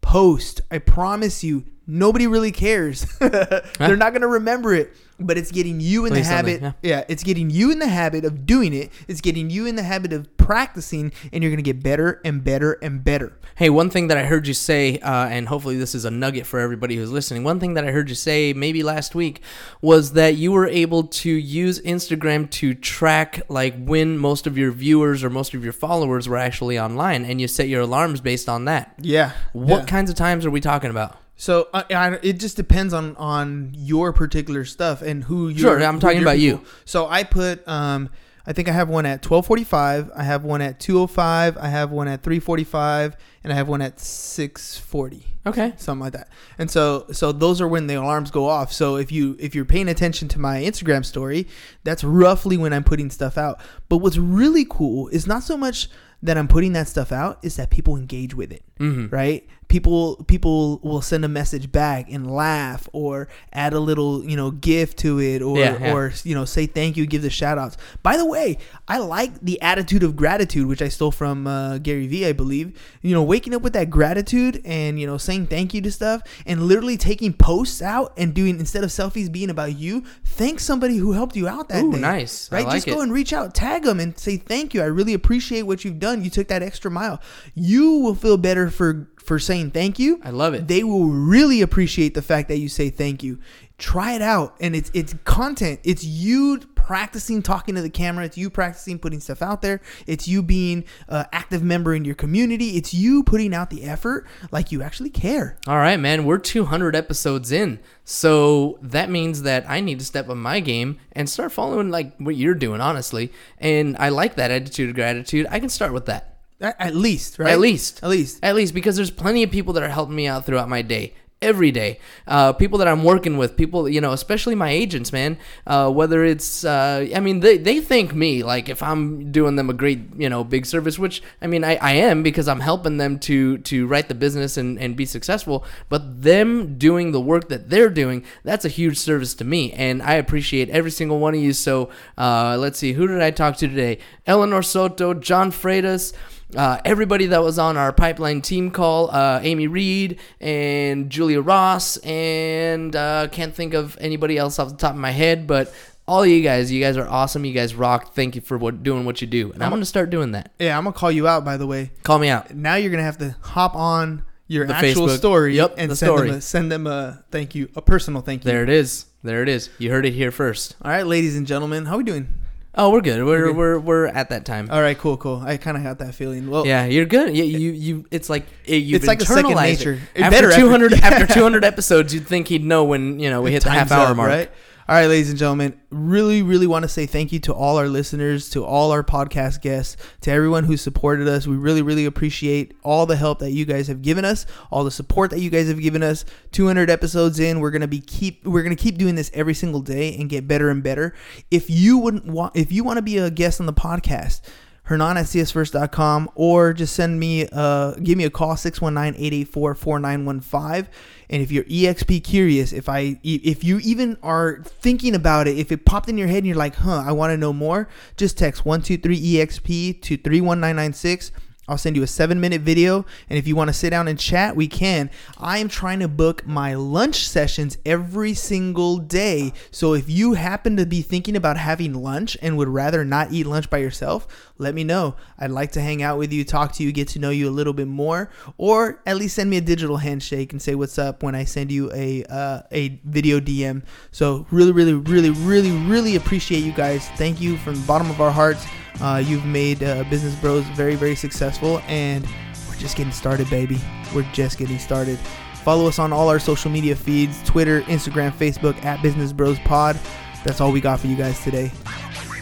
post. 0.01 0.61
I 0.71 0.79
promise 0.79 1.43
you, 1.43 1.65
nobody 1.89 2.27
really 2.27 2.51
cares. 2.51 3.05
they're 3.19 3.97
not 3.97 4.13
gonna 4.13 4.27
remember 4.27 4.73
it. 4.73 4.95
But 5.21 5.37
it's 5.37 5.51
getting 5.51 5.81
you 5.81 6.05
in 6.05 6.13
the 6.13 6.23
habit. 6.23 6.75
Yeah, 6.81 7.03
it's 7.09 7.23
getting 7.23 7.49
you 7.49 7.71
in 7.71 7.79
the 7.79 7.89
habit 7.89 8.23
of 8.23 8.45
doing 8.45 8.73
it. 8.73 8.89
It's 9.09 9.19
getting 9.19 9.49
you 9.49 9.65
in 9.65 9.75
the 9.75 9.83
habit 9.83 10.13
of 10.13 10.37
practicing, 10.37 11.11
and 11.33 11.43
you're 11.43 11.51
gonna 11.51 11.61
get 11.61 11.83
better 11.83 12.21
and 12.23 12.41
better 12.41 12.73
and 12.81 13.03
better. 13.03 13.37
Hey, 13.55 13.69
one 13.69 13.89
thing 13.89 14.07
that 14.07 14.17
I 14.17 14.23
heard 14.23 14.47
you 14.47 14.53
say, 14.53 14.97
uh, 14.99 15.27
and 15.27 15.49
hopefully 15.49 15.75
this 15.75 15.93
is 15.93 16.05
a 16.05 16.11
nugget 16.11 16.45
for 16.45 16.61
everybody 16.61 16.95
who's 16.95 17.11
listening. 17.11 17.43
One 17.43 17.59
thing 17.59 17.73
that 17.73 17.83
I 17.83 17.91
heard 17.91 18.07
you 18.07 18.15
say 18.15 18.53
maybe 18.53 18.81
last 18.81 19.13
week 19.13 19.41
was 19.81 20.13
that 20.13 20.37
you 20.37 20.53
were 20.53 20.67
able 20.67 21.03
to 21.03 21.29
use 21.29 21.81
Instagram 21.81 22.49
to 22.51 22.73
track 22.73 23.41
like 23.49 23.75
when 23.77 24.17
most 24.17 24.47
of 24.47 24.57
your 24.57 24.71
viewers 24.71 25.21
or 25.21 25.29
most 25.29 25.53
of 25.53 25.65
your 25.65 25.73
followers 25.73 26.29
were 26.29 26.37
actually 26.37 26.79
online, 26.79 27.25
and 27.25 27.41
you 27.41 27.49
set 27.49 27.67
your 27.67 27.81
alarms 27.81 28.21
based 28.21 28.47
on 28.47 28.63
that. 28.65 28.95
Yeah. 29.01 29.33
What 29.51 29.79
yeah. 29.79 29.85
kinds 29.85 30.09
of 30.09 30.15
times 30.15 30.45
are 30.45 30.51
we 30.51 30.61
talking 30.61 30.91
about? 30.91 31.17
So 31.39 31.69
I, 31.73 31.85
I, 31.91 32.19
it 32.21 32.33
just 32.33 32.57
depends 32.57 32.93
on 32.93 33.15
on 33.15 33.71
your 33.73 34.11
particular 34.11 34.65
stuff 34.65 35.01
and 35.01 35.23
who 35.23 35.47
you. 35.47 35.59
Sure, 35.59 35.81
I'm 35.81 35.97
talking 35.97 36.21
about 36.21 36.37
you. 36.37 36.61
So 36.83 37.07
I 37.07 37.23
put 37.23 37.65
um 37.65 38.09
I 38.45 38.51
think 38.51 38.67
I 38.67 38.73
have 38.73 38.89
one 38.89 39.05
at 39.05 39.21
12:45, 39.21 40.11
I 40.15 40.23
have 40.23 40.43
one 40.43 40.61
at 40.61 40.79
2:05, 40.79 41.55
I 41.57 41.67
have 41.69 41.91
one 41.91 42.09
at 42.09 42.23
3:45, 42.23 43.15
and 43.43 43.53
I 43.53 43.55
have 43.55 43.69
one 43.69 43.81
at 43.81 43.97
6:40 43.99 45.23
Okay. 45.45 45.73
something 45.77 46.01
like 46.03 46.11
that. 46.11 46.27
And 46.57 46.69
so 46.69 47.05
so 47.13 47.31
those 47.31 47.61
are 47.61 47.69
when 47.69 47.87
the 47.87 47.93
alarms 47.95 48.31
go 48.31 48.45
off. 48.49 48.73
So 48.73 48.97
if 48.97 49.09
you 49.09 49.37
if 49.39 49.55
you're 49.55 49.63
paying 49.63 49.87
attention 49.87 50.27
to 50.29 50.39
my 50.39 50.59
Instagram 50.59 51.05
story, 51.05 51.47
that's 51.85 52.03
roughly 52.03 52.57
when 52.57 52.73
I'm 52.73 52.83
putting 52.83 53.09
stuff 53.09 53.37
out. 53.37 53.61
But 53.87 53.99
what's 53.99 54.17
really 54.17 54.65
cool 54.69 55.07
is 55.07 55.25
not 55.25 55.43
so 55.43 55.55
much 55.55 55.89
that 56.21 56.37
I'm 56.37 56.49
putting 56.49 56.73
that 56.73 56.89
stuff 56.89 57.13
out 57.13 57.39
is 57.43 57.55
that 57.55 57.69
people 57.69 57.95
engage 57.95 58.33
with 58.35 58.51
it, 58.51 58.63
Mm-hmm. 58.79 59.13
right? 59.13 59.47
People 59.67 60.15
people 60.27 60.79
will 60.79 61.03
send 61.03 61.23
a 61.23 61.27
message 61.27 61.71
back 61.71 62.07
and 62.11 62.25
laugh 62.31 62.89
or 62.91 63.27
add 63.53 63.73
a 63.73 63.79
little 63.79 64.25
you 64.27 64.35
know 64.35 64.49
gift 64.49 64.97
to 64.99 65.19
it 65.21 65.43
or 65.43 65.59
Yeah, 65.59 65.77
yeah. 65.79 65.93
or 65.93 66.11
you 66.23 66.33
know 66.33 66.43
say 66.43 66.65
thank 66.65 66.97
you, 66.97 67.05
give 67.05 67.21
the 67.21 67.29
shout 67.29 67.59
outs. 67.59 67.77
By 68.01 68.17
the 68.17 68.25
way, 68.25 68.57
I 68.87 68.97
like 68.97 69.39
the 69.41 69.61
attitude 69.61 70.01
of 70.01 70.15
gratitude, 70.15 70.65
which 70.65 70.81
I 70.81 70.87
stole 70.87 71.11
from 71.11 71.45
uh, 71.45 71.77
Gary 71.77 72.07
Vee, 72.07 72.25
I 72.25 72.31
believe. 72.33 72.81
You 73.03 73.13
know, 73.13 73.21
waking 73.21 73.53
up 73.53 73.61
with 73.61 73.73
that 73.73 73.91
gratitude 73.91 74.59
and 74.65 74.99
you 74.99 75.05
know 75.05 75.17
saying 75.19 75.45
thank 75.47 75.75
you 75.75 75.81
to 75.81 75.91
stuff 75.91 76.23
and 76.47 76.63
literally 76.63 76.97
taking 76.97 77.31
posts 77.31 77.79
out 77.79 78.11
and 78.17 78.33
doing 78.33 78.59
instead 78.59 78.83
of 78.83 78.89
selfies 78.89 79.31
being 79.31 79.51
about 79.51 79.77
you, 79.77 80.03
thank 80.25 80.59
somebody 80.59 80.97
who 80.97 81.11
helped 81.11 81.35
you 81.35 81.47
out 81.47 81.69
that 81.69 81.83
Ooh, 81.83 81.91
day. 81.91 81.99
nice. 81.99 82.51
Right? 82.51 82.65
like 82.65 82.73
Just 82.77 82.87
go 82.87 83.01
and 83.01 83.13
reach 83.13 83.33
out, 83.33 83.53
tag 83.53 83.83
them, 83.83 83.99
and 83.99 84.17
say 84.17 84.37
thank 84.37 84.73
you. 84.73 84.81
I 84.81 84.85
really 84.85 85.13
appreciate 85.13 85.61
what 85.63 85.85
you've 85.85 85.99
done. 85.99 86.23
You 86.23 86.31
took 86.31 86.47
that 86.47 86.63
extra 86.63 86.89
mile. 86.89 87.21
You 87.53 87.99
will 87.99 88.15
feel 88.15 88.37
better 88.37 88.68
for 88.69 89.09
for 89.17 89.39
saying 89.39 89.71
thank 89.71 89.99
you. 89.99 90.19
I 90.23 90.31
love 90.31 90.53
it. 90.53 90.67
They 90.67 90.83
will 90.83 91.07
really 91.07 91.61
appreciate 91.61 92.13
the 92.13 92.21
fact 92.21 92.47
that 92.47 92.57
you 92.57 92.69
say 92.69 92.89
thank 92.89 93.21
you. 93.23 93.39
Try 93.77 94.13
it 94.13 94.21
out, 94.21 94.55
and 94.59 94.75
it's 94.75 94.91
it's 94.93 95.13
content. 95.23 95.79
It's 95.83 96.03
you 96.03 96.59
practicing 96.75 97.43
talking 97.43 97.75
to 97.75 97.81
the 97.81 97.89
camera. 97.89 98.25
It's 98.25 98.37
you 98.37 98.49
practicing 98.49 98.97
putting 98.97 99.19
stuff 99.19 99.41
out 99.41 99.61
there. 99.61 99.79
It's 100.07 100.27
you 100.27 100.41
being 100.41 100.83
an 101.07 101.27
active 101.31 101.61
member 101.61 101.93
in 101.93 102.03
your 102.03 102.15
community. 102.15 102.75
It's 102.77 102.93
you 102.93 103.23
putting 103.23 103.53
out 103.53 103.69
the 103.69 103.83
effort 103.83 104.25
like 104.51 104.71
you 104.71 104.81
actually 104.81 105.11
care. 105.11 105.57
All 105.67 105.77
right, 105.77 105.99
man. 105.99 106.25
We're 106.25 106.39
200 106.39 106.95
episodes 106.95 107.51
in, 107.51 107.79
so 108.03 108.79
that 108.81 109.09
means 109.09 109.43
that 109.43 109.69
I 109.69 109.79
need 109.79 109.99
to 109.99 110.05
step 110.05 110.27
up 110.27 110.37
my 110.37 110.59
game 110.59 110.97
and 111.11 111.29
start 111.29 111.51
following 111.51 111.89
like 111.89 112.17
what 112.17 112.35
you're 112.35 112.55
doing, 112.55 112.81
honestly. 112.81 113.31
And 113.59 113.95
I 113.97 114.09
like 114.09 114.35
that 114.35 114.49
attitude 114.49 114.89
of 114.89 114.95
gratitude. 114.95 115.45
I 115.51 115.59
can 115.59 115.69
start 115.69 115.93
with 115.93 116.07
that. 116.07 116.28
At, 116.61 116.75
at 116.79 116.95
least, 116.95 117.39
right? 117.39 117.51
At 117.51 117.59
least. 117.59 118.01
At 118.03 118.09
least. 118.09 118.39
At 118.43 118.55
least 118.55 118.73
because 118.73 118.95
there's 118.95 119.11
plenty 119.11 119.43
of 119.43 119.51
people 119.51 119.73
that 119.73 119.83
are 119.83 119.89
helping 119.89 120.15
me 120.15 120.27
out 120.27 120.45
throughout 120.45 120.69
my 120.69 120.81
day. 120.81 121.13
Every 121.41 121.71
day, 121.71 121.99
uh, 122.27 122.51
people 122.51 122.79
that 122.79 122.89
I'm 122.89 123.05
working 123.05 123.37
with, 123.37 123.55
people 123.55 123.87
you 123.87 124.01
know, 124.01 124.11
especially 124.11 124.55
my 124.55 124.71
agents, 124.71 125.13
man. 125.13 125.37
Uh, 125.65 125.89
whether 125.89 126.25
it's, 126.25 126.65
uh, 126.65 127.07
I 127.15 127.21
mean, 127.21 127.39
they, 127.39 127.57
they 127.57 127.79
thank 127.79 128.13
me 128.13 128.43
like 128.43 128.67
if 128.67 128.83
I'm 128.83 129.31
doing 129.31 129.55
them 129.55 129.69
a 129.69 129.73
great, 129.73 130.01
you 130.17 130.27
know, 130.27 130.43
big 130.43 130.65
service, 130.65 130.99
which 130.99 131.23
I 131.41 131.47
mean, 131.47 131.63
I, 131.63 131.77
I 131.77 131.93
am 131.93 132.23
because 132.23 132.49
I'm 132.49 132.59
helping 132.59 132.97
them 132.97 133.19
to 133.19 133.57
to 133.59 133.87
write 133.87 134.09
the 134.09 134.15
business 134.15 134.57
and, 134.57 134.77
and 134.79 134.97
be 134.97 135.05
successful. 135.05 135.63
But 135.87 136.23
them 136.23 136.77
doing 136.77 137.13
the 137.13 137.21
work 137.21 137.47
that 137.47 137.69
they're 137.69 137.89
doing, 137.89 138.25
that's 138.43 138.65
a 138.65 138.69
huge 138.69 138.97
service 138.97 139.33
to 139.35 139.45
me, 139.45 139.71
and 139.71 140.03
I 140.03 140.15
appreciate 140.15 140.69
every 140.71 140.91
single 140.91 141.19
one 141.19 141.35
of 141.35 141.39
you. 141.39 141.53
So 141.53 141.89
uh, 142.17 142.57
let's 142.59 142.79
see, 142.79 142.91
who 142.91 143.07
did 143.07 143.21
I 143.21 143.31
talk 143.31 143.55
to 143.59 143.67
today? 143.69 143.99
Eleanor 144.27 144.61
Soto, 144.61 145.13
John 145.13 145.53
Freitas 145.53 146.11
uh, 146.55 146.79
everybody 146.85 147.27
that 147.27 147.41
was 147.43 147.59
on 147.59 147.77
our 147.77 147.91
pipeline 147.93 148.41
team 148.41 148.71
call 148.71 149.11
uh, 149.11 149.39
Amy 149.43 149.67
Reed 149.67 150.19
and 150.41 151.09
Julia 151.09 151.41
Ross, 151.41 151.97
and 151.97 152.95
uh, 152.95 153.27
can't 153.31 153.53
think 153.53 153.73
of 153.73 153.97
anybody 154.01 154.37
else 154.37 154.57
off 154.59 154.69
the 154.69 154.75
top 154.77 154.91
of 154.93 154.99
my 154.99 155.11
head, 155.11 155.45
but 155.47 155.73
all 156.07 156.25
you 156.25 156.41
guys, 156.41 156.71
you 156.71 156.81
guys 156.81 156.97
are 156.97 157.07
awesome. 157.07 157.45
You 157.45 157.53
guys 157.53 157.75
rock. 157.75 158.13
Thank 158.15 158.33
you 158.35 158.41
for 158.41 158.57
what 158.57 158.81
doing 158.81 159.05
what 159.05 159.21
you 159.21 159.27
do, 159.27 159.51
and 159.51 159.63
I'm 159.63 159.69
gonna 159.69 159.85
start 159.85 160.09
doing 160.09 160.31
that. 160.31 160.51
Yeah, 160.59 160.75
I'm 160.77 160.83
gonna 160.83 160.95
call 160.95 161.11
you 161.11 161.27
out. 161.27 161.45
By 161.45 161.57
the 161.57 161.67
way, 161.67 161.91
Call 162.03 162.17
me 162.17 162.29
out. 162.29 162.53
now 162.55 162.75
you're 162.75 162.89
gonna 162.91 163.03
have 163.03 163.19
to 163.19 163.35
hop 163.41 163.75
on 163.75 164.23
your 164.47 164.65
The 164.65 164.75
actual 164.75 165.05
Facebook. 165.07 165.17
story 165.17 165.55
Yep, 165.57 165.75
and 165.77 165.91
the 165.91 165.95
send 165.95 166.07
story. 166.09 166.27
them 166.29 166.37
a, 166.37 166.41
send 166.41 166.71
them 166.71 166.87
a 166.87 167.23
thank 167.29 167.53
you, 167.53 167.69
a 167.75 167.81
personal 167.83 168.21
thank 168.21 168.43
you. 168.43 168.49
There 168.51 168.63
it 168.63 168.69
is. 168.69 169.05
There 169.21 169.43
it 169.43 169.49
is. 169.49 169.69
You 169.77 169.91
heard 169.91 170.05
it 170.07 170.13
here 170.13 170.31
first. 170.31 170.75
All 170.81 170.89
right, 170.89 171.05
ladies 171.05 171.37
and 171.37 171.45
gentlemen, 171.45 171.85
how 171.85 171.97
we 171.97 172.03
doing? 172.03 172.27
Oh, 172.75 172.91
we're 172.91 173.01
good. 173.01 173.23
We're 173.25 173.47
good. 173.47 173.55
we're 173.55 173.79
we're 173.79 174.05
at 174.07 174.29
that 174.29 174.45
time. 174.45 174.69
All 174.71 174.81
right, 174.81 174.97
cool, 174.97 175.17
cool. 175.17 175.41
I 175.43 175.57
kind 175.57 175.75
of 175.75 175.83
got 175.83 175.99
that 175.99 176.13
feeling. 176.13 176.49
Well, 176.49 176.65
Yeah, 176.67 176.85
you're 176.85 177.05
good. 177.05 177.35
You 177.35 177.43
you, 177.43 177.71
you 177.71 178.05
it's 178.11 178.29
like 178.29 178.45
eh, 178.67 178.75
you've 178.75 178.97
It's 179.01 179.07
like 179.07 179.21
a 179.21 179.25
second 179.25 179.55
nature. 179.55 179.99
It. 180.13 180.21
After 180.21 180.51
200 180.51 180.91
Yeah. 180.91 180.97
after 181.03 181.25
200 181.33 181.65
episodes, 181.65 182.13
you'd 182.13 182.27
think 182.27 182.47
he'd 182.47 182.63
know 182.63 182.83
when 182.85 183.19
you 183.19 183.29
know 183.29 183.41
we 183.41 183.51
hit 183.51 183.63
the 183.63 183.71
half 183.71 183.91
hour 183.91 184.07
up, 184.11 184.17
mark. 184.17 184.29
right? 184.29 184.51
All 184.89 184.95
right, 184.95 185.05
ladies 185.05 185.29
and 185.29 185.37
gentlemen, 185.37 185.79
really, 185.91 186.41
really 186.41 186.65
want 186.65 186.81
to 186.81 186.89
say 186.89 187.05
thank 187.05 187.31
you 187.31 187.37
to 187.41 187.53
all 187.53 187.77
our 187.77 187.87
listeners, 187.87 188.49
to 188.49 188.65
all 188.65 188.89
our 188.89 189.03
podcast 189.03 189.61
guests, 189.61 189.95
to 190.21 190.31
everyone 190.31 190.63
who 190.63 190.77
supported 190.77 191.27
us. 191.27 191.45
We 191.45 191.57
really, 191.57 191.83
really 191.83 192.05
appreciate 192.05 192.73
all 192.81 193.05
the 193.05 193.15
help 193.15 193.37
that 193.37 193.51
you 193.51 193.65
guys 193.65 193.87
have 193.87 194.01
given 194.01 194.25
us, 194.25 194.47
all 194.71 194.83
the 194.83 194.89
support 194.89 195.29
that 195.29 195.41
you 195.41 195.51
guys 195.51 195.67
have 195.67 195.79
given 195.79 196.01
us. 196.01 196.25
200 196.53 196.89
episodes 196.89 197.39
in, 197.39 197.59
we're 197.59 197.69
gonna 197.69 197.87
be 197.87 197.99
keep 197.99 198.43
we're 198.43 198.63
gonna 198.63 198.75
keep 198.75 198.97
doing 198.97 199.13
this 199.13 199.29
every 199.35 199.53
single 199.53 199.81
day 199.81 200.17
and 200.17 200.27
get 200.27 200.47
better 200.47 200.71
and 200.71 200.81
better. 200.81 201.13
If 201.51 201.69
you 201.69 201.99
wouldn't 201.99 202.25
want, 202.25 202.55
if 202.55 202.71
you 202.71 202.83
want 202.83 202.97
to 202.97 203.03
be 203.03 203.19
a 203.19 203.29
guest 203.29 203.59
on 203.59 203.67
the 203.67 203.73
podcast. 203.73 204.41
Hernan 204.89 205.17
at 205.17 205.25
csfirst.com 205.27 206.31
or 206.33 206.73
just 206.73 206.95
send 206.95 207.19
me 207.19 207.47
uh 207.51 207.91
give 208.01 208.17
me 208.17 208.23
a 208.23 208.31
call 208.31 208.55
619-884-4915 208.55 210.87
and 211.29 211.43
if 211.43 211.51
you're 211.51 211.63
exp 211.65 212.23
curious 212.23 212.73
if 212.73 212.89
i 212.89 213.19
if 213.23 213.63
you 213.63 213.77
even 213.83 214.17
are 214.23 214.63
thinking 214.63 215.13
about 215.13 215.47
it 215.47 215.59
if 215.59 215.71
it 215.71 215.85
popped 215.85 216.09
in 216.09 216.17
your 216.17 216.27
head 216.27 216.37
and 216.37 216.47
you're 216.47 216.55
like 216.55 216.73
huh 216.73 217.03
i 217.05 217.11
want 217.11 217.29
to 217.29 217.37
know 217.37 217.53
more 217.53 217.87
just 218.17 218.35
text 218.35 218.63
123exp 218.63 220.01
to 220.01 220.17
31996 220.17 221.33
I'll 221.69 221.77
send 221.77 221.95
you 221.95 222.03
a 222.03 222.07
seven 222.07 222.41
minute 222.41 222.61
video. 222.61 223.05
And 223.29 223.37
if 223.37 223.47
you 223.47 223.55
want 223.55 223.69
to 223.69 223.73
sit 223.73 223.91
down 223.91 224.07
and 224.07 224.19
chat, 224.19 224.55
we 224.55 224.67
can. 224.67 225.11
I 225.37 225.59
am 225.59 225.69
trying 225.69 225.99
to 225.99 226.07
book 226.07 226.45
my 226.45 226.73
lunch 226.73 227.27
sessions 227.27 227.77
every 227.85 228.33
single 228.33 228.97
day. 228.97 229.53
So 229.69 229.93
if 229.93 230.09
you 230.09 230.33
happen 230.33 230.75
to 230.77 230.87
be 230.87 231.03
thinking 231.03 231.35
about 231.35 231.57
having 231.57 231.93
lunch 231.93 232.35
and 232.41 232.57
would 232.57 232.69
rather 232.69 233.05
not 233.05 233.31
eat 233.31 233.45
lunch 233.45 233.69
by 233.69 233.77
yourself, 233.77 234.27
let 234.59 234.75
me 234.75 234.83
know. 234.83 235.15
I'd 235.39 235.51
like 235.51 235.71
to 235.71 235.81
hang 235.81 236.03
out 236.03 236.19
with 236.19 236.31
you, 236.31 236.43
talk 236.43 236.73
to 236.73 236.83
you, 236.83 236.91
get 236.91 237.07
to 237.09 237.19
know 237.19 237.31
you 237.31 237.49
a 237.49 237.51
little 237.51 237.73
bit 237.73 237.87
more, 237.87 238.29
or 238.57 239.01
at 239.05 239.17
least 239.17 239.35
send 239.35 239.49
me 239.49 239.57
a 239.57 239.61
digital 239.61 239.97
handshake 239.97 240.51
and 240.51 240.61
say 240.61 240.75
what's 240.75 240.99
up 240.99 241.23
when 241.23 241.33
I 241.33 241.45
send 241.45 241.71
you 241.71 241.91
a 241.93 242.23
uh, 242.25 242.61
a 242.71 242.99
video 243.05 243.39
DM. 243.39 243.83
So 244.11 244.45
really, 244.51 244.71
really, 244.71 244.93
really, 244.93 245.31
really, 245.31 245.71
really 245.71 246.15
appreciate 246.15 246.59
you 246.59 246.73
guys. 246.73 247.07
Thank 247.11 247.41
you 247.41 247.57
from 247.57 247.75
the 247.75 247.87
bottom 247.87 248.09
of 248.09 248.21
our 248.21 248.31
hearts. 248.31 248.65
Uh, 249.01 249.23
you've 249.25 249.45
made 249.45 249.81
uh, 249.81 250.03
Business 250.09 250.35
Bros 250.35 250.65
very, 250.69 250.95
very 250.95 251.15
successful, 251.15 251.79
and 251.87 252.27
we're 252.67 252.75
just 252.75 252.97
getting 252.97 253.13
started, 253.13 253.49
baby. 253.49 253.79
We're 254.13 254.29
just 254.33 254.57
getting 254.57 254.77
started. 254.77 255.17
Follow 255.63 255.87
us 255.87 255.99
on 255.99 256.11
all 256.11 256.29
our 256.29 256.39
social 256.39 256.71
media 256.71 256.95
feeds 256.95 257.41
Twitter, 257.43 257.81
Instagram, 257.83 258.31
Facebook 258.31 258.83
at 258.83 259.01
Business 259.01 259.31
Bros 259.31 259.59
Pod. 259.59 259.97
That's 260.43 260.61
all 260.61 260.71
we 260.71 260.81
got 260.81 260.99
for 260.99 261.07
you 261.07 261.15
guys 261.15 261.41
today. 261.43 261.71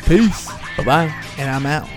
Peace. 0.06 0.48
Bye 0.78 0.84
bye. 0.84 1.24
And 1.38 1.50
I'm 1.50 1.66
out. 1.66 1.97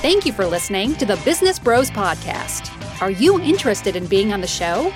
Thank 0.00 0.24
you 0.24 0.32
for 0.32 0.46
listening 0.46 0.94
to 0.94 1.04
the 1.04 1.20
Business 1.26 1.58
Bros 1.58 1.90
Podcast. 1.90 2.72
Are 3.02 3.10
you 3.10 3.38
interested 3.38 3.96
in 3.96 4.06
being 4.06 4.32
on 4.32 4.40
the 4.40 4.46
show? 4.46 4.90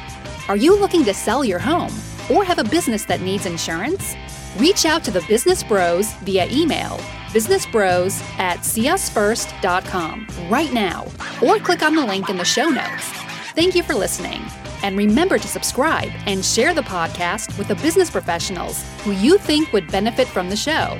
Are 0.49 0.57
you 0.57 0.81
looking 0.81 1.05
to 1.05 1.12
sell 1.12 1.45
your 1.45 1.59
home 1.59 1.93
or 2.31 2.43
have 2.43 2.59
a 2.59 2.64
business 2.64 3.05
that 3.05 3.21
needs 3.21 3.45
insurance? 3.45 4.17
Reach 4.57 4.87
out 4.87 5.05
to 5.05 5.11
the 5.11 5.21
Business 5.29 5.62
Bros 5.62 6.11
via 6.23 6.47
email 6.51 6.99
businessbros 7.35 8.23
at 8.38 8.61
csfirst.com 8.61 10.27
right 10.49 10.73
now 10.73 11.05
or 11.45 11.59
click 11.59 11.83
on 11.83 11.95
the 11.97 12.07
link 12.07 12.31
in 12.31 12.38
the 12.38 12.45
show 12.45 12.71
notes. 12.71 13.09
Thank 13.55 13.75
you 13.75 13.83
for 13.83 13.95
listening. 13.95 14.40
And 14.83 14.97
remember 14.97 15.37
to 15.37 15.49
subscribe 15.49 16.12
and 16.25 16.43
share 16.43 16.73
the 16.73 16.83
podcast 16.83 17.59
with 17.59 17.69
the 17.69 17.75
business 17.75 18.09
professionals 18.09 18.83
who 19.03 19.11
you 19.11 19.37
think 19.37 19.71
would 19.75 19.90
benefit 19.90 20.29
from 20.29 20.49
the 20.49 20.57
show. 20.57 20.99